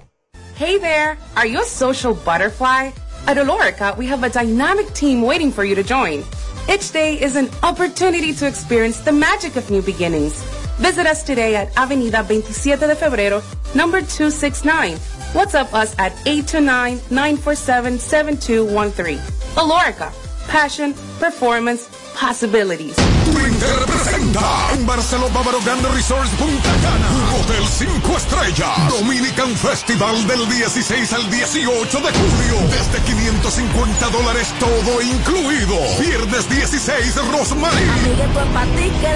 Hey 0.55 0.77
there! 0.77 1.17
Are 1.35 1.47
you 1.47 1.61
a 1.61 1.65
social 1.65 2.13
butterfly? 2.13 2.91
At 3.25 3.37
Olorica, 3.37 3.97
we 3.97 4.05
have 4.07 4.23
a 4.23 4.29
dynamic 4.29 4.93
team 4.93 5.21
waiting 5.21 5.51
for 5.51 5.63
you 5.63 5.75
to 5.75 5.83
join. 5.83 6.23
Each 6.69 6.91
day 6.91 7.19
is 7.21 7.35
an 7.35 7.49
opportunity 7.63 8.33
to 8.33 8.47
experience 8.47 8.99
the 8.99 9.11
magic 9.11 9.55
of 9.55 9.69
new 9.69 9.81
beginnings. 9.81 10.43
Visit 10.77 11.05
us 11.07 11.23
today 11.23 11.55
at 11.55 11.75
Avenida 11.77 12.23
27 12.23 12.87
de 12.87 12.95
Febrero, 12.95 13.41
number 13.75 14.01
269. 14.01 14.97
WhatsApp 15.33 15.73
us 15.73 15.95
at 15.97 16.13
829-947-7213. 16.25 19.19
Olorica, 19.57 20.11
passion, 20.47 20.93
performance, 21.19 21.87
possibilities. 22.15 22.95
Twitter 23.25 23.85
presenta 23.85 24.69
en 24.73 24.85
Barcelona 24.85 25.33
Bávaro 25.33 25.59
Grande 25.63 25.87
Resorts 25.89 26.29
Punta 26.31 26.69
Cana. 26.81 27.07
Un 27.09 27.23
hotel 27.41 27.65
5 27.67 28.17
estrellas. 28.17 28.89
Dominican 28.89 29.55
Festival 29.55 30.25
del 30.27 30.47
16 30.49 31.13
al 31.13 31.29
18 31.29 31.99
de 31.99 32.11
julio. 32.11 32.55
Desde 32.69 32.99
550 33.05 34.09
dólares 34.09 34.53
todo 34.59 35.01
incluido. 35.01 35.77
Viernes 35.99 36.49
16 36.49 37.15
Rosmarie. 37.31 37.87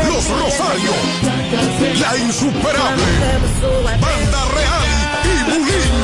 Los 0.08 0.30
Rosarios. 0.30 0.96
La 2.00 2.16
Insuperable. 2.18 3.04
Banda 4.02 4.46
Real 4.56 4.86
y 5.24 5.44
Bulín. 5.52 5.97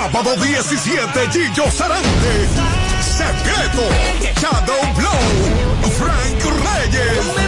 Sábado 0.00 0.36
17, 0.36 1.28
Gillo 1.32 1.68
Sarante. 1.72 2.48
Secreto, 3.02 3.82
Shadow 4.40 4.94
Blow, 4.94 5.90
Frank 5.90 6.40
Reyes 6.62 7.47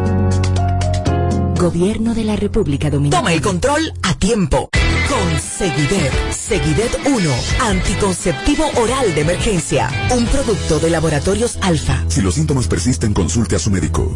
Gobierno 1.60 2.14
de 2.14 2.26
la 2.26 2.36
República 2.36 2.92
Dominicana. 2.92 3.22
Toma 3.22 3.34
el 3.34 3.42
control 3.42 3.92
a 4.04 4.14
tiempo. 4.14 4.70
Con 5.10 5.40
Seguidet. 5.40 6.14
Seguidet 6.32 6.96
1. 7.08 7.32
Anticonceptivo 7.62 8.70
oral 8.76 9.16
de 9.16 9.22
emergencia. 9.22 9.90
Un 10.16 10.28
producto 10.28 10.80
de 10.80 10.92
laboratorios 10.92 11.58
alfa. 11.64 12.04
Si 12.08 12.22
los 12.22 12.36
síntomas 12.36 12.68
persisten, 12.68 13.16
consulte 13.16 13.56
a 13.56 13.60
su 13.60 13.72
médico. 13.72 14.16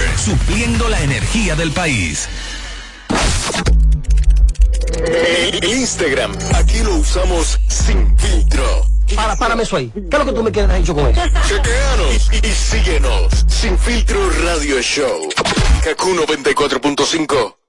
supliendo 0.17 0.89
la 0.89 1.01
energía 1.01 1.55
del 1.55 1.71
país. 1.71 2.27
El 5.05 5.63
Instagram, 5.63 6.31
aquí 6.53 6.79
lo 6.79 6.95
usamos 6.95 7.59
sin 7.67 8.17
filtro. 8.17 8.85
Para, 9.15 9.35
párame 9.35 9.63
eso 9.63 9.75
ahí. 9.77 9.91
¿Qué 9.93 9.99
es 10.09 10.19
lo 10.19 10.25
que 10.25 10.33
tú 10.33 10.43
me 10.43 10.51
quieres 10.51 10.77
dicho 10.77 10.95
con 10.95 11.07
eso? 11.07 11.21
Chequeanos 11.47 12.29
y, 12.31 12.47
y 12.47 12.51
síguenos. 12.51 13.45
Sin 13.47 13.77
filtro 13.77 14.29
radio 14.43 14.81
show. 14.81 15.29
Kaku 15.83 16.09
94.5. 16.15 17.60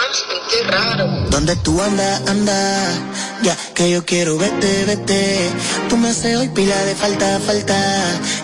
Llamaste, 0.00 0.34
qué 0.50 0.62
raro. 0.70 1.06
¿Dónde 1.30 1.56
tú 1.56 1.80
andas, 1.82 2.22
anda? 2.26 2.88
Ya 3.42 3.56
que 3.74 3.90
yo 3.90 4.04
quiero 4.04 4.38
verte, 4.38 4.84
vete. 4.86 5.50
Tú 5.88 5.96
me 5.96 6.08
haces 6.08 6.36
hoy 6.36 6.48
pila 6.48 6.76
de 6.84 6.94
falta, 6.94 7.38
falta. 7.40 7.76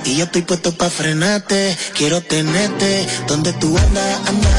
Y 0.05 0.17
yo 0.17 0.25
estoy 0.25 0.43
puesto 0.43 0.73
pa' 0.77 0.91
frenarte. 0.91 1.77
Quiero 1.95 2.21
tenerte. 2.21 3.07
¿Dónde 3.27 3.53
tú 3.55 3.77
andas, 3.79 4.29
anda? 4.29 4.51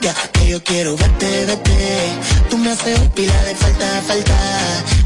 Ya 0.00 0.14
que 0.32 0.48
yo 0.48 0.62
quiero 0.64 0.96
verte, 0.96 1.46
vete. 1.46 2.10
Tú 2.50 2.58
me 2.58 2.72
haces 2.72 2.98
hoy 2.98 3.08
pila 3.14 3.42
de 3.44 3.54
falta, 3.54 4.02
falta. 4.06 4.38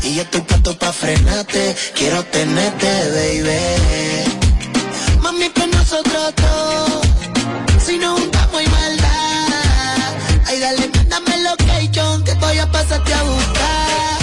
Y 0.04 0.14
yo 0.14 0.22
estoy 0.22 0.40
puesto 0.40 0.78
pa' 0.78 0.92
frenarte. 0.92 1.76
Quiero 1.94 2.24
tenerte, 2.24 2.88
baby. 3.16 3.60
Mami, 5.20 5.50
que 5.50 5.66
nosotros 5.66 6.32
dos. 6.36 7.02
Si 7.84 7.98
nos 7.98 8.18
juntamos 8.18 8.62
y 8.62 8.66
maldad. 8.68 9.11
Dale, 10.62 10.88
mándame 10.94 11.38
location 11.38 12.22
que 12.22 12.34
voy 12.34 12.56
a 12.56 12.70
pasarte 12.70 13.12
a 13.12 13.22
buscar, 13.24 14.18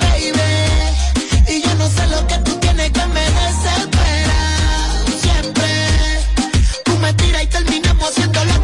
baby. 0.00 1.54
Y 1.54 1.62
yo 1.62 1.72
no 1.76 1.88
sé 1.88 2.04
lo 2.08 2.26
que 2.26 2.36
tú 2.38 2.52
tienes 2.58 2.90
que 2.90 3.06
me 3.06 3.20
desespera. 3.20 4.40
Siempre 5.22 5.70
tú 6.84 6.98
me 6.98 7.14
tiras 7.14 7.44
y 7.44 7.46
terminamos 7.46 8.10
haciéndolo 8.10 8.57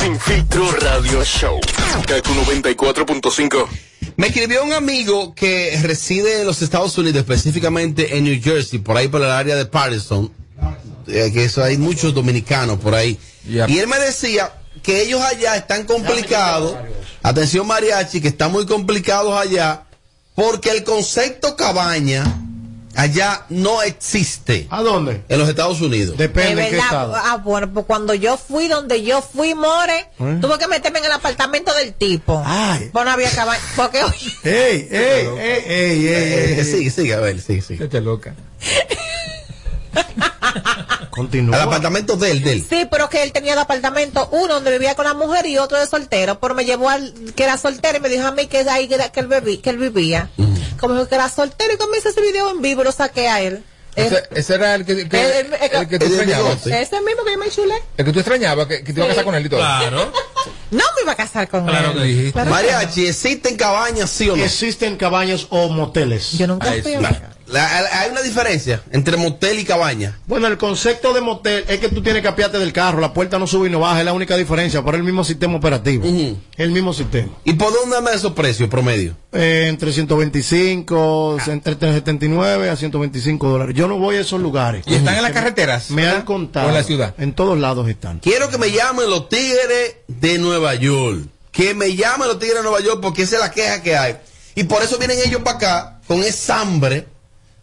Sin 0.00 0.18
filtro 0.18 0.70
radio 0.80 1.22
show. 1.24 1.60
Kaku 2.06 2.32
94.5. 2.32 3.68
Me 4.16 4.28
escribió 4.28 4.64
un 4.64 4.72
amigo 4.72 5.34
que 5.34 5.78
reside 5.82 6.40
en 6.40 6.46
los 6.46 6.62
Estados 6.62 6.96
Unidos, 6.96 7.18
específicamente 7.18 8.16
en 8.16 8.24
New 8.24 8.40
Jersey, 8.42 8.78
por 8.78 8.96
ahí 8.96 9.08
por 9.08 9.20
el 9.20 9.30
área 9.30 9.56
de 9.56 9.66
Patterson, 9.66 10.32
eh, 11.06 11.30
que 11.34 11.44
eso 11.44 11.62
hay 11.62 11.76
muchos 11.76 12.14
dominicanos 12.14 12.78
por 12.80 12.94
ahí. 12.94 13.18
Y 13.44 13.78
él 13.78 13.86
me 13.88 13.98
decía 13.98 14.50
que 14.82 15.02
ellos 15.02 15.20
allá 15.20 15.56
están 15.56 15.84
complicados, 15.84 16.76
atención 17.22 17.66
mariachi, 17.66 18.22
que 18.22 18.28
están 18.28 18.52
muy 18.52 18.64
complicados 18.64 19.38
allá, 19.38 19.84
porque 20.34 20.70
el 20.70 20.82
concepto 20.82 21.56
cabaña 21.56 22.24
allá 22.96 23.44
no 23.48 23.82
existe. 23.82 24.66
¿A 24.70 24.82
dónde? 24.82 25.22
En 25.28 25.38
los 25.38 25.48
Estados 25.48 25.80
Unidos. 25.80 26.16
De 26.16 26.28
verdad, 26.28 27.12
ah, 27.14 27.40
bueno, 27.42 27.72
pues 27.72 27.86
cuando 27.86 28.14
yo 28.14 28.36
fui 28.36 28.68
donde 28.68 29.02
yo 29.02 29.22
fui, 29.22 29.54
More, 29.54 29.98
¿Eh? 29.98 30.38
tuve 30.40 30.58
que 30.58 30.68
meterme 30.68 30.98
en 31.00 31.06
el 31.06 31.12
apartamento 31.12 31.72
del 31.74 31.94
tipo. 31.94 32.42
Pues 32.92 33.04
no 33.04 33.10
había 33.10 33.30
cabaña. 33.30 33.60
Porque, 33.76 34.02
oye, 34.04 34.32
¡Ey, 34.72 34.88
ey, 34.90 35.26
ey, 35.38 35.62
ey, 35.66 36.06
ey, 36.08 36.58
ey! 36.58 36.64
Sigue, 36.64 36.90
sigue, 36.90 37.14
a 37.14 37.20
ver, 37.20 37.40
sigue, 37.40 37.62
sigue. 37.62 37.80
Vete 37.80 38.00
loca. 38.00 38.34
Continúa. 41.10 41.56
Al 41.56 41.62
apartamento 41.62 42.16
de 42.16 42.30
él, 42.30 42.42
de 42.42 42.52
él. 42.52 42.66
Sí, 42.68 42.86
pero 42.90 43.08
que 43.08 43.22
él 43.22 43.32
tenía 43.32 43.52
el 43.54 43.58
apartamento, 43.58 44.28
uno 44.32 44.54
donde 44.54 44.70
vivía 44.70 44.94
con 44.94 45.04
la 45.04 45.14
mujer 45.14 45.46
y 45.46 45.58
otro 45.58 45.78
de 45.78 45.86
soltero, 45.86 46.38
pero 46.40 46.54
me 46.54 46.64
llevó 46.64 46.88
al 46.88 47.12
que 47.34 47.44
era 47.44 47.58
soltero 47.58 47.98
y 47.98 48.00
me 48.00 48.08
dijo 48.08 48.26
a 48.26 48.32
mí 48.32 48.46
que 48.46 48.60
es 48.60 48.68
ahí 48.68 48.88
que, 48.88 48.96
que 49.12 49.20
él, 49.20 49.28
bebí- 49.28 49.60
que 49.60 49.70
él 49.70 49.78
vivía. 49.78 50.30
Como 50.80 50.94
dijo 50.94 51.08
que 51.08 51.14
era 51.14 51.28
soltero 51.28 51.72
y 51.74 51.98
hizo 51.98 52.08
ese 52.08 52.20
video 52.22 52.50
en 52.50 52.62
vivo 52.62 52.82
lo 52.84 52.92
saqué 52.92 53.28
a 53.28 53.40
él. 53.40 53.62
Ese, 53.96 54.22
ese 54.30 54.54
era 54.54 54.76
el 54.76 54.84
que, 54.86 55.08
que- 55.08 55.20
El- 55.40 55.52
el- 55.52 55.72
el 55.72 55.88
que 55.88 55.98
tú 55.98 56.06
extrañabas. 56.06 56.66
Ese 56.66 57.00
mismo 57.00 57.24
que 57.24 57.32
yo 57.32 57.38
me 57.38 57.50
chulé. 57.50 57.74
El 57.96 58.04
que 58.04 58.12
tú 58.12 58.20
extrañabas, 58.20 58.66
que, 58.68 58.84
que 58.84 58.92
te 58.92 59.00
iba 59.00 59.04
a 59.04 59.08
casar 59.08 59.24
con 59.24 59.34
él 59.34 59.46
y 59.46 59.48
todo. 59.48 59.60
Claro. 59.60 60.12
No 60.70 60.84
me 60.96 61.02
iba 61.02 61.12
a 61.12 61.16
casar 61.16 61.48
con 61.48 61.66
Claro 61.66 61.90
él. 61.90 61.98
que 61.98 62.04
dijiste. 62.04 62.32
Claro 62.32 62.46
que 62.46 62.50
Mariachi, 62.54 63.06
¿existen 63.08 63.56
cabañas, 63.56 64.08
sí 64.08 64.28
o 64.30 64.36
no? 64.36 64.44
Existen 64.44 64.96
cabañas 64.96 65.48
o 65.50 65.68
moteles. 65.68 66.32
Yo 66.38 66.46
nunca 66.46 66.70
Ahí 66.70 66.80
fui 66.80 66.94
a 66.94 67.00
La- 67.52 68.00
hay 68.00 68.10
una 68.10 68.22
diferencia 68.22 68.82
entre 68.92 69.16
motel 69.16 69.58
y 69.58 69.64
cabaña. 69.64 70.18
Bueno, 70.26 70.46
el 70.46 70.56
concepto 70.58 71.12
de 71.12 71.20
motel 71.20 71.64
es 71.68 71.78
que 71.80 71.88
tú 71.88 72.02
tienes 72.02 72.22
que 72.22 72.28
apiarte 72.28 72.58
del 72.58 72.72
carro, 72.72 73.00
la 73.00 73.12
puerta 73.12 73.38
no 73.38 73.46
sube 73.46 73.68
y 73.68 73.70
no 73.72 73.80
baja, 73.80 73.98
es 73.98 74.04
la 74.04 74.12
única 74.12 74.36
diferencia, 74.36 74.82
pero 74.82 74.96
es 74.96 75.00
el 75.00 75.04
mismo 75.04 75.24
sistema 75.24 75.56
operativo. 75.56 76.06
Ujú. 76.06 76.38
El 76.56 76.70
mismo 76.70 76.92
sistema. 76.92 77.28
¿Y 77.44 77.54
por 77.54 77.72
dónde 77.72 77.96
andan 77.96 78.14
esos 78.14 78.32
precios 78.32 78.68
promedio? 78.68 79.16
Eh, 79.32 79.66
entre 79.68 79.92
125, 79.92 81.38
entre 81.46 81.76
79 81.78 82.70
a 82.70 82.76
125 82.76 83.48
dólares. 83.48 83.74
Yo 83.76 83.88
no 83.88 83.98
voy 83.98 84.16
a 84.16 84.20
esos 84.20 84.40
lugares. 84.40 84.84
Y 84.86 84.94
están 84.94 85.16
en 85.16 85.22
las 85.22 85.32
carreteras. 85.32 85.90
Me 85.90 86.06
han 86.06 86.22
contado. 86.22 86.66
O 86.66 86.68
en 86.70 86.74
la 86.74 86.82
ciudad. 86.82 87.14
En 87.18 87.32
todos 87.32 87.58
lados 87.58 87.88
están. 87.88 88.18
Quiero 88.20 88.48
que 88.50 88.58
me 88.58 88.70
llamen 88.70 89.08
los 89.10 89.28
tigres 89.28 89.96
de 90.08 90.38
Nueva 90.38 90.74
York. 90.74 91.20
Que 91.52 91.74
me 91.74 91.94
llamen 91.96 92.28
los 92.28 92.38
tigres 92.38 92.58
de 92.58 92.62
Nueva 92.62 92.80
York 92.80 93.00
porque 93.02 93.22
esa 93.22 93.36
es 93.36 93.42
la 93.42 93.50
queja 93.50 93.82
que 93.82 93.96
hay. 93.96 94.16
Y 94.54 94.64
por 94.64 94.82
eso 94.82 94.98
vienen 94.98 95.18
ellos 95.24 95.42
para 95.42 95.56
acá 95.56 96.00
con 96.06 96.20
esa 96.22 96.60
hambre 96.60 97.06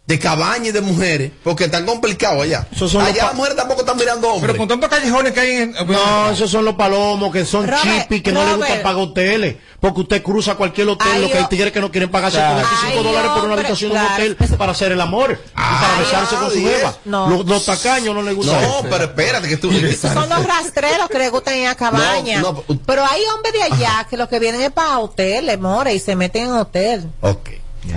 de 0.08 0.18
cabañas 0.18 0.68
y 0.68 0.72
de 0.72 0.80
mujeres. 0.80 1.30
Porque 1.44 1.64
están 1.64 1.84
complicados 1.84 2.42
allá. 2.42 2.66
Los 2.80 2.94
allá 2.94 3.26
las 3.26 3.34
mujeres 3.34 3.56
tampoco 3.58 3.82
están 3.82 3.98
mirando 3.98 4.28
hombres. 4.32 4.52
Pero 4.52 4.56
con 4.56 4.66
tantos 4.66 4.88
callejones 4.88 5.34
que 5.34 5.40
hay 5.40 5.50
en. 5.50 5.72
No, 5.86 6.30
esos 6.30 6.50
son 6.50 6.64
los 6.64 6.76
palomos 6.76 7.30
que 7.30 7.44
son 7.44 7.70
chipis 7.82 8.22
que 8.22 8.32
no 8.32 8.42
les 8.42 8.56
gusta 8.56 8.82
pagar 8.82 9.02
hoteles. 9.02 9.56
Porque 9.78 10.00
usted 10.00 10.22
cruza 10.22 10.54
cualquier 10.54 10.88
hotel, 10.88 11.06
Ay, 11.12 11.20
lo 11.20 11.28
que 11.30 11.38
hay 11.38 11.44
tigres 11.44 11.72
que 11.72 11.80
no 11.80 11.92
quieren 11.92 12.10
pagar 12.10 12.32
Claro. 12.32 12.66
125 12.66 12.98
Ay, 12.98 13.04
dólares 13.04 13.30
por 13.32 13.44
una 13.44 13.54
habitación 13.54 13.92
de 13.92 13.98
un 13.98 14.04
hotel 14.06 14.36
para 14.56 14.72
hacer 14.72 14.92
el 14.92 15.00
amor 15.00 15.32
y 15.32 15.54
para 15.54 15.94
Ay, 15.94 16.04
besarse 16.04 16.36
con 16.36 16.50
su 16.50 16.58
jeva. 16.58 16.96
No. 17.04 17.28
Los, 17.28 17.46
los 17.46 17.64
tacaños 17.66 18.14
no 18.14 18.22
les 18.22 18.34
gusta 18.34 18.52
no, 18.54 18.60
eso. 18.60 18.86
pero 18.90 19.04
espérate 19.04 19.46
que 19.46 19.56
tú. 19.58 19.70
Esos 19.70 20.10
son 20.14 20.28
los 20.30 20.44
rastreros 20.44 21.08
que 21.10 21.18
les 21.18 21.30
gustan 21.30 21.54
ir 21.56 21.68
a 21.68 21.74
cabaña. 21.74 22.40
No, 22.40 22.64
no, 22.66 22.78
pero 22.86 23.04
hay 23.04 23.20
hombres 23.34 23.52
de 23.52 23.62
allá 23.62 24.06
que 24.08 24.16
lo 24.16 24.26
que 24.26 24.38
vienen 24.38 24.62
es 24.62 24.72
para 24.72 24.98
hoteles, 25.00 25.60
more, 25.60 25.92
y 25.94 26.00
se 26.00 26.16
meten 26.16 26.46
en 26.46 26.52
hotel. 26.52 27.12
Ok. 27.20 27.50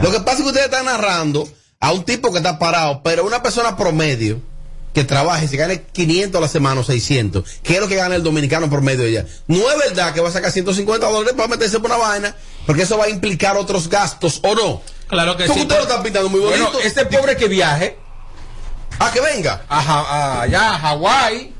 Lo 0.03 0.11
que 0.11 0.19
pasa 0.19 0.37
es 0.37 0.43
que 0.43 0.47
ustedes 0.49 0.65
están 0.65 0.85
narrando 0.85 1.47
a 1.81 1.91
un 1.91 2.03
tipo 2.05 2.31
que 2.31 2.37
está 2.37 2.57
parado, 2.57 3.01
pero 3.03 3.25
una 3.25 3.43
persona 3.43 3.75
promedio 3.75 4.39
que 4.93 5.03
trabaje, 5.03 5.47
si 5.47 5.55
gane 5.57 5.83
500 5.83 6.37
a 6.37 6.41
la 6.41 6.47
semana 6.49 6.81
o 6.81 6.83
600, 6.83 7.43
que 7.63 7.75
es 7.75 7.79
lo 7.79 7.87
que 7.87 7.95
gana 7.95 8.15
el 8.15 8.23
dominicano 8.23 8.69
promedio 8.69 9.05
allá. 9.05 9.25
No 9.47 9.57
es 9.71 9.77
verdad 9.77 10.13
que 10.13 10.19
va 10.21 10.29
a 10.29 10.31
sacar 10.33 10.51
150 10.51 11.05
dólares 11.07 11.33
para 11.35 11.47
meterse 11.47 11.79
por 11.79 11.89
una 11.91 11.97
vaina, 11.99 12.35
porque 12.65 12.83
eso 12.83 12.97
va 12.97 13.05
a 13.05 13.09
implicar 13.09 13.55
otros 13.57 13.87
gastos, 13.89 14.39
¿o 14.43 14.53
no? 14.55 14.81
Claro 15.07 15.35
que 15.37 15.45
sí. 15.45 15.51
ustedes 15.61 15.69
lo 15.77 15.81
están 15.83 16.03
pintando 16.03 16.29
muy 16.29 16.39
bonito. 16.41 16.63
Bueno, 16.71 16.79
este 16.85 17.05
pobre 17.05 17.35
que 17.37 17.47
viaje 17.47 17.97
Ah, 18.99 19.09
que 19.13 19.21
venga. 19.21 19.63
a, 19.67 19.81
Ja- 19.81 19.99
a- 20.01 20.41
allá 20.41 20.75
a 20.75 20.79
Hawái, 20.79 21.53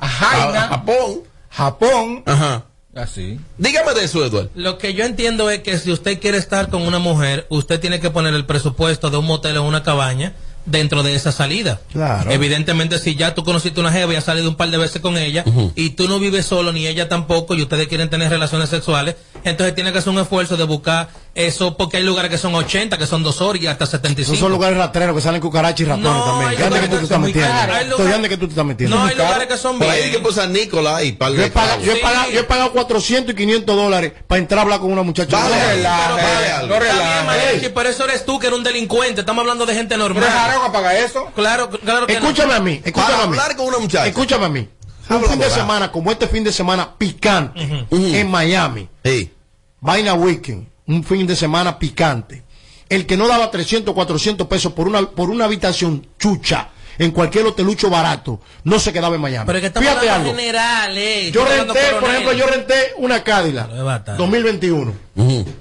a 0.00 0.08
Jaina, 0.08 0.64
A- 0.64 0.68
Japón. 0.68 1.20
Japón, 1.50 2.22
Ajá. 2.26 2.64
Así. 2.94 3.40
Dígame 3.58 3.94
de 3.94 4.04
eso, 4.04 4.24
Eduardo. 4.24 4.50
Lo 4.54 4.78
que 4.78 4.94
yo 4.94 5.04
entiendo 5.04 5.50
es 5.50 5.60
que 5.60 5.78
si 5.78 5.90
usted 5.90 6.20
quiere 6.20 6.38
estar 6.38 6.68
con 6.68 6.82
una 6.82 6.98
mujer, 6.98 7.46
usted 7.48 7.80
tiene 7.80 8.00
que 8.00 8.10
poner 8.10 8.34
el 8.34 8.46
presupuesto 8.46 9.10
de 9.10 9.16
un 9.18 9.26
motel 9.26 9.56
o 9.56 9.64
una 9.64 9.82
cabaña 9.82 10.34
dentro 10.64 11.02
de 11.02 11.14
esa 11.14 11.32
salida. 11.32 11.80
Claro. 11.92 12.30
Evidentemente, 12.30 12.98
si 12.98 13.14
ya 13.14 13.34
tú 13.34 13.44
conociste 13.44 13.80
una 13.80 13.92
jeva 13.92 14.12
y 14.12 14.16
has 14.16 14.24
salido 14.24 14.48
un 14.48 14.56
par 14.56 14.70
de 14.70 14.78
veces 14.78 15.00
con 15.02 15.16
ella 15.18 15.44
y 15.74 15.90
tú 15.90 16.08
no 16.08 16.18
vives 16.18 16.46
solo 16.46 16.72
ni 16.72 16.86
ella 16.86 17.08
tampoco 17.08 17.54
y 17.54 17.62
ustedes 17.62 17.88
quieren 17.88 18.10
tener 18.10 18.30
relaciones 18.30 18.68
sexuales, 18.68 19.16
entonces 19.44 19.74
tiene 19.74 19.92
que 19.92 19.98
hacer 19.98 20.12
un 20.12 20.20
esfuerzo 20.20 20.56
de 20.56 20.64
buscar 20.64 21.08
eso 21.34 21.76
porque 21.78 21.96
hay 21.96 22.02
lugares 22.02 22.30
que 22.30 22.36
son 22.36 22.54
80, 22.54 22.98
que 22.98 23.06
son 23.06 23.22
dos 23.22 23.40
horas 23.40 23.62
y 23.62 23.66
hasta 23.66 23.86
75. 23.86 24.32
Esos 24.34 24.38
son 24.38 24.52
lugares 24.52 24.76
rastreros 24.76 25.14
que 25.16 25.22
salen 25.22 25.40
cucarachas 25.40 25.80
y 25.80 25.84
ratones 25.86 26.12
No, 26.12 26.24
también. 26.24 26.50
hay 26.50 26.56
¿Qué 26.56 26.62
ande 26.64 26.80
que 26.80 26.86
lugares 26.86 26.90
tú 26.90 26.94
te 26.94 26.98
que 26.98 27.04
estás 27.04 27.20
metiendo? 27.20 28.14
ande 28.14 28.28
que 28.28 28.36
tú 28.36 28.46
te 28.46 28.50
estás 28.52 28.64
metiendo. 28.66 28.96
No, 28.96 29.04
hay 29.06 29.14
lugares 29.16 29.46
que 29.48 29.56
son 29.56 29.78
Por 29.78 29.88
ahí 29.88 30.00
bien. 30.00 30.12
que 30.12 30.18
por 30.18 30.34
San 30.34 30.52
Nicolás 30.52 31.04
y 31.04 31.12
par 31.12 31.32
Yo 31.32 31.42
he, 31.42 31.50
pagado, 31.50 31.70
clavos. 31.80 31.86
yo, 31.86 31.92
he 31.92 31.96
Sí. 31.96 32.02
pagado, 32.02 32.30
yo 32.30 32.40
he 32.40 32.44
pagado 32.44 32.72
400 32.72 33.32
y 33.32 33.36
500 33.36 33.76
dólares 33.76 34.12
para 34.26 34.38
entrar 34.40 34.58
a 34.58 34.62
hablar 34.62 34.80
con 34.80 34.92
una 34.92 35.02
muchacha. 35.02 35.36
Vale, 35.38 35.54
No, 35.56 35.60
relaja, 35.70 36.08
Relaje, 36.08 36.34
vale 36.34 36.50
algo. 36.52 36.66
no 36.68 36.74
Está 36.74 36.84
bien, 36.94 36.96
relaje. 37.06 37.26
mariachi, 37.26 37.68
pero 37.74 37.88
eso 37.88 38.04
eres 38.04 38.24
tú 38.26 38.38
que 38.38 38.46
eres 38.48 38.58
un 38.58 38.64
delincuente. 38.64 39.20
Estamos 39.22 39.40
hablando 39.42 39.64
de 39.64 39.74
gente 39.74 39.94
¿Tú 39.96 40.02
eres 40.04 40.14
normal. 40.16 40.30
jarago 40.32 40.72
para 40.72 40.98
eso? 40.98 41.30
Claro, 41.34 41.70
claro 41.70 42.06
que 42.06 42.12
no. 42.14 42.18
Escúchame 42.28 42.54
a 42.54 42.60
mí, 42.60 42.80
escúchame 42.84 43.10
Para 43.12 43.22
a 43.24 43.26
mí. 43.26 43.32
hablar 43.38 43.56
con 43.56 43.66
una 43.68 43.78
muchacha. 43.78 44.06
Escúchame 44.06 44.44
a 44.44 44.48
mí. 44.50 44.68
Un 45.08 45.24
fin 45.24 45.38
de 45.38 45.50
semana, 45.50 45.90
como 45.90 46.10
este 46.12 46.26
fin 46.28 46.44
de 46.44 46.52
semana 46.52 46.94
picante, 46.96 47.86
en 47.90 48.30
Miami, 48.30 48.88
Sí. 49.04 49.32
Vaina 49.80 50.14
Weekend, 50.14 50.68
un 50.94 51.04
fin 51.04 51.26
de 51.26 51.36
semana 51.36 51.78
picante. 51.78 52.42
El 52.88 53.06
que 53.06 53.16
no 53.16 53.26
daba 53.26 53.50
300, 53.50 53.94
400 53.94 54.46
pesos 54.46 54.72
por 54.72 54.86
una, 54.86 55.02
por 55.02 55.30
una 55.30 55.46
habitación 55.46 56.06
chucha 56.18 56.68
en 56.98 57.10
cualquier 57.10 57.46
hotelucho 57.46 57.88
barato, 57.88 58.40
no 58.64 58.78
se 58.78 58.92
quedaba 58.92 59.14
en 59.14 59.22
Miami. 59.22 59.46
Pero 59.46 59.58
es 59.58 59.62
que 59.62 59.66
estamos 59.68 59.88
Fíjate 59.88 60.10
algo. 60.10 60.30
general, 60.30 60.98
eh. 60.98 61.30
Yo 61.32 61.44
renté, 61.44 61.80
por 61.98 62.10
ejemplo, 62.10 62.32
yo 62.32 62.46
renté 62.46 62.74
una 62.98 63.24
Cadillac 63.24 63.66
Pero 63.68 63.78
es 63.78 63.84
bastante. 63.84 64.22
2021. 64.22 64.92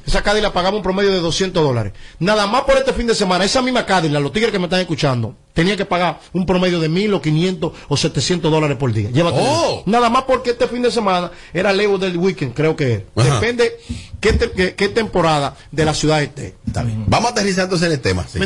Esa 0.05 0.21
Cadillac 0.21 0.51
pagaba 0.51 0.75
un 0.75 0.83
promedio 0.83 1.11
de 1.11 1.19
200 1.19 1.63
dólares. 1.63 1.93
Nada 2.19 2.47
más 2.47 2.63
por 2.63 2.77
este 2.77 2.91
fin 2.91 3.07
de 3.07 3.15
semana, 3.15 3.45
esa 3.45 3.61
misma 3.61 3.85
Cadillac, 3.85 4.21
los 4.21 4.33
tigres 4.33 4.51
que 4.51 4.59
me 4.59 4.65
están 4.65 4.81
escuchando, 4.81 5.35
tenía 5.53 5.75
que 5.77 5.85
pagar 5.85 6.19
un 6.33 6.45
promedio 6.45 6.79
de 6.79 6.89
1000 6.89 7.13
o 7.15 7.21
500 7.21 7.71
o 7.87 7.97
700 7.97 8.51
dólares 8.51 8.77
por 8.77 8.91
día. 8.93 9.09
Oh. 9.49 9.83
Nada 9.85 10.09
más 10.09 10.23
porque 10.23 10.51
este 10.51 10.67
fin 10.67 10.81
de 10.81 10.91
semana 10.91 11.31
era 11.53 11.73
Leo 11.73 11.97
del 11.97 12.17
Weekend, 12.17 12.53
creo 12.53 12.75
que 12.75 12.93
es. 12.93 13.01
Ajá. 13.15 13.35
Depende 13.39 13.71
qué, 14.19 14.33
te- 14.33 14.51
qué- 14.51 14.75
qué 14.75 14.89
temporada 14.89 15.55
de 15.71 15.85
la 15.85 15.93
ciudad 15.93 16.21
esté. 16.21 16.55
Está 16.65 16.83
bien. 16.83 17.03
Vamos 17.07 17.31
aterrizándose 17.31 17.85
en 17.87 17.91
el 17.93 17.99
tema. 18.01 18.25
Sí. 18.27 18.39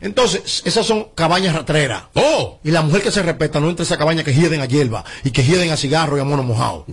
Entonces, 0.00 0.62
esas 0.64 0.84
son 0.86 1.08
cabañas 1.14 1.54
ratreras. 1.54 2.04
Oh. 2.14 2.58
Y 2.64 2.70
la 2.70 2.82
mujer 2.82 3.02
que 3.02 3.10
se 3.10 3.22
respeta 3.22 3.60
no 3.60 3.68
entra 3.70 3.82
a 3.82 3.86
esa 3.86 3.98
cabaña 3.98 4.24
que 4.24 4.32
hieden 4.34 4.60
a 4.60 4.66
hierba 4.66 5.04
y 5.24 5.30
que 5.30 5.42
hieden 5.44 5.70
a 5.70 5.76
cigarro 5.76 6.16
y 6.16 6.20
a 6.20 6.24
mono 6.24 6.42
mojado. 6.42 6.84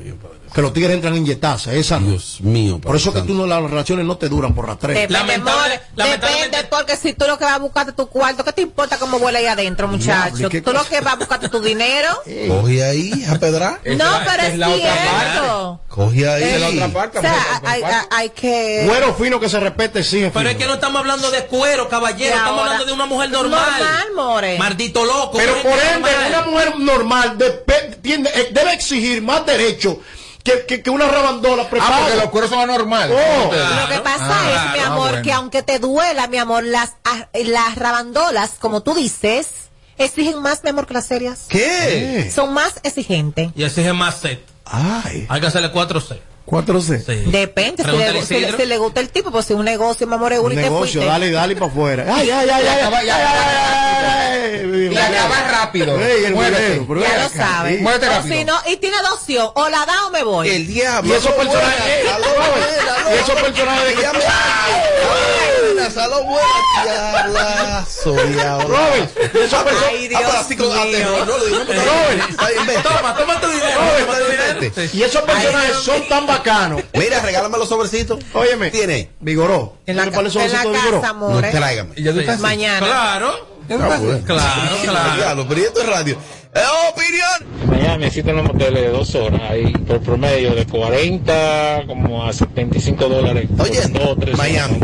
Que 0.54 0.62
los 0.62 0.74
tigres 0.74 0.94
entran 0.96 1.16
en 1.16 1.26
yetaza, 1.26 1.74
esa 1.74 2.00
no. 2.00 2.08
Dios 2.10 2.38
mío. 2.42 2.80
Por 2.80 2.96
eso 2.96 3.14
que 3.14 3.22
tú 3.22 3.34
no, 3.34 3.46
las 3.46 3.62
relaciones 3.62 4.06
no 4.06 4.18
te 4.18 4.30
duran 4.30 4.54
por 4.56 4.68
rastreo. 4.68 4.96
Depende, 4.96 5.14
Lamentable- 5.20 5.44
more. 5.44 5.82
lamentablemente- 5.96 6.48
Depende, 6.48 6.68
porque 6.70 6.98
si 6.98 7.14
tú 7.14 7.26
lo 7.28 7.38
que 7.38 7.46
vas 7.46 7.54
a 7.54 7.60
buscarte 7.60 7.92
tu 7.94 8.08
cuarto, 8.08 8.44
¿qué 8.44 8.54
te 8.54 8.62
importa 8.62 8.98
cómo 8.98 9.18
huele 9.18 9.40
ahí 9.40 9.46
adentro, 9.46 9.88
muchacho? 9.88 10.36
Diablo, 10.36 10.48
¿y 10.48 10.50
qué 10.52 10.62
Tú 10.62 10.74
lo 10.74 10.84
que 10.86 11.02
vas 11.02 11.14
a 11.14 11.16
buscarte 11.18 11.50
tu 11.50 11.60
dinero. 11.62 12.08
Coge 12.48 12.84
ahí, 12.84 13.26
a 13.30 13.36
pedrar. 13.40 13.80
No, 13.86 13.96
la- 13.98 14.24
pero 14.26 14.44
es 14.44 14.50
es, 14.50 14.58
la 14.58 14.70
otra 14.70 14.94
cierto. 14.94 15.82
Coge 15.88 16.30
ahí. 16.30 16.44
Es 16.44 16.62
la 16.62 16.68
otra 16.70 16.88
parte. 16.90 17.18
O 17.20 17.22
sea, 17.22 17.62
hay, 17.66 17.84
hay- 17.84 18.06
hay 18.12 18.30
que... 18.30 18.84
Güero 18.88 19.14
fino 19.16 19.40
que 19.40 19.50
se 19.50 19.60
respete, 19.60 20.04
sí. 20.04 20.24
es 20.24 20.32
Pero 20.32 20.50
es 20.50 20.56
que 20.56 20.66
no 20.66 20.76
estamos 20.76 21.00
hablando 21.00 21.30
de 21.32 21.46
cuero, 21.46 21.88
caballero. 21.90 22.34
Y 22.36 22.38
Estamos 22.38 22.60
ahora- 22.60 22.72
hablando 22.72 22.86
de 22.86 22.94
una 22.94 23.06
mujer 23.06 23.30
normal. 23.30 23.62
Normal, 23.80 24.08
more. 24.16 24.58
Maldito 24.58 25.06
loco. 25.06 25.38
Pero 25.38 25.54
por 25.62 25.72
ende, 25.72 26.10
normal. 26.12 26.28
una 26.30 26.42
mujer 26.44 26.80
normal 26.80 27.38
eh, 28.04 28.50
debe 28.52 28.74
exigir 28.74 29.22
más 29.22 29.46
derechos 29.46 29.98
que, 30.52 30.66
que, 30.66 30.82
que 30.84 30.90
una 30.90 31.08
rabandola 31.08 31.64
Ah, 31.64 31.70
preparada. 31.70 32.02
porque 32.02 32.16
los 32.18 32.30
cueros 32.30 32.50
son 32.50 32.60
anormales. 32.60 33.16
Oh. 33.18 33.44
Lo 33.46 33.88
que 33.90 34.00
pasa 34.00 34.28
Ah, 34.30 34.52
es, 34.68 34.74
mi 34.74 34.80
ah, 34.80 34.88
amor, 34.88 35.10
bueno. 35.10 35.24
que 35.24 35.34
aunque 35.34 35.64
te 35.64 35.80
duela, 35.80 36.28
mi 36.28 36.38
amor, 36.38 36.64
las, 36.64 36.94
ah, 37.06 37.28
las 37.34 37.76
rabandolas, 37.76 38.52
como 38.60 38.82
tú 38.82 38.94
dices, 38.94 39.48
exigen 39.98 40.42
más, 40.42 40.64
mi 40.64 40.70
amor, 40.70 40.88
que 40.88 40.94
las 40.94 41.06
serias. 41.08 41.46
¿Qué? 41.50 42.32
Son 42.34 42.54
más 42.54 42.74
exigentes. 42.84 43.50
Y 43.56 43.64
exige 43.64 43.94
más 43.94 44.20
set. 44.20 44.46
Ay, 44.66 45.26
Hay 45.30 45.42
que 45.42 45.48
hacerle 45.48 45.72
4 45.72 46.00
set. 46.02 46.22
4C. 46.50 47.06
Sí. 47.06 47.32
Depende, 47.32 47.84
si 47.84 47.92
le, 47.92 48.26
si, 48.26 48.40
le, 48.40 48.58
si 48.58 48.66
le 48.66 48.78
gusta 48.78 49.02
el 49.02 49.10
tipo, 49.10 49.32
pues 49.32 49.46
si 49.46 49.54
un 49.54 49.66
negocio, 49.66 50.08
mi 50.08 50.16
amor, 50.16 50.34
es 50.34 50.40
Un 50.40 50.54
y 50.54 50.56
negocio, 50.56 51.06
dale, 51.06 51.30
dale 51.32 51.56
para 51.56 51.72
afuera. 51.72 52.06
Ay, 52.08 52.30
ay, 52.30 52.50
ay, 52.50 52.66
ay, 52.68 52.68
ay, 52.68 52.94
ay, 52.94 53.10
ay, 53.10 54.56
ay, 54.56 54.90
Y 54.92 54.96
rápido. 55.60 56.00
Ey, 56.00 56.26
el 56.26 56.34
Muévete. 56.34 56.86
Ya 57.02 57.24
lo 57.24 57.30
sabes. 57.30 57.78
Sí. 57.78 57.84
Muévete 57.84 58.08
O 58.08 58.10
rápido. 58.10 58.36
si 58.36 58.46
no, 58.46 58.58
y 58.68 58.78
tiene 58.78 58.98
dos 59.02 59.12
opciones, 59.14 59.52
o 59.54 59.70
la 59.70 59.86
da 59.86 60.08
o 60.08 60.10
me 60.12 60.24
voy. 60.24 60.50
El 60.50 60.68
diablo. 60.68 61.14
Y 61.14 61.18
esos 61.18 61.32
personajes, 61.32 62.04
buena, 62.04 62.18
eh, 62.18 62.42
buena, 62.50 63.16
y 63.16 63.20
esos 63.20 63.42
personajes 63.42 63.86
de. 63.86 64.02
Diablazo, 66.84 68.14
diablo. 68.14 68.68
Robert, 68.68 69.12
y 69.34 69.38
esos 69.38 69.64
personajes. 69.64 70.16
Ah, 70.16 70.24
ah, 71.20 71.26
Robert. 71.26 72.84
Toma, 72.84 73.16
toma 73.16 73.42
tu 73.42 73.48
dinero. 73.48 74.90
Y 74.94 75.04
esos 75.04 75.22
personajes 75.24 75.76
son 75.78 76.08
tan 76.08 76.26
Mira, 76.94 77.20
regálame 77.22 77.58
los 77.58 77.70
sobrecitos. 77.70 78.20
Óyeme, 78.34 78.72
Tiene. 78.72 79.10
Vigoró. 79.20 79.78
En 79.86 79.96
la, 79.96 80.04
¿Qué 80.06 80.10
le 80.12 80.16
parece 80.16 80.44
en 80.46 80.52
la 80.52 80.64
casa, 80.64 81.02
No, 81.02 81.06
amor. 81.08 81.42
tráigame. 81.52 81.94
Y 81.96 82.04
ya 82.04 82.14
tú 82.14 82.20
estás. 82.20 82.40
Mañana. 82.40 82.86
Claro. 82.86 83.60
Claro, 83.68 84.20
claro. 84.26 85.16
Diablo, 85.16 85.46
pero 85.48 85.62
¿y 85.62 85.64
esto 85.64 85.82
es 85.82 85.88
radio. 85.88 86.18
Eh, 86.56 86.60
opinión. 86.92 87.62
En 87.64 87.70
Miami 87.84 88.06
existen 88.06 88.36
los 88.36 88.46
moteles 88.46 88.82
de 88.82 88.90
dos 88.90 89.14
horas, 89.14 89.42
ahí 89.52 89.72
por 89.88 90.00
promedio 90.02 90.56
de 90.56 90.66
40 90.66 91.84
como 91.86 92.26
a 92.26 92.34
75 92.34 93.08
dólares. 93.08 93.48
Oye, 93.60 93.80
dos 93.90 94.18
tres 94.20 94.36
Miami. 94.36 94.80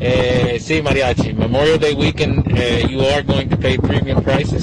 Eh, 0.00 0.62
sí, 0.64 0.80
Mariachi, 0.80 1.32
Memorial 1.32 1.80
Day 1.80 1.94
weekend, 1.94 2.44
eh, 2.56 2.86
you 2.88 3.00
are 3.04 3.22
going 3.24 3.48
to 3.48 3.56
pay 3.56 3.76
premium 3.78 4.22
prices. 4.22 4.62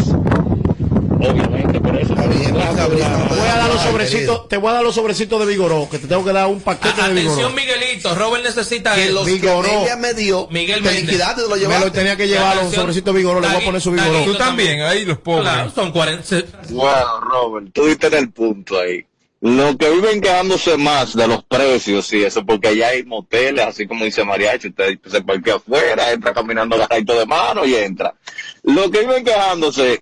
Obviamente, 1.27 1.79
por 1.79 1.95
eso. 1.95 2.13
Te 2.15 2.21
voy 2.21 2.61
a 2.61 3.55
dar 3.55 3.69
los 3.69 3.81
sobrecitos, 3.81 4.47
te 4.47 4.57
voy 4.57 4.69
a 4.69 4.73
dar 4.73 4.83
los 4.83 4.95
sobrecitos 4.95 5.39
de 5.39 5.45
Vigoró, 5.45 5.87
que 5.89 5.99
te 5.99 6.07
tengo 6.07 6.23
que 6.23 6.31
dar 6.33 6.47
un 6.47 6.61
paquete 6.61 7.01
de 7.01 7.13
Vigoró. 7.13 7.33
Atención, 7.33 7.55
Miguelito. 7.55 8.15
Robert 8.15 8.43
necesita 8.43 8.95
Que 8.95 9.11
los 9.11 9.25
que 9.25 9.33
Vigoró. 9.33 9.67
ella 9.67 9.95
me 9.97 10.13
dio, 10.13 10.47
Miguel 10.51 10.81
te 10.81 10.89
Méndez. 10.89 11.03
liquidaste, 11.05 11.41
te 11.43 11.47
lo 11.49 11.69
Me 11.69 11.79
lo 11.79 11.91
tenía 11.91 12.15
que 12.15 12.27
llevar 12.27 12.55
los 12.57 12.73
sobrecitos 12.73 13.13
de 13.13 13.17
Vigoró, 13.19 13.41
le 13.41 13.47
voy 13.47 13.61
a 13.61 13.65
poner 13.65 13.81
su 13.81 13.91
Vigoró. 13.91 14.23
Tú 14.23 14.35
también, 14.35 14.81
ahí 14.81 15.05
los 15.05 15.17
pobres. 15.19 15.43
Claro, 15.43 15.71
son 15.73 15.91
40. 15.91 16.23
Bueno, 16.69 17.19
Robert, 17.21 17.67
tú 17.73 17.85
diste 17.85 18.07
en 18.07 18.13
el 18.15 18.31
punto 18.31 18.79
ahí. 18.79 19.05
Lo 19.41 19.77
que 19.77 19.89
viven 19.91 20.21
quejándose 20.21 20.75
más 20.75 21.15
de 21.15 21.27
los 21.27 21.43
precios 21.43 22.11
y 22.13 22.23
eso, 22.23 22.43
porque 22.43 22.69
allá 22.69 22.87
hay 22.89 23.03
moteles, 23.03 23.63
así 23.65 23.85
como 23.85 24.03
dice 24.03 24.23
Mariachi, 24.23 24.69
usted 24.69 24.97
se 25.05 25.21
parquea 25.21 25.55
afuera, 25.55 26.11
entra 26.11 26.33
caminando 26.33 26.75
agarradito 26.75 27.13
de 27.19 27.25
mano 27.27 27.63
y 27.63 27.75
entra. 27.75 28.15
Lo 28.63 28.89
que 28.89 29.01
viven 29.01 29.23
quejándose, 29.23 30.01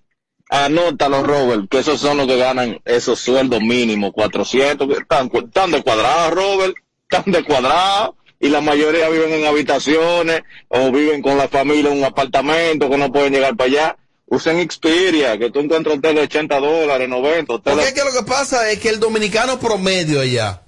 anótalo, 0.50 1.24
Robert, 1.24 1.70
que 1.70 1.80
esos 1.80 2.00
son 2.00 2.18
los 2.18 2.28
que 2.28 2.38
ganan 2.38 2.80
esos 2.86 3.20
sueldos 3.20 3.62
mínimos, 3.62 4.12
400, 4.14 4.88
que 4.88 4.94
están, 4.94 5.32
están 5.34 5.72
de 5.72 5.84
cuadrado, 5.84 6.32
Robert, 6.32 6.76
están 7.10 7.32
de 7.32 7.44
cuadrado, 7.44 8.16
y 8.40 8.50
la 8.50 8.62
mayoría 8.62 9.10
viven 9.10 9.34
en 9.34 9.46
habitaciones 9.46 10.42
o 10.68 10.92
viven 10.92 11.22
con 11.22 11.38
la 11.38 11.48
familia 11.48 11.92
en 11.92 12.00
un 12.00 12.04
apartamento 12.04 12.90
que 12.90 12.98
no 12.98 13.12
pueden 13.12 13.34
llegar 13.34 13.56
para 13.56 13.70
allá. 13.70 13.98
Usen 14.26 14.70
Xperia, 14.70 15.38
que 15.38 15.52
tú 15.52 15.60
encuentras 15.60 15.98
hoteles 15.98 16.16
de 16.16 16.22
80 16.24 16.60
dólares, 16.60 17.08
90, 17.08 17.46
Porque 17.46 17.70
hoteles... 17.70 17.88
es 17.88 17.94
que 17.94 18.04
lo 18.04 18.12
que 18.12 18.30
pasa 18.30 18.70
es 18.70 18.80
que 18.80 18.90
el 18.90 19.00
dominicano 19.00 19.60
promedio 19.60 20.22
allá 20.22 20.64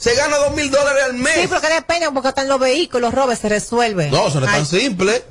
se 0.00 0.14
gana 0.14 0.38
dos 0.38 0.56
mil 0.56 0.70
dólares 0.70 1.02
al 1.04 1.14
mes. 1.14 1.34
Sí, 1.34 1.46
pero 1.46 1.60
que 1.60 1.68
depende, 1.68 2.10
porque 2.12 2.28
están 2.28 2.48
los 2.48 2.58
vehículos, 2.58 3.12
robes, 3.12 3.38
se 3.38 3.50
resuelve. 3.50 4.10
No, 4.10 4.28
eso 4.28 4.40
no 4.40 4.46
es 4.46 4.52
tan 4.52 4.64
simple. 4.64 5.22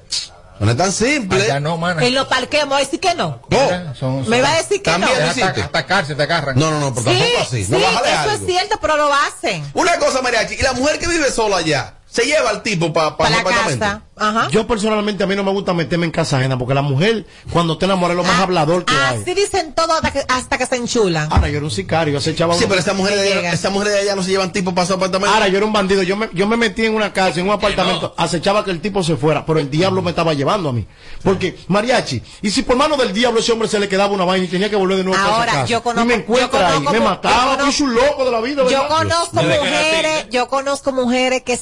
No 0.60 0.72
es 0.72 0.78
tan 0.78 0.92
simple. 0.92 1.44
Allá 1.44 1.60
no, 1.60 1.78
mana. 1.78 2.04
En 2.06 2.14
los 2.14 2.28
parqueos, 2.28 2.66
me 2.66 2.72
va 2.72 2.78
a 2.78 2.80
decir 2.82 3.00
que 3.00 3.16
no. 3.16 3.42
No. 3.50 3.96
Son- 3.96 4.28
Me 4.30 4.42
va 4.42 4.52
a 4.54 4.58
decir 4.58 4.82
que 4.82 4.92
no. 4.92 5.08
También 5.08 5.28
hiciste. 5.32 5.62
hasta 5.62 5.86
cárcel 5.86 6.18
te 6.18 6.24
agarran. 6.24 6.58
No, 6.60 6.70
no, 6.72 6.80
no, 6.80 6.94
pero 6.94 7.12
Sí, 7.12 7.18
tampoco 7.20 7.42
así. 7.44 7.66
sí, 7.66 7.72
No 7.72 7.78
eso 7.78 7.88
algo. 7.88 8.32
es 8.36 8.46
cierto, 8.46 8.78
pero 8.82 8.98
lo 8.98 9.10
hacen. 9.14 9.64
Una 9.74 9.98
cosa, 9.98 10.22
Mariachi, 10.22 10.56
y 10.56 10.62
la 10.62 10.74
mujer 10.74 11.00
que 11.00 11.08
vive 11.08 11.32
sola 11.32 11.58
allá, 11.58 11.94
se 12.10 12.26
lleva 12.26 12.50
al 12.50 12.64
tipo 12.64 12.92
para 12.92 13.16
Para 13.18 13.30
el 13.30 13.36
la 13.36 13.42
apartamento. 13.42 13.80
casa. 13.86 14.02
Ajá. 14.22 14.50
Yo 14.52 14.68
personalmente 14.68 15.24
a 15.24 15.28
mí 15.28 15.36
no 15.36 15.46
me 15.46 15.52
gusta 15.52 15.74
meterme 15.74 16.06
en 16.06 16.12
casa 16.12 16.38
ajena, 16.38 16.58
porque 16.58 16.74
la 16.74 16.82
mujer, 16.82 17.26
cuando 17.54 17.78
te 17.78 17.86
enamora, 17.86 18.14
es 18.14 18.18
lo 18.18 18.24
más 18.26 18.38
hablador 18.42 18.84
que 18.84 18.94
hay. 18.94 19.22
Así 19.22 19.34
dicen 19.34 19.74
todo 19.74 19.94
hasta 19.94 20.12
que, 20.12 20.26
hasta 20.28 20.58
que 20.58 20.66
se 20.66 20.76
enchulan. 20.76 21.32
Ahora, 21.32 21.48
yo 21.48 21.56
era 21.58 21.66
un 21.66 21.72
sicario, 21.72 22.18
ese 22.18 22.36
chaval. 22.36 22.58
Sí, 22.58 22.66
pero 22.68 22.82
esa 22.82 22.94
mujer, 22.94 23.16
de 23.18 23.34
allá, 23.34 23.54
esa 23.54 23.70
mujer 23.70 23.88
de 23.94 24.00
allá 24.00 24.16
no 24.16 24.24
se 24.24 24.32
llevan 24.32 24.52
tipo 24.52 24.76
para 24.76 24.88
su 24.88 24.94
apartamento. 24.96 25.34
Ahora, 25.34 25.48
yo 25.48 25.56
era 25.56 25.66
un 25.66 25.72
bandido. 25.72 26.04
Yo 26.04 26.18
me, 26.18 26.30
yo 26.34 26.48
me 26.48 26.58
metí 26.58 26.84
en 26.86 26.96
una 26.96 27.14
casa, 27.14 27.40
en 27.40 27.46
un 27.48 27.54
apartamento, 27.54 28.14
acechaba 28.18 28.66
que 28.66 28.72
el 28.72 28.82
tipo 28.82 29.02
se 29.04 29.16
fuera, 29.16 29.46
pero 29.46 29.60
el 29.60 29.70
diablo 29.72 30.02
me 30.02 30.10
estaba 30.10 30.34
llevando 30.34 30.68
a 30.70 30.74
mí. 30.74 30.86
Porque, 31.24 31.58
mariachi, 31.70 32.22
y 32.42 32.52
si 32.52 32.64
por 32.64 32.76
mano 32.76 32.98
del 32.98 33.14
diablo 33.14 33.40
ese 33.40 33.54
hombre 33.54 33.70
se 33.70 33.80
le 33.80 33.88
quedaba 33.88 34.12
una 34.14 34.26
vaina 34.26 34.46
y 34.46 34.50
tenía 34.50 34.70
que 34.70 34.76
volver 34.76 34.98
de 34.98 35.06
nuevo 35.06 35.18
para 35.24 35.34
Ahora, 35.34 35.46
esa 35.52 35.62
casa, 35.62 35.68
yo 35.68 35.82
conozco- 35.84 36.02
y 36.04 36.06
me 36.08 36.14
encuentra 36.16 36.60
yo 36.60 36.66
ahí, 36.66 36.74
conozco 36.74 36.92
me 36.94 37.00
mu- 37.00 37.06
mataba, 37.06 37.58
yo 37.58 37.72
soy 37.72 37.88
un 37.88 37.96
loco 37.96 38.26
de 38.26 38.32
la 38.32 38.42
vida, 38.42 38.64
conozco 38.90 39.42
mujeres, 39.42 40.26
yo 40.30 40.48
conozco 40.50 40.92
mujeres 40.92 41.44
que 41.44 41.56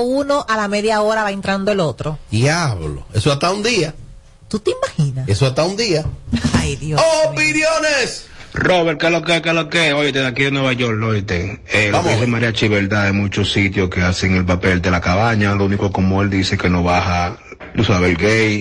uno 0.00 0.44
a 0.48 0.56
la 0.56 0.68
media 0.68 1.00
hora 1.02 1.22
va 1.22 1.30
entrando 1.30 1.72
el 1.72 1.80
otro. 1.80 2.18
Diablo. 2.30 3.04
Eso 3.12 3.32
hasta 3.32 3.50
un 3.50 3.62
día. 3.62 3.94
¿Tú 4.48 4.58
te 4.58 4.72
imaginas? 4.72 5.28
Eso 5.28 5.46
hasta 5.46 5.64
un 5.64 5.76
día. 5.76 6.04
Ay, 6.54 6.76
Dios. 6.76 7.00
Opiniones. 7.26 8.26
Robert, 8.54 9.00
¿qué 9.00 9.06
es 9.06 9.12
lo 9.12 9.22
que, 9.22 9.40
qué 9.40 9.48
es 9.48 9.54
lo 9.54 9.68
que? 9.70 9.92
Oye, 9.94 10.12
de 10.12 10.26
aquí 10.26 10.42
de 10.44 10.50
Nueva 10.50 10.74
York, 10.74 11.02
oíste. 11.02 11.62
Eh, 11.72 11.86
lo 11.90 11.96
Vamos. 11.98 12.08
que 12.10 12.14
dice 12.16 12.26
Mariachi, 12.26 12.68
verdad, 12.68 13.06
hay 13.06 13.12
muchos 13.12 13.50
sitios 13.50 13.88
que 13.88 14.02
hacen 14.02 14.36
el 14.36 14.44
papel 14.44 14.82
de 14.82 14.90
la 14.90 15.00
cabaña. 15.00 15.54
Lo 15.54 15.64
único 15.64 15.90
como 15.90 16.20
él 16.22 16.28
dice 16.28 16.58
que 16.58 16.68
no 16.68 16.82
baja, 16.82 17.38
tú 17.74 17.82
sabes, 17.82 18.10
el 18.10 18.16
gay 18.18 18.52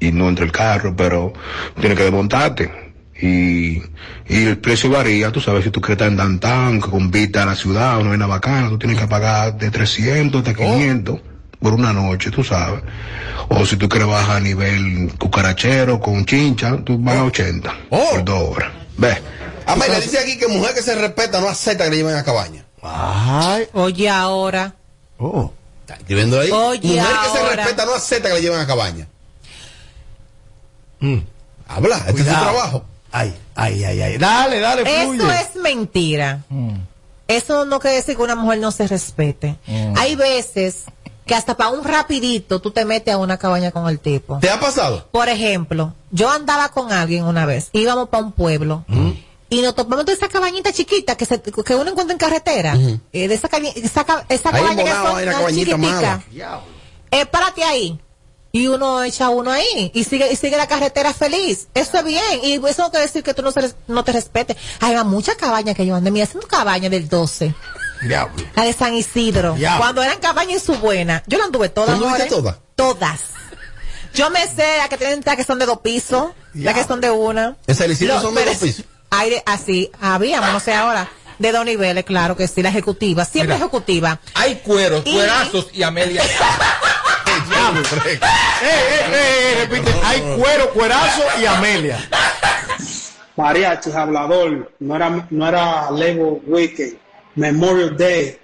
y, 0.00 0.06
y 0.06 0.12
no 0.12 0.28
entra 0.28 0.44
el 0.44 0.52
carro, 0.52 0.94
pero 0.96 1.32
tiene 1.80 1.96
que 1.96 2.04
desmontarte. 2.04 2.89
Y, 3.22 3.82
y 4.28 4.44
el 4.46 4.58
precio 4.58 4.88
varía, 4.90 5.30
tú 5.30 5.40
sabes, 5.40 5.64
si 5.64 5.70
tú 5.70 5.80
quieres 5.80 5.96
estar 5.96 6.08
en 6.08 6.16
downtown, 6.16 6.80
que 6.80 6.88
con 6.90 7.10
vista 7.10 7.42
a 7.42 7.46
la 7.46 7.54
ciudad, 7.54 7.98
una 8.00 8.10
vaina 8.10 8.26
bacana, 8.26 8.68
tú 8.70 8.78
tienes 8.78 8.98
que 8.98 9.06
pagar 9.06 9.56
de 9.58 9.70
300 9.70 10.38
hasta 10.40 10.54
500 10.54 11.20
por 11.60 11.74
una 11.74 11.92
noche, 11.92 12.30
tú 12.30 12.42
sabes. 12.42 12.80
O 13.48 13.66
si 13.66 13.76
tú 13.76 13.88
quieres 13.88 14.08
bajar 14.08 14.38
a 14.38 14.40
nivel 14.40 15.12
cucarachero 15.18 16.00
con 16.00 16.24
chincha, 16.24 16.78
tú 16.84 16.96
vas 16.98 17.16
a 17.16 17.24
80 17.24 17.74
por 17.90 18.24
dos 18.24 18.56
horas. 18.56 18.72
Ve. 18.96 19.18
Amelia 19.66 20.00
dice 20.00 20.18
aquí 20.18 20.38
que 20.38 20.48
mujer 20.48 20.74
que 20.74 20.82
se 20.82 20.94
respeta 20.94 21.40
no 21.40 21.48
acepta 21.48 21.84
que 21.84 21.90
le 21.90 21.96
lleven 21.96 22.14
a 22.16 22.24
cabaña. 22.24 22.64
Ay, 22.82 23.66
Oye, 23.74 24.08
ahora. 24.08 24.74
oh. 25.18 25.52
Está 25.82 25.94
escribiendo 25.96 26.40
ahí. 26.40 26.50
Oye, 26.50 26.94
mujer 26.96 27.16
que 27.24 27.38
se 27.38 27.56
respeta 27.56 27.84
no 27.84 27.94
acepta 27.94 28.28
que 28.28 28.34
le 28.36 28.40
lleven 28.42 28.60
a 28.60 28.66
cabaña. 28.66 29.06
Mm. 31.00 31.18
Habla, 31.68 31.96
este 31.98 32.10
es 32.10 32.14
Cuidado. 32.16 32.42
trabajo. 32.44 32.84
Ay, 33.12 33.34
ay, 33.54 33.84
ay, 33.84 34.00
ay. 34.02 34.18
Dale, 34.18 34.60
dale, 34.60 34.84
fluye. 34.84 35.22
Eso 35.22 35.32
es 35.32 35.56
mentira. 35.56 36.44
Eso 37.28 37.64
no 37.64 37.78
quiere 37.78 37.96
decir 37.96 38.16
que 38.16 38.22
una 38.22 38.34
mujer 38.34 38.58
no 38.58 38.70
se 38.72 38.86
respete. 38.88 39.56
Hay 39.96 40.16
veces 40.16 40.84
que 41.26 41.34
hasta 41.34 41.56
para 41.56 41.70
un 41.70 41.84
rapidito 41.84 42.60
tú 42.60 42.72
te 42.72 42.84
metes 42.84 43.14
a 43.14 43.18
una 43.18 43.36
cabaña 43.36 43.70
con 43.70 43.88
el 43.88 44.00
tipo. 44.00 44.38
¿Te 44.40 44.50
ha 44.50 44.58
pasado? 44.58 45.06
Por 45.12 45.28
ejemplo, 45.28 45.94
yo 46.10 46.28
andaba 46.28 46.70
con 46.70 46.92
alguien 46.92 47.24
una 47.24 47.46
vez, 47.46 47.68
íbamos 47.72 48.08
para 48.08 48.24
un 48.24 48.32
pueblo 48.32 48.84
y 49.48 49.62
nos 49.62 49.74
topamos 49.74 50.06
de 50.06 50.12
esa 50.12 50.28
cabañita 50.28 50.72
chiquita 50.72 51.16
que, 51.16 51.24
se, 51.26 51.40
que 51.40 51.74
uno 51.74 51.90
encuentra 51.90 52.12
en 52.12 52.18
carretera. 52.18 52.76
Eh, 53.12 53.28
de 53.28 53.34
esa, 53.34 53.48
esa, 53.76 54.24
esa 54.28 54.50
cabaña 54.50 54.84
que 54.84 54.90
son 54.90 55.80
mala. 55.80 56.22
Eh, 57.12 57.26
párate 57.26 57.62
ahí. 57.64 58.00
Y 58.52 58.66
uno 58.66 59.02
echa 59.04 59.28
uno 59.28 59.52
ahí 59.52 59.92
y 59.94 60.04
sigue 60.04 60.32
y 60.32 60.36
sigue 60.36 60.56
la 60.56 60.66
carretera 60.66 61.14
feliz. 61.14 61.68
Eso 61.74 61.98
es 61.98 62.04
bien. 62.04 62.22
Y 62.42 62.54
eso 62.54 62.82
no 62.82 62.90
quiere 62.90 63.06
decir 63.06 63.22
que 63.22 63.32
tú 63.32 63.42
no, 63.42 63.52
se 63.52 63.72
no 63.86 64.02
te 64.02 64.12
respetes. 64.12 64.56
Hay 64.80 64.96
muchas 65.04 65.36
cabañas 65.36 65.76
que 65.76 65.86
yo 65.86 65.94
andé. 65.94 66.10
Mira, 66.10 66.24
haciendo 66.24 66.48
cabaña 66.48 66.88
del 66.90 67.08
12. 67.08 67.54
Diablo. 68.02 68.44
La 68.56 68.64
de 68.64 68.72
San 68.72 68.94
Isidro. 68.94 69.56
Ya. 69.56 69.76
Cuando 69.78 70.02
eran 70.02 70.18
cabañas 70.18 70.54
en 70.54 70.60
su 70.60 70.74
buena. 70.80 71.22
Yo 71.26 71.38
la 71.38 71.44
anduve 71.44 71.68
todas. 71.68 71.90
¿Tú 71.98 72.04
anduviste 72.04 72.34
amores. 72.34 72.54
todas? 72.54 72.56
Todas. 72.74 73.20
Yo 74.14 74.30
me 74.30 74.44
sé 74.48 74.78
las 74.78 74.88
que 74.88 74.96
tienen 74.96 75.22
las 75.24 75.36
que 75.36 75.44
son 75.44 75.58
de 75.60 75.66
dos 75.66 75.78
pisos, 75.80 76.30
las 76.54 76.74
que 76.74 76.82
son 76.84 77.00
de 77.00 77.10
una. 77.10 77.56
¿En 77.68 77.74
San 77.76 77.88
Isidro 77.90 78.20
son 78.20 78.34
de 78.34 78.44
dos 78.44 78.56
pisos? 78.56 78.84
Aire, 79.10 79.42
así, 79.46 79.90
habíamos, 80.00 80.52
no 80.52 80.58
sé 80.58 80.72
ahora, 80.74 81.08
de 81.38 81.52
dos 81.52 81.64
niveles, 81.64 82.04
claro 82.04 82.36
que 82.36 82.48
sí, 82.48 82.62
la 82.62 82.70
ejecutiva, 82.70 83.24
siempre 83.24 83.54
Mira. 83.54 83.66
ejecutiva. 83.66 84.18
Hay 84.34 84.56
cueros, 84.56 85.02
Y- 85.04 85.12
cuerazos 85.14 85.68
y 85.72 85.82
Amelia. 85.84 86.22
Eh, 88.62 88.66
eh, 88.66 89.06
eh, 89.12 89.52
eh, 89.52 89.66
repite. 89.66 89.90
Hay 90.04 90.20
cuero, 90.38 90.70
cuerazo 90.74 91.22
y 91.40 91.46
Amelia. 91.46 91.98
Mariachis, 93.36 93.94
hablador, 93.94 94.70
no 94.80 94.96
era, 94.96 95.26
no 95.30 95.48
era 95.48 95.90
Label 95.90 96.40
Weekend, 96.46 96.98
Memorial 97.36 97.96
Day. 97.96 98.38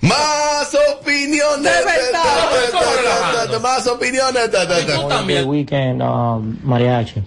Más 0.00 0.76
opiniones. 0.98 1.62
De 1.62 1.84
verdad, 1.84 3.60
Más 3.60 3.86
opiniones. 3.86 4.50
ta, 4.50 4.66
ta, 4.66 5.08
ta. 5.08 5.22
de 5.22 5.44
weekend 5.44 6.02
mariachi. 6.62 7.22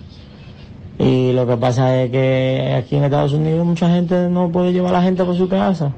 Y 0.97 1.33
lo 1.33 1.45
que 1.47 1.57
pasa 1.57 2.03
es 2.03 2.11
que 2.11 2.75
aquí 2.77 2.95
en 2.95 3.03
Estados 3.03 3.33
Unidos 3.33 3.65
mucha 3.65 3.89
gente 3.89 4.29
no 4.29 4.51
puede 4.51 4.71
llevar 4.71 4.95
a 4.95 4.99
la 4.99 5.03
gente 5.03 5.23
por 5.23 5.35
su 5.37 5.49
casa. 5.49 5.91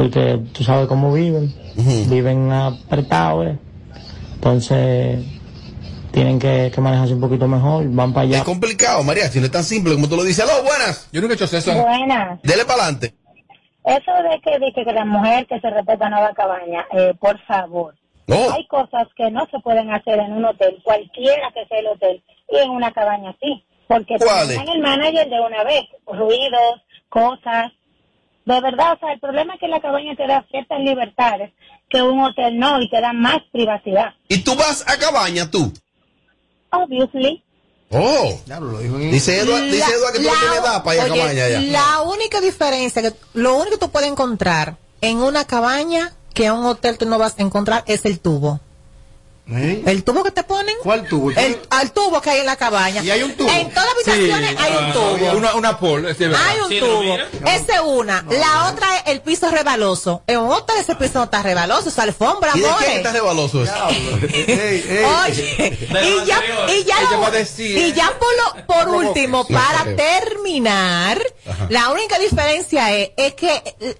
Porque 0.00 0.40
tú 0.54 0.64
sabes 0.64 0.86
cómo 0.86 1.12
viven. 1.12 1.54
Viven 2.08 2.50
apretados. 2.50 3.48
eh. 3.48 3.58
Entonces 4.36 5.26
tienen 6.10 6.38
que, 6.38 6.72
que 6.74 6.80
manejarse 6.80 7.12
un 7.12 7.20
poquito 7.20 7.46
mejor. 7.46 7.84
Van 7.90 8.10
para 8.14 8.22
allá. 8.26 8.38
Es 8.38 8.44
complicado, 8.44 9.02
María, 9.04 9.28
si 9.28 9.40
no 9.40 9.44
es 9.44 9.50
tan 9.52 9.62
simple 9.62 9.92
como 9.92 10.08
tú 10.08 10.16
lo 10.16 10.24
dices. 10.24 10.42
Aló, 10.48 10.62
buenas. 10.62 11.06
Yo 11.12 11.20
nunca 11.20 11.34
he 11.34 11.36
hecho 11.36 11.54
eso. 11.54 11.74
Buenas. 11.74 12.40
Dele 12.40 12.64
para 12.64 12.84
adelante. 12.84 13.12
Eso 13.84 14.10
de 14.22 14.40
que, 14.40 14.58
de 14.58 14.72
que 14.72 14.90
la 14.90 15.04
mujer 15.04 15.46
que 15.46 15.60
se 15.60 15.68
respeta 15.68 16.08
no 16.08 16.18
va 16.20 16.28
a 16.28 16.34
cabaña, 16.34 16.86
eh, 16.92 17.12
por 17.20 17.38
favor. 17.44 17.94
Oh. 18.28 18.52
Hay 18.54 18.66
cosas 18.68 19.06
que 19.14 19.30
no 19.30 19.46
se 19.50 19.58
pueden 19.58 19.92
hacer 19.92 20.18
en 20.18 20.32
un 20.32 20.46
hotel, 20.46 20.78
cualquiera 20.82 21.50
que 21.52 21.66
sea 21.66 21.78
el 21.78 21.88
hotel, 21.88 22.22
y 22.48 22.56
en 22.56 22.70
una 22.70 22.90
cabaña 22.90 23.36
sí. 23.38 23.62
Porque 23.86 24.16
mandan 24.24 24.66
el 24.66 24.80
manager 24.80 25.28
de 25.28 25.40
una 25.40 25.62
vez, 25.64 25.82
ruidos, 26.06 26.80
cosas. 27.10 27.72
De 28.44 28.60
verdad, 28.60 28.94
o 28.94 28.98
sea, 28.98 29.12
el 29.12 29.20
problema 29.20 29.54
es 29.54 29.60
que 29.60 29.68
la 29.68 29.80
cabaña 29.80 30.16
te 30.16 30.26
da 30.26 30.44
ciertas 30.50 30.80
libertades 30.80 31.52
que 31.88 32.02
un 32.02 32.22
hotel 32.22 32.58
no, 32.58 32.80
y 32.80 32.88
te 32.88 33.00
da 33.00 33.12
más 33.12 33.38
privacidad. 33.52 34.14
¿Y 34.28 34.38
tú 34.38 34.54
vas 34.54 34.84
a 34.86 34.96
cabaña 34.96 35.50
tú? 35.50 35.72
Obviously. 36.70 37.42
Oh. 37.90 38.40
Dice 39.10 39.40
Eduard, 39.40 39.64
dice 39.64 39.92
Eduard 39.92 40.12
que 40.12 40.18
tú 40.18 40.28
tienes 40.28 40.58
edad 40.58 40.84
para 40.84 40.94
ir 40.94 41.00
a 41.02 41.04
oye, 41.06 41.20
cabaña 41.20 41.48
ya. 41.48 41.60
La 41.60 42.00
única 42.02 42.40
diferencia, 42.40 43.02
que 43.02 43.12
lo 43.34 43.56
único 43.56 43.72
que 43.72 43.78
tú 43.78 43.90
puedes 43.90 44.08
encontrar 44.08 44.76
en 45.00 45.18
una 45.18 45.44
cabaña 45.44 46.12
que 46.32 46.46
en 46.46 46.52
un 46.52 46.66
hotel 46.66 46.98
tú 46.98 47.06
no 47.06 47.18
vas 47.18 47.38
a 47.38 47.42
encontrar 47.42 47.82
es 47.86 48.04
el 48.04 48.20
tubo. 48.20 48.60
El 49.52 50.04
tubo 50.04 50.22
que 50.22 50.30
te 50.30 50.42
ponen. 50.44 50.74
¿Cuál 50.82 51.06
tubo? 51.08 51.30
El, 51.30 51.56
tubo 51.92 52.20
que 52.20 52.30
hay 52.30 52.40
en 52.40 52.46
la 52.46 52.56
cabaña. 52.56 53.02
¿Y 53.02 53.10
hay 53.10 53.22
un 53.22 53.32
tubo? 53.36 53.48
En 53.50 53.68
todas 53.70 53.88
las 54.06 54.08
habitaciones 54.14 54.56
hay 54.58 54.76
un 54.76 54.92
tubo. 54.92 55.32
Una, 55.36 55.54
una 55.54 55.78
pol, 55.78 56.06
es 56.06 56.18
de 56.18 56.28
verdad. 56.28 56.46
Hay 56.46 56.60
un 56.60 56.68
Sí, 56.68 56.78
tubo. 56.80 57.00
mira. 57.00 57.28
Esa 57.46 57.74
es 57.74 57.80
una. 57.84 58.24
La 58.30 58.68
otra 58.70 58.96
es 58.98 59.02
el 59.06 59.20
piso 59.22 59.50
rebaloso. 59.50 60.22
En 60.26 60.36
otra 60.38 60.78
ese 60.78 60.94
piso 60.94 61.18
no 61.18 61.24
está 61.24 61.42
rebaloso, 61.42 61.88
es 61.88 61.98
alfombra, 61.98 62.52
¿Y 62.54 62.60
de 62.60 62.68
quién 62.78 62.92
está 62.98 63.12
rebaloso 63.12 63.62
eso? 63.64 63.72
Oye, 63.88 65.78
y 66.02 66.26
ya, 66.26 66.40
y 66.68 66.84
ya, 66.84 67.00
lo- 67.10 67.40
y 67.58 67.92
ya 67.92 68.12
por, 68.18 68.28
lo- 68.36 68.66
por 68.66 68.88
último, 68.88 69.46
No 69.48 69.56
para 69.56 69.84
terminar, 69.96 71.20
Ajá. 71.46 71.66
la 71.70 71.90
única 71.90 72.18
diferencia 72.18 72.94
es, 72.96 73.10
es 73.16 73.34
que 73.34 73.62
eh, 73.80 73.96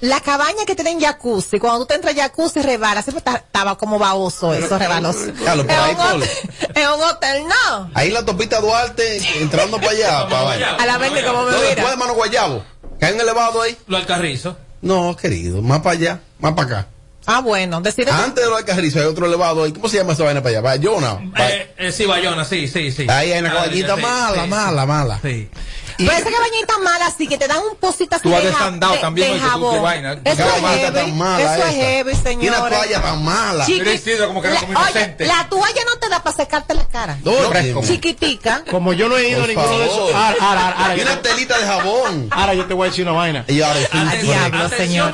la 0.00 0.20
cabaña 0.20 0.64
que 0.66 0.74
tienen 0.74 1.00
jacuzzi, 1.00 1.58
cuando 1.58 1.80
tú 1.80 1.86
te 1.86 1.94
entras 1.94 2.14
jacuzzi 2.14 2.60
rebala, 2.60 3.02
siempre 3.02 3.18
está- 3.18 3.36
estaba 3.36 3.76
como 3.78 3.98
baboso 3.98 4.52
eso, 4.54 4.78
rebaloso. 4.78 5.32
Claro, 5.38 5.62
por 5.62 5.70
En 5.70 5.78
ahí, 5.80 5.90
un 5.92 5.96
Polo. 5.96 6.24
hotel- 6.24 6.70
en 6.74 6.88
un 6.88 7.02
hotel 7.02 7.42
no. 7.46 7.90
Ahí 7.94 8.08
en 8.08 8.14
la 8.14 8.24
topita 8.24 8.60
Duarte, 8.60 9.18
entrando 9.40 9.78
para 9.78 9.90
allá. 9.90 10.26
para 10.28 10.42
vaina. 10.42 10.74
A 10.76 10.86
la 10.86 10.98
verde 10.98 11.24
como 11.24 11.44
me 11.44 11.52
No, 11.52 11.56
mira. 11.58 11.68
después 11.68 11.90
de 11.90 11.96
Mano 11.96 12.14
Guayabo. 12.14 12.64
Que 12.98 13.06
hay 13.06 13.14
un 13.14 13.20
elevado 13.20 13.62
ahí. 13.62 13.76
Lo 13.86 13.96
alcarrizo. 13.96 14.56
No, 14.80 15.16
querido, 15.16 15.62
más 15.62 15.78
para 15.80 15.92
allá, 15.96 16.20
más 16.40 16.54
para 16.54 16.66
acá. 16.68 16.88
Ah, 17.24 17.40
bueno, 17.40 17.80
decir 17.80 18.10
Antes 18.10 18.42
de 18.42 18.50
lo 18.50 18.56
Alcarrizo 18.56 18.98
hay 18.98 19.04
otro 19.04 19.26
elevado 19.26 19.62
ahí. 19.62 19.72
¿Cómo 19.72 19.88
se 19.88 19.96
llama 19.98 20.12
esa 20.14 20.24
vaina 20.24 20.42
para 20.42 20.50
allá? 20.58 20.60
Bayona. 20.60 21.20
Eh, 21.38 21.72
eh, 21.78 21.92
sí, 21.92 22.04
Bayona, 22.04 22.44
sí, 22.44 22.66
sí, 22.66 22.90
sí. 22.90 23.06
Ahí 23.08 23.30
hay 23.30 23.38
una 23.38 23.50
Ah, 23.50 23.54
caballita 23.54 23.94
mala, 23.94 24.42
sí. 24.42 24.48
mala, 24.48 24.86
mala. 24.86 25.20
Sí. 25.22 25.48
Pero 25.96 26.10
esa 26.12 26.30
cabañita 26.30 26.78
mala, 26.82 27.06
así 27.06 27.26
que 27.26 27.38
te 27.38 27.46
dan 27.48 27.58
un 27.70 27.76
posito 27.76 28.16
así 28.16 28.22
Tú 28.28 28.34
has 28.34 28.42
de, 28.42 28.50
desandado 28.50 28.94
de- 28.94 28.98
también, 29.00 29.28
de 29.28 29.32
oye, 29.34 29.40
tú, 29.40 29.46
qué 29.46 29.50
jabón. 29.50 29.82
vaina. 29.82 30.12
Eso 30.24 30.42
es 30.42 30.52
heavy. 30.62 30.94
tan 30.94 31.18
mala 31.18 31.42
Eso 31.42 31.52
es 31.52 31.58
esa. 31.58 31.72
heavy, 31.72 32.12
Tiene 32.12 32.22
señores. 32.30 32.60
una 32.60 32.68
toalla 32.70 33.02
tan 33.02 33.24
mala. 33.24 33.66
Chiqui- 33.66 33.78
Pero 33.78 33.92
Isidro, 33.92 34.26
como 34.28 34.42
que 34.42 34.48
La- 34.50 34.60
como 34.60 34.78
oye, 34.80 35.16
la 35.18 35.48
toalla 35.48 35.82
no 35.86 35.98
te 36.00 36.08
da 36.08 36.22
para 36.22 36.36
secarte 36.36 36.74
la 36.74 36.88
cara. 36.88 37.18
Oye, 37.24 37.74
Chiquitica. 37.86 38.62
Como 38.70 38.92
yo 38.92 39.08
no 39.08 39.16
he 39.16 39.28
ido 39.28 39.44
a 39.44 39.46
ninguno 39.46 39.78
de 39.78 39.84
esos. 39.86 40.14
Ahora, 40.14 40.36
ahora, 40.40 40.68
ahora, 40.78 40.94
Y 40.94 40.98
yo 41.00 41.04
una 41.06 41.22
te- 41.22 41.28
telita 41.30 41.58
de 41.58 41.66
jabón. 41.66 42.28
ahora 42.30 42.54
yo 42.54 42.66
te 42.66 42.74
voy 42.74 42.86
a 42.86 42.90
decir 42.90 43.04
una 43.06 43.16
vaina. 43.16 43.44
Y 43.48 43.60
ahora 43.60 43.80
diablo, 44.22 44.68
señor. 44.70 45.12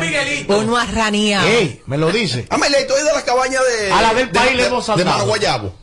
Uno 0.48 0.76
arraneado. 0.76 1.46
Ey, 1.46 1.82
me 1.86 1.96
lo 1.98 2.10
dice. 2.10 2.46
Amelia, 2.50 2.80
¿y 2.80 2.86
tú 2.86 2.94
has 2.94 3.00
ido 3.00 3.10
a 3.10 3.14
las 3.14 3.22
cabañas 3.24 3.62
de. 3.66 3.92
A 3.92 4.02
la 4.02 4.14
del 4.14 4.26
de- 4.30 4.34
país 4.38 4.52
le 4.56 4.62
de- 4.62 4.68
hemos 4.68 4.86
De 4.86 4.92
saltado. 4.92 5.10
Mano 5.18 5.26
Guayabo. 5.26 5.74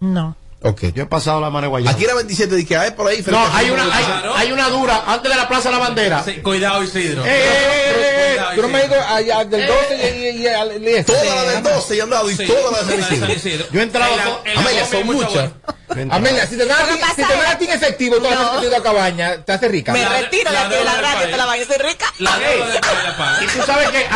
No. 0.00 0.36
Ok. 0.66 0.80
Yo 0.94 1.02
he 1.02 1.06
pasado 1.06 1.40
la 1.42 1.50
mano 1.50 1.64
de 1.66 1.68
guayabo. 1.68 1.94
Aquí 1.94 2.04
era 2.04 2.14
27, 2.14 2.54
dije, 2.56 2.76
hay 2.76 2.92
por 2.92 3.06
ahí. 3.06 3.22
No, 3.26 3.46
hay 3.54 3.68
una, 3.70 3.82
hay, 3.84 4.04
Claro. 4.04 4.34
hay 4.34 4.50
una 4.52 4.68
dura 4.70 5.04
antes 5.06 5.30
de 5.30 5.36
la 5.36 5.46
Plaza 5.46 5.68
de 5.68 5.74
la 5.74 5.80
Bandera. 5.80 6.22
Sí, 6.24 6.36
cuidado, 6.40 6.82
Isidro. 6.82 7.22
Eh, 7.24 7.28
eh, 7.28 7.92
eh, 7.96 8.30
Cuidado, 8.34 8.54
Tú 8.56 8.62
no 8.62 8.68
me 8.68 8.82
digo 8.82 8.94
allá 9.06 9.44
del 9.44 9.66
12 9.66 9.96
y, 9.96 10.24
y, 10.38 10.42
y, 10.42 10.46
al- 10.48 10.82
y 10.82 10.88
este. 10.88 11.12
Toda 11.12 11.34
la 11.34 11.42
del 11.50 11.62
12 11.62 11.96
y 11.96 12.00
han 12.00 12.10
dado, 12.10 12.30
y 12.30 12.36
Sí, 12.36 12.46
toda 12.46 12.70
la 12.72 12.82
de 12.82 12.96
la 12.98 13.08
de 13.08 13.16
San 13.20 13.30
Isidro. 13.30 13.66
Yo 13.70 13.80
he 13.80 13.82
entrado 13.82 14.12
En 14.12 14.18
la- 14.18 14.54
la 14.54 14.60
Amelia, 14.60 14.86
son 14.86 15.06
muchas. 15.06 15.50
Amelia, 16.10 16.46
si 16.46 16.56
te 16.56 16.64
dan, 16.64 16.86
que 16.86 17.04
si 17.14 17.14
te 17.16 17.22
dan 17.36 17.46
a 17.46 17.58
ti 17.58 17.64
en 17.66 17.70
efectivo 17.72 18.16
que 18.16 18.28
tú 18.28 18.34
has 18.34 18.62
ido 18.64 18.76
a 18.76 18.82
cabaña, 18.82 19.44
te 19.44 19.52
haces 19.52 19.70
rica. 19.70 19.92
Me 19.92 20.00
La- 20.00 20.08
retiro 20.20 20.50
de 20.50 20.56
la 20.56 20.62
aquí 20.66 20.74
de 20.76 20.84
la 20.84 21.00
radio, 21.00 21.26
te 21.30 21.36
la 21.36 21.44
soy 21.66 21.76
rica. 21.88 22.06
La 22.18 22.38
la. 22.38 23.42
Y 23.42 23.46
tú 23.48 23.62
sabes 23.66 23.90
que. 23.90 24.06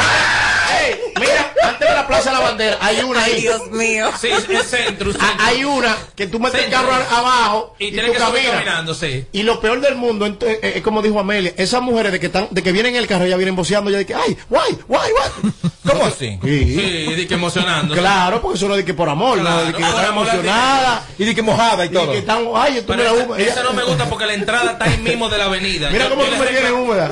Ey, 0.85 1.01
mira, 1.19 1.53
antes 1.65 1.89
de 1.89 1.95
la 1.95 2.07
Plaza 2.07 2.31
de 2.31 2.37
la 2.37 2.43
Bandera 2.43 2.79
hay 2.81 3.01
una 3.01 3.23
Ay, 3.25 3.33
ahí. 3.33 3.41
Dios 3.43 3.71
mío. 3.71 4.11
Sí, 4.21 4.29
el 4.29 4.63
centro. 4.63 5.13
Ah, 5.21 5.37
Hay 5.41 5.65
una 5.65 5.97
que 6.15 6.27
tú 6.27 6.39
metes 6.41 6.65
el 6.65 6.71
carro 6.71 6.93
abajo 6.93 7.75
Y 7.79 7.87
y, 7.87 7.93
tienes 7.93 8.13
tú 8.13 8.19
que 8.19 8.25
subir 8.25 8.33
caminas. 8.43 8.65
caminando, 8.65 8.95
sí. 8.95 9.27
Y 9.33 9.43
lo 9.43 9.61
peor 9.61 9.81
del 9.81 9.95
mundo 9.97 10.27
ent- 10.27 10.43
eh, 10.45 10.59
eh, 10.63 10.73
es 10.77 10.83
como 10.83 11.03
dijo 11.03 11.19
Amelia, 11.21 11.53
esas 11.57 11.83
mujeres 11.83 12.13
de 12.13 12.21
que 12.21 12.27
están, 12.27 12.49
de 12.51 12.63
que 12.63 12.73
vienen 12.73 12.95
en 12.95 13.03
el 13.03 13.07
carro 13.09 13.27
ya 13.27 13.37
vienen 13.37 13.57
boceando 13.57 13.91
ya 13.91 13.99
de 13.99 14.07
que 14.07 14.15
ay, 14.15 14.37
guay, 14.49 14.79
guay, 14.87 15.11
guay. 15.13 15.53
¿Cómo 15.89 16.05
así? 16.07 16.39
Sí. 16.43 16.75
Sí, 16.75 17.15
di 17.15 17.27
que 17.27 17.35
emocionando. 17.35 17.95
Claro, 17.95 18.41
porque 18.43 18.57
eso 18.59 18.69
no 18.69 18.75
es 18.75 18.79
de 18.79 18.85
que 18.85 18.95
por 18.95 19.09
amor, 19.09 19.39
no, 19.39 19.65
de 19.65 19.73
que 19.73 19.83
están 19.83 20.05
emocionadas 20.07 21.03
Y 21.19 21.25
di 21.25 21.35
que 21.35 21.43
mojada 21.43 21.85
y 21.85 21.89
y 21.89 21.93
todo. 21.93 22.13
que 22.13 22.19
están, 22.19 22.45
ay, 22.55 22.81
tú 22.87 22.87
Pero 22.89 22.99
me 22.99 23.05
la 23.05 23.11
esa, 23.15 23.25
húmeda. 23.25 23.43
esa 23.51 23.63
no 23.63 23.73
me 23.73 23.83
gusta 23.85 24.05
porque 24.07 24.27
la 24.27 24.35
entrada 24.35 24.73
está 24.73 24.85
ahí 24.85 24.99
mismo 24.99 25.29
de 25.29 25.39
la 25.39 25.45
avenida. 25.47 25.89
Mira 25.91 26.05
Yo- 26.05 26.11
cómo 26.11 26.25
yo 26.25 26.31
tú 26.33 26.37
me 26.37 26.47
tienes 26.47 26.71
húmeda. 26.73 27.11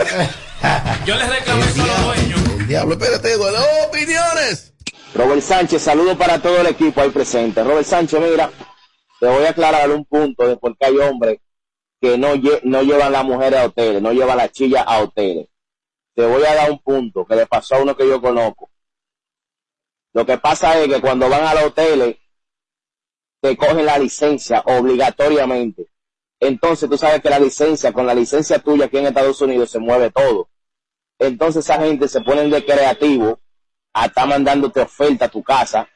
Yo 1.06 1.14
les 1.16 1.28
reclamé 1.28 1.64
eso 1.66 1.82
a 1.82 1.86
los 1.86 2.04
dueños. 2.16 2.40
Diablo, 2.66 2.94
espérate, 2.94 3.36
duele. 3.36 3.58
opiniones. 3.88 4.72
Robert 5.14 5.40
Sánchez, 5.40 5.82
saludo 5.82 6.16
para 6.18 6.40
todo 6.40 6.60
el 6.60 6.66
equipo 6.66 7.00
ahí 7.00 7.10
presente. 7.10 7.62
Robert 7.62 7.86
Sánchez, 7.86 8.20
mira, 8.20 8.50
te 9.20 9.26
voy 9.26 9.44
a 9.44 9.50
aclarar 9.50 9.90
un 9.90 10.04
punto 10.04 10.46
de 10.46 10.56
por 10.56 10.76
qué 10.76 10.86
hay 10.86 10.98
hombres 10.98 11.38
que 12.00 12.18
no, 12.18 12.34
lle- 12.34 12.60
no 12.64 12.82
llevan 12.82 13.12
las 13.12 13.24
mujeres 13.24 13.60
a 13.60 13.64
hoteles, 13.66 14.02
no 14.02 14.12
llevan 14.12 14.36
la 14.36 14.48
chilla 14.50 14.82
a 14.82 15.00
hoteles. 15.00 15.48
Te 16.14 16.26
voy 16.26 16.44
a 16.44 16.54
dar 16.54 16.70
un 16.70 16.78
punto 16.82 17.24
que 17.24 17.36
le 17.36 17.46
pasó 17.46 17.76
a 17.76 17.82
uno 17.82 17.96
que 17.96 18.06
yo 18.08 18.20
conozco. 18.20 18.70
Lo 20.12 20.24
que 20.26 20.38
pasa 20.38 20.78
es 20.80 20.88
que 20.88 21.00
cuando 21.00 21.28
van 21.28 21.44
a 21.44 21.54
los 21.54 21.64
hoteles, 21.64 22.16
te 23.40 23.56
cogen 23.56 23.86
la 23.86 23.98
licencia 23.98 24.60
obligatoriamente. 24.66 25.86
Entonces 26.40 26.88
tú 26.90 26.98
sabes 26.98 27.20
que 27.22 27.30
la 27.30 27.38
licencia, 27.38 27.92
con 27.92 28.06
la 28.06 28.14
licencia 28.14 28.58
tuya 28.58 28.86
aquí 28.86 28.98
en 28.98 29.06
Estados 29.06 29.40
Unidos 29.40 29.70
se 29.70 29.78
mueve 29.78 30.10
todo. 30.10 30.48
Entonces 31.18 31.64
esa 31.64 31.80
gente 31.80 32.08
se 32.08 32.20
ponen 32.20 32.50
de 32.50 32.64
creativo 32.64 33.40
a 33.92 34.06
estar 34.06 34.28
mandándote 34.28 34.80
oferta 34.80 35.26
a 35.26 35.30
tu 35.30 35.42
casa 35.42 35.88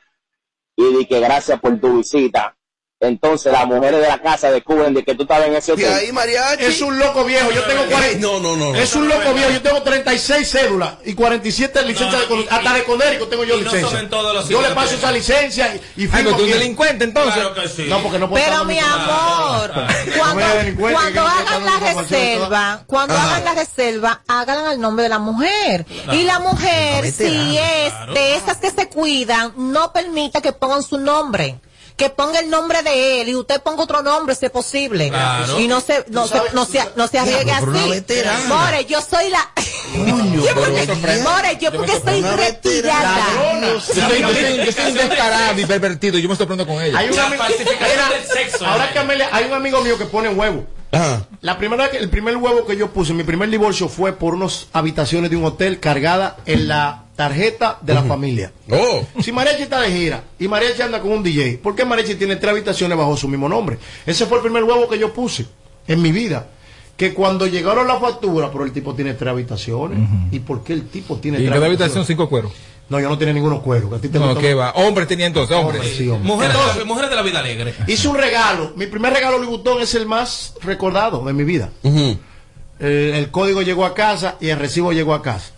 y 0.77 0.95
de 0.97 1.07
que 1.07 1.21
gracias 1.21 1.61
por 1.61 1.79
tu 1.79 1.99
visita. 1.99 2.57
Entonces 3.03 3.51
las 3.51 3.67
mujeres 3.67 3.99
de 4.03 4.09
la 4.09 4.21
casa 4.21 4.51
descubren 4.51 4.93
de 4.93 5.03
que 5.03 5.15
tú 5.15 5.23
estabas 5.23 5.47
en 5.49 5.55
ese 5.55 5.71
Y 5.71 5.75
hotel. 5.75 5.93
ahí, 5.95 6.13
mariachi. 6.13 6.65
Es 6.67 6.83
un 6.83 6.99
loco 6.99 7.25
viejo, 7.25 7.51
yo 7.51 7.65
tengo 7.65 7.87
40. 7.87 8.19
No, 8.21 8.39
no, 8.41 8.57
no. 8.57 8.73
no. 8.73 8.79
Es 8.79 8.95
un 8.95 9.09
loco 9.09 9.33
viejo, 9.33 9.51
yo 9.51 9.63
tengo 9.63 9.83
36 9.83 10.47
cédulas 10.51 10.95
y 11.07 11.15
47 11.15 11.83
licencias 11.85 12.29
No, 12.29 12.37
de 12.37 12.49
Hasta 12.51 12.75
de 12.75 12.85
Conérico 12.85 13.27
tengo 13.27 13.45
yo 13.45 13.57
licencia. 13.57 13.89
son 13.89 13.99
en 14.01 14.11
todos 14.11 14.35
los 14.35 14.49
yo 14.51 14.61
le 14.61 14.69
paso 14.75 14.97
esa 14.97 15.11
licencia 15.13 15.75
y, 15.97 16.07
tú 16.09 16.15
aquí. 16.15 16.29
un 16.43 16.51
delincuente 16.51 17.05
entonces. 17.05 17.33
Claro 17.33 17.55
que 17.55 17.69
sí. 17.69 17.87
No, 17.89 18.03
porque 18.03 18.19
no 18.19 18.29
puedo 18.29 18.45
Pero 18.45 18.65
mi 18.67 18.79
amor, 18.79 19.73
cuando, 20.19 20.45
cuenta 20.79 20.93
cuando 20.93 21.27
hagan 21.27 21.65
la 21.65 21.95
reserva, 21.95 22.83
cuando 22.87 23.15
Ajá. 23.15 23.37
hagan 23.37 23.45
la 23.47 23.55
reserva, 23.55 24.23
háganla 24.29 24.71
al 24.73 24.81
nombre 24.81 25.05
de 25.05 25.09
la 25.09 25.19
mujer. 25.19 25.87
Y 26.13 26.25
la 26.25 26.39
mujer, 26.39 27.11
si 27.11 27.57
es 27.57 27.93
de 28.13 28.35
esas 28.37 28.59
que 28.59 28.71
se 28.71 28.91
cuidan, 28.91 29.55
no 29.57 29.91
permita 29.95 30.43
que 30.43 30.53
pongan 30.53 30.83
su 30.83 30.99
nombre. 30.99 31.59
Que 32.01 32.09
ponga 32.09 32.41
el 32.41 32.49
nombre 32.49 32.83
de 32.83 33.21
él 33.21 33.29
y 33.29 33.35
usted 33.35 33.61
ponga 33.61 33.83
otro 33.83 34.03
nombre 34.03 34.35
si 34.35 34.47
es 34.47 34.51
posible. 34.51 35.11
Claro. 35.11 35.61
Y 35.61 35.69
no 35.69 35.81
se, 35.83 36.03
no 36.09 36.27
se, 36.27 36.41
no 36.55 36.65
se, 36.65 36.81
no 36.97 37.07
se 37.09 37.19
arriesgue 37.19 37.53
una 37.63 37.85
así. 37.85 38.49
More, 38.49 38.85
yo 38.87 39.01
soy 39.03 39.29
la, 39.29 39.51
Coño, 39.93 40.43
yo 40.47 40.55
porque. 40.55 40.87
More, 41.23 41.59
yo 41.61 41.71
porque 41.73 41.93
estoy 41.93 42.21
Una 42.21 42.37
retirada. 42.37 43.17
Yo 43.61 43.81
soy, 43.81 44.21
yo 44.21 44.29
soy- 44.33 44.65
yo 44.65 44.73
soy 44.73 44.91
un 44.93 44.95
descarado 44.95 45.61
y 45.61 45.67
pervertido. 45.67 46.19
Yo 46.19 46.29
me 46.29 46.33
estoy 46.35 46.47
poniendo 46.47 46.73
con 46.73 46.83
ella. 46.83 46.99
Hay 46.99 47.11
un 47.11 47.17
La 47.17 47.27
amigo, 47.27 47.43
falsificación 47.45 48.09
del 48.09 48.25
sexo, 48.27 48.67
ahora 48.67 48.87
eh. 48.87 48.91
que 48.95 48.99
Amelia- 48.99 49.29
hay 49.31 49.45
un 49.45 49.53
amigo 49.53 49.83
mío 49.83 49.99
que 49.99 50.07
pone 50.07 50.31
huevo. 50.31 50.65
Ajá. 50.93 51.27
La 51.41 51.57
primera 51.57 51.87
el 51.87 52.11
primer 52.11 52.37
huevo 52.37 52.67
que 52.67 52.77
yo 52.77 52.91
puse, 52.91 53.15
mi 53.15 53.23
primer 53.23 53.49
divorcio 53.49 53.89
fue 53.89 54.13
por 54.13 54.35
unas 54.35 54.67
habitaciones 54.73 55.31
de 55.31 55.37
un 55.37 55.45
hotel 55.45 55.79
cargada 55.79 56.37
en 56.47 56.67
la 56.69 57.05
tarjeta 57.17 57.79
de 57.83 57.95
la 57.95 58.03
familia. 58.03 58.51
Oh. 58.71 59.05
Si 59.21 59.31
Mariachi 59.31 59.63
está 59.63 59.81
de 59.83 59.91
gira 59.93 60.25
y 60.39 60.49
Mariachi 60.49 60.83
anda 60.83 61.01
con 61.01 61.13
un 61.13 61.23
DJ, 61.23 61.59
¿por 61.63 61.75
qué 61.75 61.85
Mariachi 61.85 62.15
tiene 62.15 62.37
tres 62.37 62.51
habitaciones 62.53 62.97
bajo 62.97 63.17
su 63.17 63.29
mismo 63.29 63.49
nombre? 63.49 63.79
Ese 64.07 64.27
fue 64.27 64.39
el 64.39 64.43
primer 64.43 64.65
huevo 64.65 64.89
que 64.89 64.99
yo 64.99 65.13
puse 65.13 65.47
en 65.87 66.03
mi 66.03 66.13
vida. 66.13 66.49
Que 66.97 67.15
cuando 67.15 67.47
llegaron 67.47 67.87
las 67.87 67.99
facturas, 67.99 68.51
pero 68.53 68.65
el 68.65 68.73
tipo 68.73 68.95
tiene 68.95 69.15
tres 69.15 69.31
habitaciones. 69.31 69.99
¿Y 70.33 70.41
por 70.41 70.63
qué 70.63 70.75
el 70.75 70.87
tipo 70.89 71.17
tiene 71.17 71.39
Y 71.39 71.43
tres 71.43 71.55
cada 71.55 71.67
habitación 71.67 71.99
habitaciones? 72.01 72.07
cinco 72.09 72.29
cueros. 72.29 72.53
No, 72.91 73.01
yo 73.01 73.09
no 73.09 73.17
tenía 73.17 73.33
ninguno 73.33 73.63
cuero. 73.63 73.89
que 73.89 73.97
a 73.97 73.99
ti 74.01 74.09
te 74.09 74.19
No, 74.19 74.27
gusta 74.27 74.41
¿qué 74.41 74.55
más. 74.55 74.67
va? 74.67 74.71
Hombres 74.83 75.09
tenía 75.09 75.27
entonces, 75.27 75.57
hombres. 75.57 75.83
Sí, 75.97 76.09
hombre. 76.09 76.27
Mujeres, 76.29 76.57
de 76.75 76.79
la, 76.81 76.85
mujeres 76.85 77.09
de 77.11 77.17
la 77.17 77.23
vida 77.23 77.39
alegre. 77.39 77.75
Hice 77.87 78.09
un 78.09 78.17
regalo. 78.19 78.73
Mi 78.77 78.87
primer 78.87 79.13
regalo 79.13 79.37
Louis 79.39 79.49
Vuitton 79.49 79.81
es 79.81 79.95
el 79.95 80.07
más 80.07 80.55
recordado 80.63 81.25
de 81.25 81.33
mi 81.33 81.45
vida. 81.45 81.71
Eh, 81.85 83.13
el 83.15 83.31
código 83.31 83.63
llegó 83.63 83.85
a 83.85 83.95
casa 83.95 84.37
y 84.41 84.49
el 84.49 84.59
recibo 84.59 84.93
llegó 84.93 85.15
a 85.15 85.23
casa. 85.23 85.53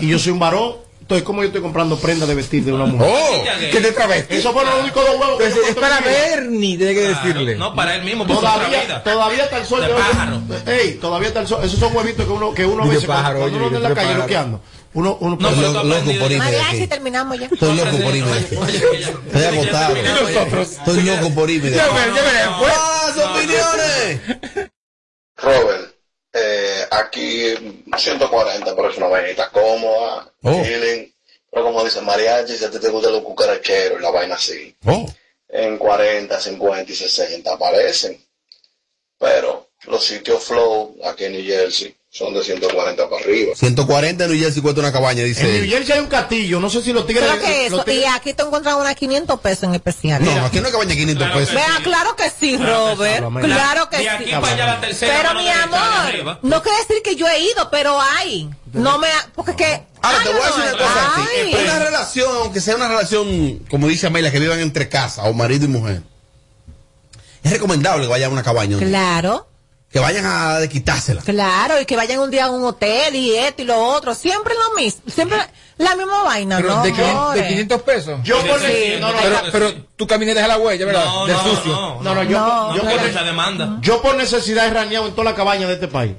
Y 0.00 0.08
yo 0.08 0.18
soy 0.18 0.32
un 0.32 0.38
varón. 0.38 0.76
Entonces, 1.02 1.24
¿cómo 1.26 1.42
yo 1.42 1.48
estoy 1.48 1.60
comprando 1.60 1.98
prendas 1.98 2.28
de 2.28 2.34
vestir 2.34 2.64
de 2.64 2.72
una 2.72 2.86
mujer? 2.86 3.06
Oh. 3.12 3.42
¿Qué 3.70 3.80
te 3.80 3.92
travesti? 3.92 4.36
Eso 4.36 4.52
fueron 4.52 4.72
los 4.72 4.82
únicos 4.84 5.04
dos 5.04 5.20
huevos 5.20 5.36
que 5.38 5.44
Pues 5.44 5.54
yo 5.56 5.62
es 5.62 5.70
he 5.70 5.74
para. 5.74 6.00
Bernie, 6.00 6.78
tiene 6.78 6.94
que 6.94 7.00
decirle. 7.00 7.56
No, 7.56 7.74
para 7.74 7.96
él 7.96 8.04
mismo, 8.04 8.24
Todavía, 8.24 9.02
todavía 9.02 9.44
está 9.44 9.58
el 9.58 9.66
sol. 9.66 9.80
De 9.82 9.88
que- 9.88 9.92
pájaro. 9.94 10.40
Ey, 10.66 10.94
todavía 10.94 11.28
está 11.28 11.40
el 11.40 11.48
sol. 11.48 11.60
Esos 11.64 11.78
son 11.80 11.94
huevitos 11.94 12.24
que 12.24 12.32
uno, 12.32 12.54
que 12.54 12.64
uno 12.64 12.84
a 12.84 12.86
Y 12.86 12.88
de 12.88 12.94
veces 12.94 13.06
cuando- 13.06 13.22
pájaro, 13.24 13.38
cuando 13.40 13.56
oye, 13.58 13.66
uno 13.66 13.76
en 13.76 13.82
la 13.82 13.94
calle 13.94 14.14
loqueando. 14.14 14.60
Uno, 14.94 15.16
uno 15.20 15.36
No, 15.40 15.48
pero 15.50 15.72
tú 15.80 15.88
Loco 15.88 16.04
por 16.20 16.32
irme 16.32 16.38
Mariachi, 16.38 16.86
terminamos 16.86 17.38
ya. 17.38 17.46
Estoy 17.46 17.76
loco 17.76 17.98
por 18.02 18.14
irme. 18.14 18.38
Estoy 18.38 19.44
agotado. 19.44 19.96
Estoy 20.60 21.02
loco 21.02 21.34
por 21.34 21.50
irme 21.50 21.70
pues. 21.70 21.82
¡Más 21.92 23.16
opiniones! 23.18 24.20
Robert, 25.36 25.94
eh, 26.34 26.86
aquí 26.90 27.54
140, 27.96 28.76
pero 28.76 28.90
es 28.90 28.96
una 28.98 29.06
vainita 29.06 29.48
cómoda, 29.50 30.30
Oh. 30.42 30.62
chilling. 30.62 31.12
Pero 31.50 31.64
como 31.64 31.84
dice 31.84 32.00
mariachi, 32.00 32.56
si 32.56 32.64
a 32.64 32.70
ti 32.70 32.78
te 32.78 32.88
gustan 32.88 33.12
los 33.12 33.22
cucaracheros 33.22 33.98
y 33.98 34.02
la 34.02 34.10
vaina 34.10 34.34
así, 34.36 34.74
Oh. 34.86 35.06
en 35.48 35.78
40, 35.78 36.38
50 36.40 36.92
y 36.92 36.94
60 36.94 37.52
aparecen. 37.54 38.22
Pero 39.18 39.68
los 39.84 40.04
sitios 40.04 40.44
flow 40.44 40.96
aquí 41.04 41.24
en 41.24 41.32
New 41.32 41.44
Jersey 41.44 41.94
son 42.14 42.34
de 42.34 42.44
140 42.44 43.08
para 43.08 43.22
arriba. 43.22 43.54
140 43.56 44.24
en 44.24 44.30
New 44.30 44.38
Jersey 44.38 44.60
cuesta 44.60 44.80
una 44.82 44.92
cabaña, 44.92 45.22
dice 45.24 45.48
En 45.48 45.62
New. 45.62 45.70
Jersey 45.70 45.94
hay 45.94 46.00
un 46.00 46.08
castillo, 46.08 46.60
no 46.60 46.68
sé 46.68 46.82
si 46.82 46.92
los 46.92 47.06
tigres. 47.06 47.24
Creo 47.26 47.40
que 47.40 47.70
los 47.70 47.80
eso. 47.80 47.84
tigres- 47.84 48.02
Y 48.02 48.04
aquí 48.04 48.34
te 48.34 48.42
encuentran 48.42 48.74
una 48.76 48.94
500 48.94 49.40
pesos 49.40 49.64
en 49.64 49.74
especial. 49.74 50.22
No, 50.22 50.30
aquí 50.44 50.60
no 50.60 50.66
hay 50.66 50.72
cabaña 50.72 50.90
de 50.90 50.96
500 50.98 51.30
pesos. 51.30 51.54
Vea, 51.54 51.78
claro 51.82 52.14
que 52.14 52.24
sí, 52.28 52.58
Robert. 52.58 53.24
Claro 53.40 53.88
que 53.88 53.96
sí. 53.96 54.08
aquí 54.08 54.30
para 54.30 54.46
allá 54.48 54.66
la 54.66 54.80
tercera 54.82 55.18
Pero 55.22 55.40
mi 55.40 55.48
amor, 55.48 56.38
no 56.42 56.62
quiere 56.62 56.78
decir 56.86 57.02
que 57.02 57.16
yo 57.16 57.26
he 57.26 57.40
ido, 57.40 57.70
pero 57.70 57.98
hay. 57.98 58.50
No 58.74 58.98
me. 58.98 59.06
ha- 59.08 59.28
Porque 59.34 59.56
que. 59.56 59.82
Ahora, 60.02 60.18
te 60.22 60.32
voy 60.34 60.40
a 60.42 60.50
no, 60.50 60.56
decir 60.56 60.62
una 60.64 60.72
cosa. 60.84 61.12
ay. 61.16 61.54
Una 61.64 61.78
relación, 61.78 62.36
aunque 62.42 62.60
sea 62.60 62.76
una 62.76 62.88
relación, 62.88 63.60
como 63.70 63.88
dice 63.88 64.06
Amelia, 64.08 64.30
que 64.30 64.38
vivan 64.38 64.60
entre 64.60 64.90
casa 64.90 65.22
o 65.22 65.32
marido 65.32 65.64
y 65.64 65.68
mujer, 65.68 66.02
es 67.42 67.50
recomendable 67.52 68.02
que 68.04 68.10
vayan 68.10 68.28
a 68.28 68.32
una 68.34 68.42
cabaña. 68.42 68.76
Claro. 68.78 69.46
Que 69.92 69.98
vayan 70.00 70.24
a 70.24 70.58
de 70.58 70.68
quitársela. 70.70 71.20
Claro, 71.22 71.78
y 71.80 71.84
que 71.84 71.96
vayan 71.96 72.18
un 72.20 72.30
día 72.30 72.46
a 72.46 72.50
un 72.50 72.64
hotel 72.64 73.14
y 73.14 73.34
esto 73.36 73.60
y 73.62 73.64
lo 73.66 73.76
otro. 73.78 74.14
Siempre 74.14 74.54
lo 74.54 74.74
mismo. 74.80 75.02
Siempre 75.06 75.36
la 75.76 75.94
misma 75.96 76.22
vaina, 76.22 76.56
Pero 76.56 76.76
¿no? 76.76 76.82
de, 76.82 76.92
500, 76.92 76.96
de 77.14 77.18
amores. 77.18 77.46
500 77.48 77.82
pesos. 77.82 78.20
Yo 78.22 78.40
por 78.46 78.58
Sí. 78.60 78.94
no, 79.00 79.12
no, 79.12 79.18
pero, 79.20 79.30
no, 79.30 79.52
pero 79.52 79.74
tu 79.96 80.06
camino 80.06 80.32
deja 80.34 80.48
la 80.48 80.56
huella, 80.56 80.86
¿verdad? 80.86 81.04
No, 81.04 81.26
Del 81.26 81.36
no, 81.36 81.42
sucio. 81.44 81.72
no. 81.72 82.02
no, 82.02 82.14
no, 82.14 82.22
yo, 82.22 82.38
No, 82.38 82.76
yo, 82.76 82.82
por, 82.82 82.92
esa 83.06 83.22
demanda. 83.22 83.78
yo 83.82 84.00
por 84.00 84.16
necesidad 84.16 84.66
he 84.66 84.70
raneado 84.70 85.06
en 85.06 85.12
toda 85.12 85.24
la 85.30 85.34
cabaña 85.34 85.66
de 85.66 85.74
este 85.74 85.88
país. 85.88 86.12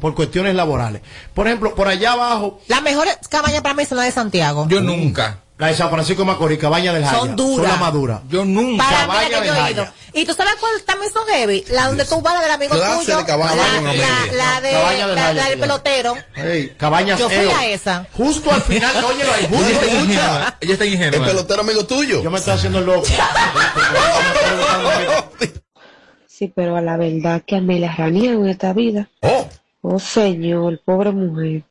Por 0.00 0.14
cuestiones 0.14 0.54
laborales. 0.54 1.02
Por 1.34 1.46
ejemplo, 1.48 1.74
por 1.74 1.88
allá 1.88 2.12
abajo, 2.12 2.60
Las 2.68 2.82
mejores 2.82 3.18
cabañas 3.28 3.62
para 3.62 3.74
mí 3.74 3.84
son 3.84 3.96
las 3.98 4.06
de 4.06 4.12
Santiago. 4.12 4.66
Yo 4.68 4.80
nunca. 4.80 5.40
La 5.58 5.66
de 5.66 5.74
San 5.74 5.90
Francisco 5.90 6.22
de 6.22 6.26
Macorís, 6.26 6.58
cabaña 6.58 6.92
del 6.92 7.04
Jaya. 7.04 7.18
Son 7.18 7.34
duras. 7.36 7.56
Son 7.56 7.68
las 7.68 7.80
más 7.80 7.92
duras. 7.92 8.20
Yo 8.28 8.44
nunca. 8.44 8.84
Para 8.84 9.06
mí, 9.06 9.12
Cabaña 9.12 9.28
la 9.28 9.40
que 9.42 9.46
yo 9.48 9.54
he 9.66 9.70
ido. 9.72 9.86
Y 10.14 10.24
tú 10.24 10.32
sabes 10.34 10.54
cuál 10.60 10.72
también 10.86 11.12
son 11.12 11.26
heavy. 11.26 11.64
La 11.70 11.88
donde 11.88 12.04
tú 12.04 12.20
vas 12.22 12.34
la 12.34 12.40
del 12.42 12.50
amigo 12.52 12.74
Clase 12.76 13.04
tuyo. 13.04 13.18
de 13.18 13.24
cabaña 13.24 13.56
la, 13.56 13.92
la, 13.92 14.32
la 14.32 14.60
de 14.60 14.70
Cabaña 14.70 15.06
del 15.06 15.14
la, 15.16 15.22
Jaya 15.22 15.34
la 15.42 15.48
del 15.50 15.58
pelotero. 15.58 16.14
Hey, 16.34 16.74
cabañas 16.78 17.18
Yo 17.18 17.28
fui 17.28 17.36
EO. 17.38 17.56
a 17.56 17.66
esa. 17.66 18.06
Justo 18.16 18.52
al 18.52 18.62
final, 18.62 19.04
óyelo 19.04 19.32
ahí, 19.32 19.46
justo 19.50 19.66
Ella 19.66 20.00
está. 20.12 20.56
Ella 20.60 20.72
está 20.74 20.84
El 20.84 21.22
pelotero 21.24 21.60
amigo 21.62 21.84
tuyo. 21.86 22.22
Yo 22.22 22.30
me 22.30 22.38
estoy 22.38 22.54
haciendo 22.54 22.78
el 22.78 22.86
loco. 22.86 23.06
Sí, 26.26 26.52
pero 26.54 26.76
a 26.76 26.80
la 26.80 26.96
verdad 26.96 27.42
que 27.44 27.56
Amelia 27.56 27.92
ranea 27.98 28.30
en 28.30 28.46
esta 28.46 28.72
vida. 28.72 29.10
Oh. 29.22 29.48
Oh, 29.80 29.98
señor, 29.98 30.80
pobre 30.84 31.10
mujer. 31.10 31.64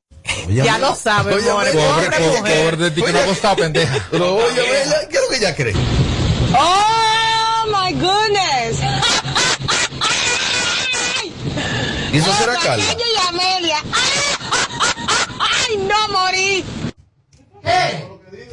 Oye, 0.47 0.63
Ya 0.63 0.77
lo 0.77 0.95
sabes, 0.95 1.35
Oye. 1.35 1.49
Pobre, 1.49 1.71
Pobre 1.71 1.85
pobre, 2.17 2.39
mujer. 2.41 2.63
pobre 2.63 2.77
de 2.77 2.91
ti 2.91 3.01
que 3.01 3.11
no 3.13 3.19
ha 3.19 3.25
costado, 3.25 3.55
pendeja. 3.57 4.07
Pero 4.11 4.35
oye, 4.35 4.61
Amelia, 4.61 5.07
¿qué 5.09 5.15
es 5.17 5.21
lo 5.23 5.29
que 5.29 5.37
ella 5.37 5.55
cree? 5.55 5.73
Oh, 6.57 7.65
my 7.67 7.93
goodness. 7.93 8.79
¿Y 12.13 12.17
eso 12.19 12.33
será 12.39 12.53
Carla? 12.55 12.83
y 12.83 13.27
Amelia. 13.27 13.77
Ay, 15.39 15.77
no 15.77 16.07
morí. 16.09 16.63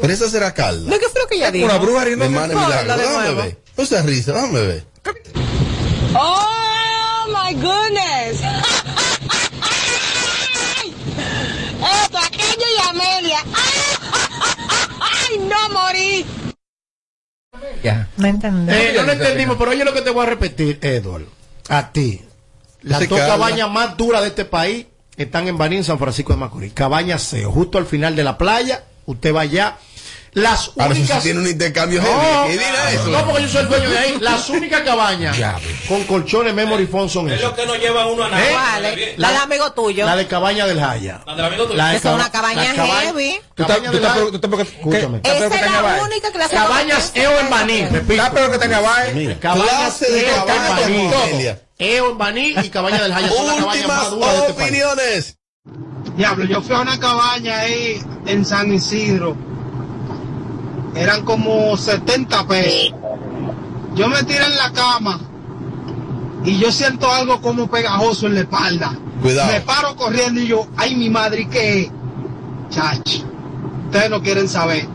Pero 0.01 0.13
esa 0.13 0.29
será 0.29 0.53
Carla. 0.53 0.91
¿No 0.91 0.99
qué 0.99 1.09
fue 1.09 1.21
lo 1.23 1.29
que 1.29 1.37
ella 1.37 1.51
dijo? 1.51 1.67
Una 1.67 1.79
bruja 1.79 2.05
No, 2.55 2.61
Milagro. 2.61 2.97
Déjame 2.97 3.19
nuevo. 3.23 3.43
ver. 3.43 3.59
No 3.77 3.87
risa, 4.07 4.33
ver. 4.67 4.85
Oh, 6.17 7.27
my 7.29 7.55
goodness. 7.55 8.41
Y 12.59 12.89
Amelia. 12.89 13.39
Ay, 15.01 15.39
no 15.39 15.69
morí. 15.71 16.27
Ya. 17.83 18.09
No 18.17 18.27
entendí. 18.27 18.73
Eh, 18.73 18.93
no 18.97 19.03
lo 19.03 19.13
entendimos, 19.13 19.57
pero 19.59 19.71
oye 19.71 19.85
lo 19.85 19.93
que 19.93 20.03
te 20.03 20.11
voy 20.11 20.25
a 20.25 20.31
repetir, 20.31 20.79
Edward. 20.83 21.27
A 21.69 21.91
ti. 21.93 22.23
Las 22.83 23.09
dos 23.09 23.19
cabañas 23.19 23.71
más 23.71 23.97
duras 23.97 24.23
de 24.23 24.29
este 24.29 24.45
país 24.45 24.87
están 25.17 25.49
en 25.49 25.57
Baní, 25.57 25.77
en 25.77 25.85
San 25.85 25.99
Francisco 25.99 26.33
de 26.33 26.39
Macorís. 26.39 26.73
Cabaña 26.73 27.19
SEO, 27.19 27.51
justo 27.51 27.79
al 27.79 27.87
final 27.87 28.15
de 28.15 28.25
la 28.25 28.37
playa. 28.37 28.85
Usted 29.07 29.35
va 29.35 29.43
allá. 29.43 29.77
Las 30.35 30.71
Ahora, 30.77 30.87
eso 30.93 31.01
únicas. 31.01 31.23
tiene 31.23 31.41
un 31.41 31.47
intercambio 31.47 32.03
No, 32.03 32.09
heavy. 32.09 32.49
¿Qué 32.59 32.65
dirá 32.65 32.91
eso? 32.91 33.07
no, 33.09 33.25
porque 33.27 33.43
yo 33.43 33.49
soy 33.49 33.61
el 33.63 33.69
dueño 33.69 33.91
de 33.91 33.99
ahí. 33.99 34.17
Las 34.21 34.49
únicas 34.51 34.81
cabañas 34.83 35.37
con 35.89 36.03
colchones 36.05 36.53
memory 36.55 36.87
foam 36.87 37.09
son 37.09 37.31
Es 37.31 37.41
lo 37.41 37.55
que 37.55 37.65
nos 37.67 37.79
lleva 37.79 38.07
uno 38.07 38.25
a 38.25 38.29
nada. 38.31 38.43
¿Cuál 38.51 38.85
es? 38.87 39.19
La 39.19 39.29
del 39.29 39.37
amigo 39.43 39.73
tuyo. 39.73 40.05
La 40.05 40.17
de 40.17 40.27
cabaña 40.27 40.67
del 40.67 40.81
Jaya. 40.81 41.23
La 41.27 41.37
del 41.37 41.45
amigo 41.45 41.65
tuyo. 41.67 41.77
La 41.77 41.91
de 41.91 41.97
Esa 41.97 42.09
es 42.11 42.15
una 42.17 42.31
caba- 42.31 42.49
cabaña 42.55 42.75
heavy. 42.75 43.41
Tú 43.55 43.63
Escúchame. 43.63 45.21
Esa 45.23 45.47
es 45.47 45.61
la 45.73 46.03
única 46.03 46.33
que 46.33 46.39
la 46.39 46.49
Cabañas 46.49 47.13
EO 47.15 47.39
en 47.41 47.51
Baní, 47.51 47.83
repito. 47.87 48.13
Estás 48.13 48.31
peor 48.31 48.51
que. 48.59 49.15
Mira, 49.15 49.39
Cabañas 49.39 49.69
clase 49.71 50.11
de 50.13 50.21
EO 50.21 50.29
en 50.29 50.35
cabaña 50.45 50.69
Baní. 50.81 51.09
con 51.11 51.23
Amelia. 51.23 51.61
EO 51.79 52.11
en 52.11 52.19
Baní 52.19 52.55
y 52.63 52.69
Cabaña 52.71 53.03
del 53.03 53.13
Jaya 53.15 53.29
cabañas 53.29 53.65
Últimas 53.65 54.03
este 54.49 54.53
opiniones. 54.53 55.39
Diablo, 56.17 56.45
yo 56.45 56.61
fui 56.63 56.75
a 56.75 56.81
una 56.81 56.99
cabaña 56.99 57.59
ahí 57.61 58.01
en 58.27 58.45
San 58.45 58.73
Isidro. 58.73 59.37
Eran 60.95 61.25
como 61.25 61.77
70 61.77 62.47
pesos. 62.47 62.95
Yo 63.95 64.09
me 64.09 64.23
tiré 64.25 64.45
en 64.45 64.57
la 64.57 64.73
cama 64.73 65.21
y 66.45 66.59
yo 66.59 66.71
siento 66.71 67.11
algo 67.11 67.41
como 67.41 67.69
pegajoso 67.69 68.27
en 68.27 68.35
la 68.35 68.41
espalda. 68.41 68.97
Cuidado. 69.23 69.53
Me 69.53 69.61
paro 69.61 69.97
corriendo 69.97 70.41
y 70.41 70.49
yo, 70.49 70.67
ay 70.77 70.95
mi 70.97 71.09
madre, 71.09 71.43
¿y 71.43 71.47
¿qué 71.47 71.81
es? 71.83 71.91
Chach, 72.71 73.23
ustedes 73.87 74.11
no 74.11 74.23
quieren 74.23 74.49
saber. 74.49 74.87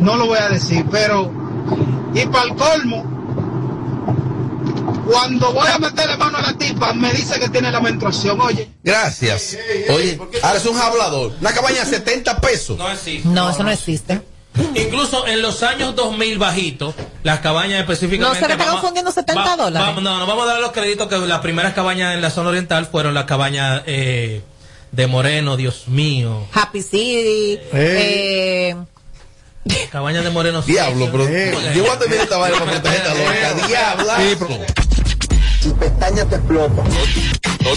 No 0.00 0.16
lo 0.16 0.26
voy 0.26 0.38
a 0.38 0.48
decir, 0.48 0.84
pero... 0.90 1.30
Y 2.14 2.26
para 2.26 2.44
el 2.44 2.54
colmo, 2.54 3.14
cuando 5.10 5.52
voy 5.52 5.68
a 5.68 5.78
meterle 5.78 6.16
mano 6.16 6.38
a 6.38 6.42
la 6.42 6.52
tipa, 6.56 6.92
me 6.92 7.12
dice 7.12 7.40
que 7.40 7.48
tiene 7.48 7.70
la 7.70 7.80
menstruación, 7.80 8.40
oye. 8.40 8.70
Gracias. 8.82 9.56
Oye, 9.90 10.20
ahora 10.42 10.58
es 10.58 10.66
un 10.66 10.76
hablador. 10.76 11.32
Una 11.40 11.52
cabaña 11.52 11.80
de 11.84 11.86
70 11.86 12.40
pesos. 12.40 12.78
No 12.78 12.90
existe. 12.90 13.28
No, 13.28 13.50
eso 13.50 13.64
no 13.64 13.70
existe. 13.70 14.22
Incluso 14.76 15.26
en 15.26 15.42
los 15.42 15.62
años 15.62 15.96
2000 15.96 16.38
bajitos, 16.38 16.94
las 17.22 17.40
cabañas 17.40 17.80
específicamente... 17.80 18.40
No 18.40 18.46
se 18.46 18.48
le 18.48 18.60
está 18.60 18.70
confundiendo 18.72 19.10
70 19.10 19.42
va- 19.42 19.56
dólares. 19.56 19.86
vamos- 19.88 20.02
no, 20.02 20.18
no, 20.18 20.26
vamos 20.26 20.44
a 20.44 20.52
dar 20.52 20.60
los 20.60 20.72
créditos 20.72 21.08
que 21.08 21.18
las 21.18 21.40
primeras 21.40 21.74
cabañas 21.74 22.14
en 22.14 22.22
la 22.22 22.30
zona 22.30 22.50
oriental 22.50 22.86
fueron 22.86 23.14
las 23.14 23.24
cabañas 23.24 23.82
eh, 23.86 24.42
de 24.92 25.06
Moreno, 25.08 25.56
Dios 25.56 25.88
mío. 25.88 26.46
Happy 26.52 26.82
City. 26.82 27.58
Eh, 27.72 28.76
Cabañas 29.90 30.22
de 30.24 30.30
Moreno. 30.30 30.62
Diablo, 30.62 31.08
pero 31.10 31.24
yo 31.74 31.82
voy 31.82 31.90
a 31.90 31.98
terminar 31.98 32.24
esta 32.24 32.36
vaina 32.36 32.58
para 32.58 32.70
proteger 32.72 33.00
esta 33.00 33.14
loca. 33.14 33.66
Diabla. 33.66 34.16
Sí, 34.18 34.36
pero- 34.38 34.58
Tu 35.62 35.76
pestaña 35.78 36.24
te 36.26 36.34
explota. 36.36 36.82
No, 37.64 37.70
no, 37.70 37.76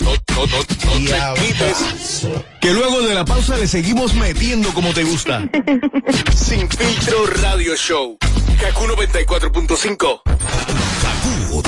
no, 0.00 0.12
no, 0.34 0.46
no, 0.46 0.92
no 0.92 0.98
Diablo. 0.98 1.34
te 1.42 1.46
quites. 1.46 2.26
Que 2.60 2.72
luego 2.72 3.00
de 3.02 3.14
la 3.14 3.24
pausa 3.24 3.56
le 3.56 3.68
seguimos 3.68 4.14
metiendo 4.14 4.74
como 4.74 4.92
te 4.92 5.04
gusta. 5.04 5.48
Sin 6.34 6.68
filtro 6.68 7.26
radio 7.40 7.76
show. 7.76 8.18
Kaku 8.60 8.84
94.5. 8.86 9.96
Kaku 9.96 11.62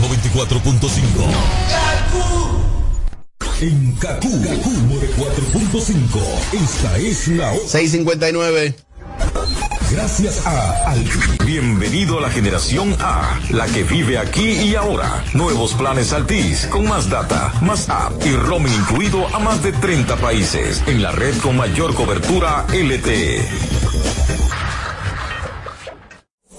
94.5. 0.00 1.00
En 3.60 3.92
Kaku, 3.96 4.30
Kaku 4.44 4.70
94.5. 4.70 6.62
Esta 6.62 6.96
es 6.98 7.28
la 7.28 7.50
hora. 7.50 7.58
659. 7.68 8.76
Gracias 9.90 10.46
a 10.46 10.90
Aldi. 10.90 11.46
Bienvenido 11.46 12.18
a 12.18 12.20
la 12.20 12.30
generación 12.30 12.94
A, 13.00 13.40
la 13.50 13.66
que 13.66 13.84
vive 13.84 14.18
aquí 14.18 14.50
y 14.50 14.74
ahora. 14.74 15.24
Nuevos 15.32 15.72
planes 15.74 16.12
Altis, 16.12 16.66
con 16.66 16.86
más 16.86 17.08
data, 17.08 17.54
más 17.62 17.88
app 17.88 18.12
y 18.24 18.36
roaming 18.36 18.72
incluido 18.72 19.26
a 19.34 19.38
más 19.38 19.62
de 19.62 19.72
30 19.72 20.16
países, 20.16 20.82
en 20.86 21.00
la 21.00 21.10
red 21.12 21.34
con 21.38 21.56
mayor 21.56 21.94
cobertura 21.94 22.66
LTE. 22.70 23.42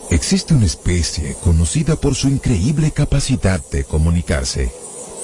Existe 0.10 0.56
una 0.56 0.66
especie 0.66 1.36
conocida 1.44 1.96
por 1.96 2.16
su 2.16 2.30
increíble 2.30 2.92
capacidad 2.92 3.62
de 3.72 3.84
comunicarse. 3.84 4.72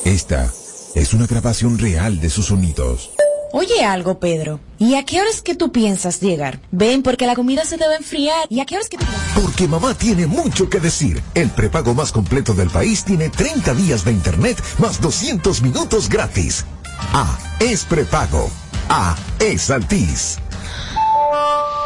Esta 0.05 0.51
es 0.93 1.15
una 1.15 1.25
grabación 1.25 1.79
real 1.79 2.21
de 2.21 2.29
sus 2.29 2.45
sonidos. 2.45 3.09
Oye 3.57 3.85
algo, 3.85 4.19
Pedro. 4.19 4.59
¿Y 4.79 4.95
a 4.95 5.05
qué 5.05 5.21
horas 5.21 5.41
que 5.41 5.55
tú 5.55 5.71
piensas 5.71 6.19
llegar? 6.19 6.59
Ven, 6.71 7.01
porque 7.03 7.25
la 7.25 7.35
comida 7.35 7.63
se 7.63 7.77
debe 7.77 7.95
enfriar. 7.95 8.45
¿Y 8.49 8.59
a 8.59 8.65
qué 8.65 8.75
horas 8.75 8.89
que 8.89 8.97
tú 8.97 9.05
Porque 9.33 9.65
mamá 9.65 9.93
tiene 9.93 10.27
mucho 10.27 10.69
que 10.69 10.81
decir. 10.81 11.23
El 11.35 11.49
prepago 11.51 11.93
más 11.93 12.11
completo 12.11 12.53
del 12.53 12.69
país 12.69 13.05
tiene 13.05 13.29
30 13.29 13.73
días 13.75 14.03
de 14.03 14.11
internet 14.11 14.61
más 14.77 14.99
200 14.99 15.61
minutos 15.61 16.09
gratis. 16.09 16.65
A 17.13 17.39
es 17.61 17.85
prepago. 17.85 18.51
A 18.89 19.15
es 19.39 19.69
Altis. 19.69 20.37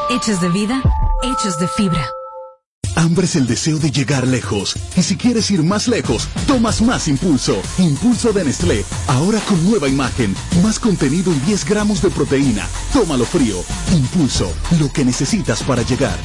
Hechos 0.10 0.42
de 0.42 0.50
vida, 0.50 0.82
hechos 1.22 1.60
de 1.60 1.68
fibra. 1.68 2.19
Hambre 3.00 3.28
es 3.28 3.38
el 3.38 3.48
deseo 3.48 3.80
de 3.80 3.92
llegar 3.92 4.28
lejos. 4.28 4.76
Y 4.98 5.04
si 5.04 5.16
quieres 5.16 5.50
ir 5.52 5.64
más 5.64 5.88
lejos, 5.88 6.28
tomas 6.46 6.82
más 6.82 7.08
impulso. 7.08 7.62
Impulso 7.78 8.34
de 8.34 8.44
Nestlé. 8.44 8.84
Ahora 9.08 9.40
con 9.48 9.64
nueva 9.70 9.88
imagen, 9.88 10.36
más 10.62 10.80
contenido 10.80 11.32
y 11.32 11.40
10 11.40 11.64
gramos 11.64 12.02
de 12.02 12.10
proteína. 12.10 12.68
Tómalo 12.92 13.24
frío. 13.24 13.64
Impulso, 13.94 14.52
lo 14.82 14.92
que 14.92 15.06
necesitas 15.06 15.64
para 15.64 15.82
llegar. 15.84 16.20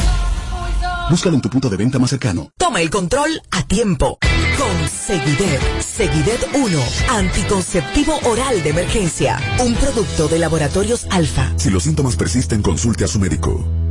Búscalo 1.08 1.36
en 1.36 1.42
tu 1.42 1.48
punto 1.48 1.70
de 1.70 1.76
venta 1.76 2.00
más 2.00 2.10
cercano. 2.10 2.50
Toma 2.58 2.80
el 2.80 2.90
control 2.90 3.40
a 3.52 3.62
tiempo. 3.62 4.18
Con 4.58 4.88
Seguidet. 4.88 5.60
Seguidet 5.80 6.40
1. 6.54 6.78
Anticonceptivo 7.10 8.18
oral 8.24 8.64
de 8.64 8.70
emergencia. 8.70 9.38
Un 9.64 9.76
producto 9.76 10.26
de 10.26 10.40
laboratorios 10.40 11.06
alfa. 11.10 11.52
Si 11.56 11.70
los 11.70 11.84
síntomas 11.84 12.16
persisten, 12.16 12.62
consulte 12.62 13.04
a 13.04 13.06
su 13.06 13.20
médico. 13.20 13.83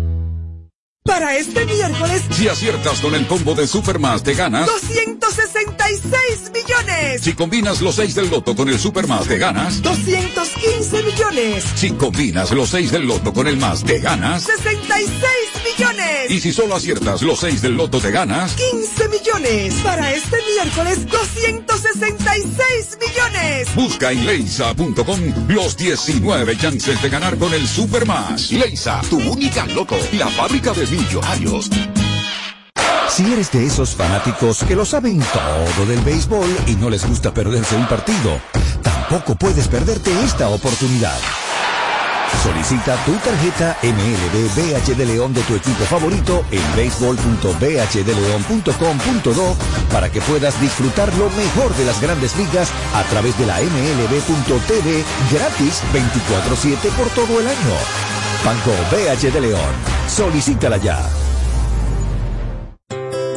Para 1.03 1.35
este 1.35 1.65
miércoles, 1.65 2.21
Si 2.31 2.47
aciertas 2.47 3.01
con 3.01 3.13
el 3.13 3.27
combo 3.27 3.53
de 3.55 3.67
Supermas 3.67 4.23
te 4.23 4.35
ganas. 4.35 4.65
266 4.67 6.51
millones. 6.53 7.21
Si 7.21 7.33
combinas 7.33 7.81
los 7.81 7.95
6 7.95 8.15
del 8.15 8.29
loto 8.29 8.55
con 8.55 8.69
el 8.69 8.79
Supermas 8.79 9.27
te 9.27 9.37
ganas. 9.37 9.81
215 9.81 11.03
millones. 11.03 11.65
Si 11.75 11.91
combinas 11.91 12.51
los 12.51 12.69
6 12.69 12.91
del 12.91 13.05
loto 13.05 13.33
con 13.33 13.47
el 13.47 13.57
más 13.57 13.83
te 13.83 13.99
ganas. 13.99 14.43
66 14.43 15.09
millones. 15.63 16.29
Y 16.29 16.39
si 16.39 16.51
solo 16.51 16.75
aciertas 16.75 17.21
los 17.21 17.39
6 17.39 17.61
del 17.61 17.75
loto 17.75 17.99
te 17.99 18.11
ganas. 18.11 18.53
15 18.53 19.09
millones. 19.09 19.73
Para 19.83 20.13
este 20.13 20.37
miércoles, 20.55 21.07
266 21.07 22.97
millones. 22.99 23.75
Busca 23.75 24.11
en 24.11 24.25
leisa.com 24.25 25.19
los 25.47 25.77
19 25.77 26.57
chances 26.57 27.01
de 27.01 27.09
ganar 27.09 27.37
con 27.37 27.53
el 27.53 27.67
Supermas. 27.67 28.51
Leisa, 28.51 29.01
tu 29.09 29.17
única 29.17 29.65
loto. 29.67 29.97
La 30.13 30.27
fábrica 30.27 30.73
de 30.73 30.87
millonarios. 30.87 31.69
Si 33.09 33.31
eres 33.31 33.51
de 33.51 33.65
esos 33.65 33.95
fanáticos 33.95 34.63
que 34.63 34.75
lo 34.75 34.85
saben 34.85 35.19
todo 35.19 35.85
del 35.85 35.99
béisbol 35.99 36.49
y 36.65 36.75
no 36.75 36.89
les 36.89 37.07
gusta 37.07 37.31
perderse 37.31 37.75
un 37.75 37.87
partido, 37.87 38.41
tampoco 38.81 39.35
puedes 39.35 39.67
perderte 39.67 40.11
esta 40.23 40.49
oportunidad. 40.49 41.19
Solicita 42.41 42.95
tu 43.05 43.13
tarjeta 43.17 43.77
MLB 43.83 44.49
BH 44.55 44.95
de 44.95 45.05
León 45.05 45.31
de 45.33 45.43
tu 45.43 45.55
equipo 45.55 45.83
favorito 45.85 46.43
en 46.51 46.63
béisbol.bhdeleon.com.do 46.75 49.55
para 49.91 50.11
que 50.11 50.21
puedas 50.21 50.59
disfrutar 50.59 51.13
lo 51.15 51.29
mejor 51.29 51.75
de 51.75 51.85
las 51.85 52.01
grandes 52.01 52.35
ligas 52.35 52.71
a 52.93 53.03
través 53.03 53.37
de 53.37 53.45
la 53.45 53.59
MLB.tv 53.59 55.05
gratis 55.31 55.83
24-7 55.93 56.89
por 56.97 57.09
todo 57.09 57.39
el 57.39 57.47
año. 57.47 57.77
Banco 58.43 58.71
BH 58.91 59.31
de 59.31 59.41
León. 59.41 59.75
Solicítala 60.07 60.77
ya. 60.77 61.07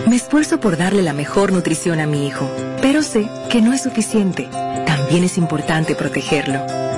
Me 0.09 0.17
esfuerzo 0.17 0.61
por 0.61 0.77
darle 0.77 1.03
la 1.03 1.13
mejor 1.13 1.53
nutrición 1.53 1.99
a 1.99 2.07
mi 2.07 2.29
hijo, 2.29 2.49
pero 2.81 3.03
sé 3.03 3.29
que 3.51 3.61
no 3.61 3.73
es 3.73 3.83
suficiente. 3.83 4.49
También 4.87 5.25
es 5.25 5.37
importante 5.37 5.97
protegerlo. 5.97 6.86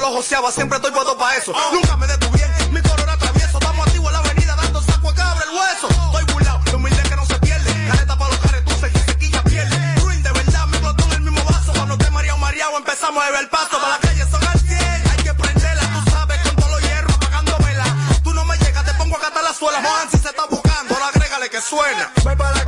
lo 0.00 0.10
joseaba. 0.12 0.50
Siempre 0.50 0.76
estoy 0.76 0.92
puesto 0.92 1.16
para 1.16 1.36
eso. 1.36 1.52
Nunca 1.72 1.96
me 1.96 2.06
detuvieron. 2.06 2.72
Mi 2.72 2.80
corona 2.82 3.16
travieso, 3.16 3.58
estamos 3.58 3.86
activos 3.86 4.06
en 4.08 4.12
la 4.12 4.18
avenida 4.18 4.56
dando 4.56 4.82
saco 4.82 5.10
a 5.10 5.14
cabra 5.14 5.44
el 5.44 5.56
hueso. 5.56 5.88
Estoy 5.88 6.24
burlado, 6.32 6.60
lo 6.70 6.76
humilde 6.76 7.02
que 7.02 7.16
no 7.16 7.26
se 7.26 7.38
pierde. 7.38 7.88
Caleta 7.88 8.16
para 8.16 8.30
los 8.30 8.40
caretuces 8.40 8.92
que 8.92 8.98
sequilla 8.98 9.42
pierde. 9.42 9.94
Ruin 10.00 10.22
de 10.22 10.32
verdad, 10.32 10.66
me 10.66 10.76
explotó 10.76 11.04
en 11.04 11.12
el 11.12 11.20
mismo 11.20 11.44
vaso. 11.44 11.72
Cuando 11.72 11.98
te 11.98 12.10
mareado, 12.10 12.38
mareado, 12.38 12.76
empezamos 12.78 13.22
a 13.22 13.30
ver 13.30 13.40
el 13.40 13.48
paso. 13.48 13.78
Para 13.80 13.88
la 13.88 13.98
calle 13.98 14.24
son 14.30 14.46
al 14.46 14.60
100, 14.60 14.78
hay 14.78 15.24
que 15.24 15.34
prenderla, 15.34 15.82
tú 16.04 16.10
sabes, 16.10 16.40
con 16.42 16.56
todos 16.56 16.70
los 16.70 16.82
hierros 16.82 17.14
apagándomela. 17.14 17.84
Tú 18.22 18.34
no 18.34 18.44
me 18.44 18.56
llegas, 18.58 18.84
te 18.84 18.94
pongo 18.94 19.16
a 19.16 19.20
catar 19.20 19.42
la 19.42 19.54
suela. 19.54 19.80
Juan, 19.82 20.10
si 20.10 20.18
se 20.18 20.28
está 20.28 20.46
buscando, 20.46 20.94
ahora 20.94 21.08
agrégale 21.08 21.50
que 21.50 21.60
suena. 21.60 22.12
Voy 22.22 22.36
para 22.36 22.59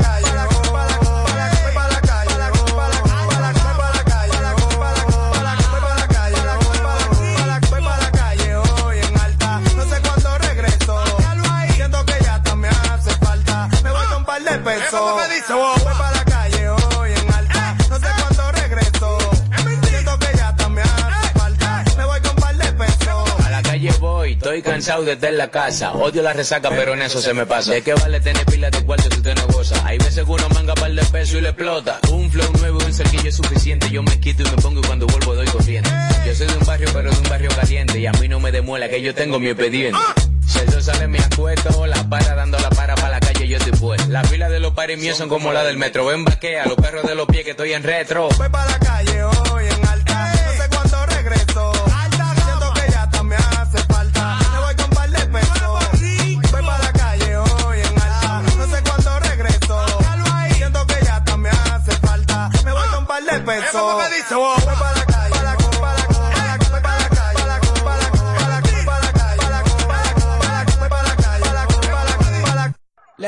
estoy 24.92 25.04
cansado 25.04 25.04
de 25.04 25.12
estar 25.12 25.30
en 25.30 25.38
la 25.38 25.50
casa. 25.50 25.92
Odio 25.92 26.22
la 26.22 26.32
resaca, 26.32 26.68
pero 26.70 26.94
en 26.94 27.02
eso 27.02 27.20
se 27.20 27.32
me 27.32 27.46
pasa. 27.46 27.72
¿De 27.72 27.82
qué 27.82 27.94
vale 27.94 28.20
tener 28.20 28.44
pila 28.46 28.70
de 28.70 28.84
cuarto 28.84 29.08
si 29.10 29.16
usted 29.16 29.34
no 29.34 29.46
goza? 29.48 29.86
Hay 29.86 29.98
veces 29.98 30.24
que 30.24 30.30
uno 30.30 30.48
manga 30.50 30.74
par 30.74 30.92
de 30.92 31.04
pesos 31.04 31.36
y 31.36 31.40
le 31.40 31.48
explota. 31.48 31.98
Un 32.10 32.30
flow 32.30 32.52
nuevo 32.60 32.78
y 32.80 32.84
un 32.84 32.94
cerquillo 32.94 33.28
es 33.28 33.36
suficiente. 33.36 33.90
Yo 33.90 34.02
me 34.02 34.20
quito 34.20 34.42
y 34.42 34.50
me 34.50 34.56
pongo 34.62 34.80
y 34.80 34.86
cuando 34.86 35.06
vuelvo 35.06 35.34
doy 35.34 35.46
corriente. 35.46 35.90
Yo 36.26 36.34
soy 36.34 36.46
de 36.46 36.56
un 36.56 36.66
barrio, 36.66 36.88
pero 36.92 37.10
de 37.10 37.16
un 37.16 37.28
barrio 37.28 37.50
caliente. 37.50 37.98
Y 37.98 38.06
a 38.06 38.12
mí 38.12 38.28
no 38.28 38.40
me 38.40 38.52
demuela 38.52 38.88
que 38.88 39.00
yo 39.00 39.14
tengo 39.14 39.38
mi 39.38 39.48
expediente. 39.48 39.98
Si 40.46 40.58
sol 40.70 40.82
sale 40.82 41.08
me 41.08 41.18
acuesto, 41.18 41.86
la 41.86 42.08
para 42.08 42.34
dando 42.34 42.58
la 42.58 42.68
para 42.70 42.94
para 42.94 43.10
la 43.10 43.20
calle 43.20 43.48
yo 43.48 43.56
estoy 43.56 43.72
pues. 43.72 44.06
Las 44.08 44.28
filas 44.28 44.50
de 44.50 44.60
los 44.60 44.72
pares 44.74 44.98
míos 44.98 45.16
son 45.16 45.28
como 45.28 45.52
la 45.52 45.64
del 45.64 45.78
metro. 45.78 46.04
Ven 46.04 46.24
vaquea, 46.24 46.66
los 46.66 46.76
perros 46.76 47.04
de 47.04 47.14
los 47.14 47.26
pies 47.26 47.44
que 47.44 47.52
estoy 47.52 47.72
en 47.72 47.82
retro. 47.82 48.28
Voy 48.36 48.48
para 48.50 48.78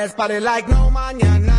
Let's 0.04 0.14
party 0.14 0.38
like 0.38 0.68
no 0.68 0.90
mañana, 0.90 1.53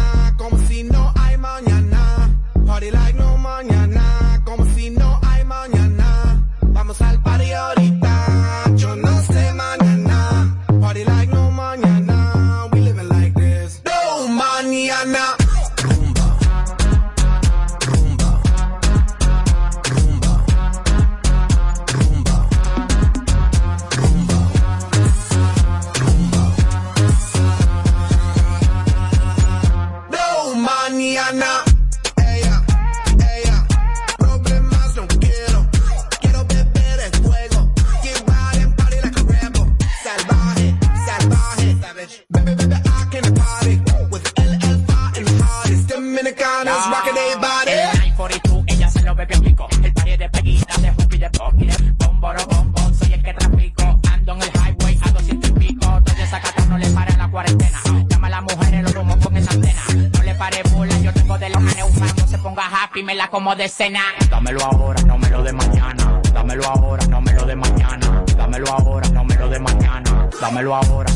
El 47.68 47.92
942, 48.18 48.64
ella 48.68 48.90
se 48.90 49.02
lo 49.02 49.16
bebió 49.16 49.42
pico 49.42 49.68
El 49.84 49.94
pari 49.94 50.18
de 50.18 50.30
peguita, 50.30 50.78
de 50.82 50.90
hoop 50.90 51.14
y 51.14 51.18
de 51.18 51.30
pop, 51.30 51.54
y 51.58 51.66
de 51.66 51.78
bombo, 51.98 52.34
robombo 52.34 52.94
Soy 52.94 53.14
el 53.14 53.24
que 53.24 53.34
transplico, 53.34 54.00
ando 54.12 54.34
en 54.34 54.42
el 54.42 54.50
highway 54.50 55.00
a 55.04 55.12
200 55.12 55.50
y 55.50 55.54
pico. 55.54 56.02
Toda 56.04 56.24
esa 56.24 56.40
caca 56.42 56.66
no 56.66 56.78
le 56.78 56.90
para 56.92 57.16
la 57.18 57.30
cuarentena. 57.30 57.80
Llama 58.10 58.28
a 58.28 58.30
las 58.30 58.44
mujeres 58.44 58.84
los 58.84 58.94
rumos 58.94 59.18
con 59.18 59.38
esa 59.38 59.52
cena 59.52 60.10
No 60.14 60.24
le 60.24 60.36
pare 60.36 60.64
bulla, 60.72 60.98
yo 61.00 61.14
tengo 61.14 61.38
de 61.38 61.50
los 61.50 61.58
aneufanos 61.58 62.30
Se 62.30 62.38
ponga 62.38 62.64
happy 62.66 63.04
me 63.04 63.16
la 63.16 63.30
como 63.30 63.56
de 63.56 63.68
cena. 63.70 64.02
Dámelo 64.30 64.64
ahora, 64.64 65.02
no 65.04 65.18
me 65.18 65.30
lo 65.30 65.44
de 65.44 65.54
mañana. 65.54 66.22
Dámelo 66.34 66.66
ahora, 66.68 67.06
no 67.08 67.22
me 67.22 67.34
lo 67.34 67.46
de 67.46 67.56
mañana. 67.56 68.24
Dámelo 68.38 68.72
ahora, 68.72 69.10
no 69.10 69.24
me 69.24 69.36
lo 69.36 69.50
de 69.50 69.60
mañana. 69.60 70.30
Dámelo 70.42 70.76
ahora. 70.76 71.12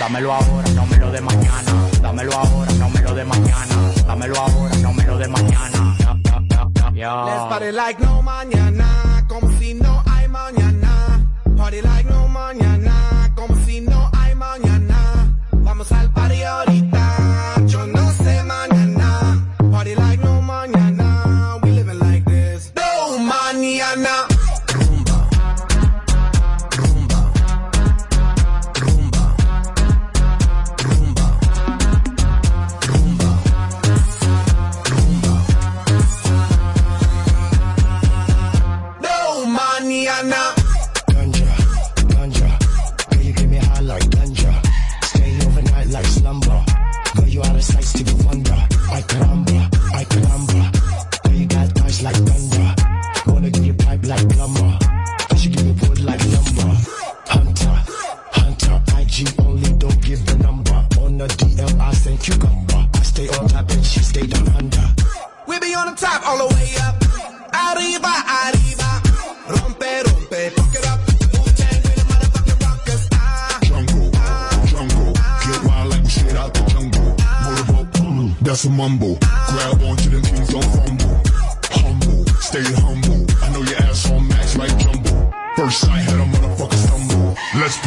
Dámelo 0.00 0.32
ahora, 0.32 0.66
no 0.74 0.86
me 0.86 0.96
lo 0.96 1.12
de 1.12 1.20
mañana. 1.20 1.72
Dámelo 2.00 2.32
ahora, 2.32 2.72
no 2.78 2.88
me 2.88 3.02
lo 3.02 3.14
de 3.14 3.22
mañana. 3.22 3.92
Dámelo 4.06 4.34
ahora, 4.34 4.74
no 4.78 4.94
me 4.94 5.04
lo 5.04 5.18
de 5.18 5.28
mañana. 5.28 5.96
Yeah. 6.94 7.24
Let's 7.26 7.48
party 7.50 7.70
like 7.70 8.00
no 8.00 8.22
mañana, 8.22 9.24
como 9.28 9.50
si 9.58 9.74
no 9.74 10.02
hay 10.06 10.26
mañana. 10.26 11.20
Party 11.54 11.82
like 11.82 12.08
no 12.08 12.28
mañana. 12.28 12.79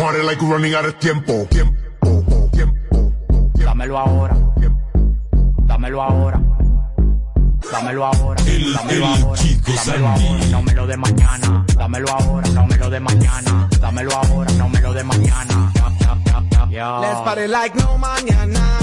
Party 0.04 0.22
like 0.22 0.42
running 0.42 0.74
out 0.74 0.84
of 0.84 1.00
tiempo. 1.00 1.46
Tiempo, 1.46 1.80
tiempo, 2.02 2.50
tiempo. 2.52 3.14
Dámelo 3.56 3.98
ahora. 3.98 4.36
Dámelo 5.66 6.04
ahora. 6.04 6.42
Dámelo 7.72 8.06
ahora. 8.08 8.44
El, 8.46 8.74
dámelo 8.74 9.06
el 9.06 9.24
ahora. 9.24 9.42
Chico 9.42 9.72
dámelo 9.72 10.08
Sandy. 10.08 10.28
ahora. 10.28 10.46
No 10.48 10.62
me 10.62 10.74
lo 10.74 10.88
de 10.88 10.98
mañana. 10.98 11.66
Dámelo 11.78 12.08
ahora. 12.12 12.50
No 12.50 12.68
me 12.68 12.76
lo 12.76 12.90
de 12.90 13.00
mañana. 13.00 13.70
Dámelo 13.80 14.12
ahora. 14.14 14.52
No 14.52 14.68
me 14.68 14.82
lo 14.82 14.94
de 14.94 15.04
mañana. 15.06 15.72
Let's 16.74 17.22
party 17.24 17.48
like 17.48 17.74
no 17.80 17.98
mañana. 17.98 18.83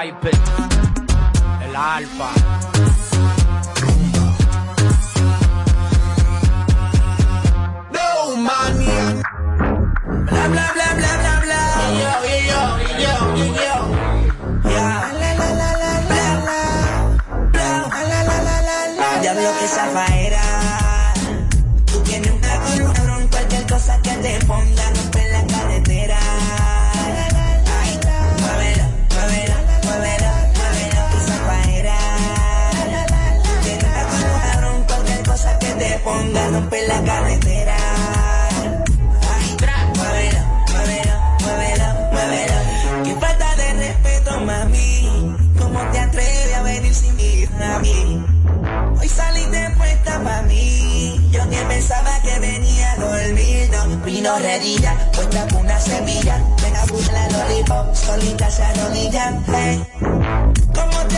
Piper, 0.00 0.30
el 1.60 1.74
Alfa. 1.74 2.37
la 36.38 36.50
rompe 36.50 36.86
la 36.86 37.02
carretera. 37.02 37.76
Ay, 39.34 39.56
muévelo, 39.96 40.42
muévelo, 40.72 41.16
muévelo, 41.42 41.88
muévelo. 42.12 42.58
Qué 43.04 43.14
falta 43.20 43.56
de 43.56 43.72
respeto, 43.84 44.40
mami. 44.40 45.36
¿Cómo 45.58 45.80
te 45.90 45.98
atreves 45.98 46.54
a 46.54 46.62
venir 46.62 46.94
sin 46.94 47.16
mí, 47.16 47.44
a 47.60 47.78
mí? 47.80 48.24
Hoy 49.00 49.08
saliste 49.08 49.70
puesta 49.76 50.22
pa' 50.22 50.42
mí. 50.42 51.30
Yo 51.32 51.48
que 51.50 51.60
pensaba 51.72 52.12
que 52.22 52.38
venía 52.38 52.96
dormido. 52.96 53.78
Vino 54.04 54.38
redilla, 54.38 54.92
puesta 55.12 55.46
con 55.48 55.60
una 55.62 55.80
semilla. 55.80 56.36
Venga, 56.62 56.84
busca 56.86 57.12
la 57.12 57.28
lollipop, 57.30 57.94
solita 57.94 58.50
se 58.50 58.62
arrodilla. 58.62 59.30
Eh. 59.30 59.84
Hey. 60.02 61.17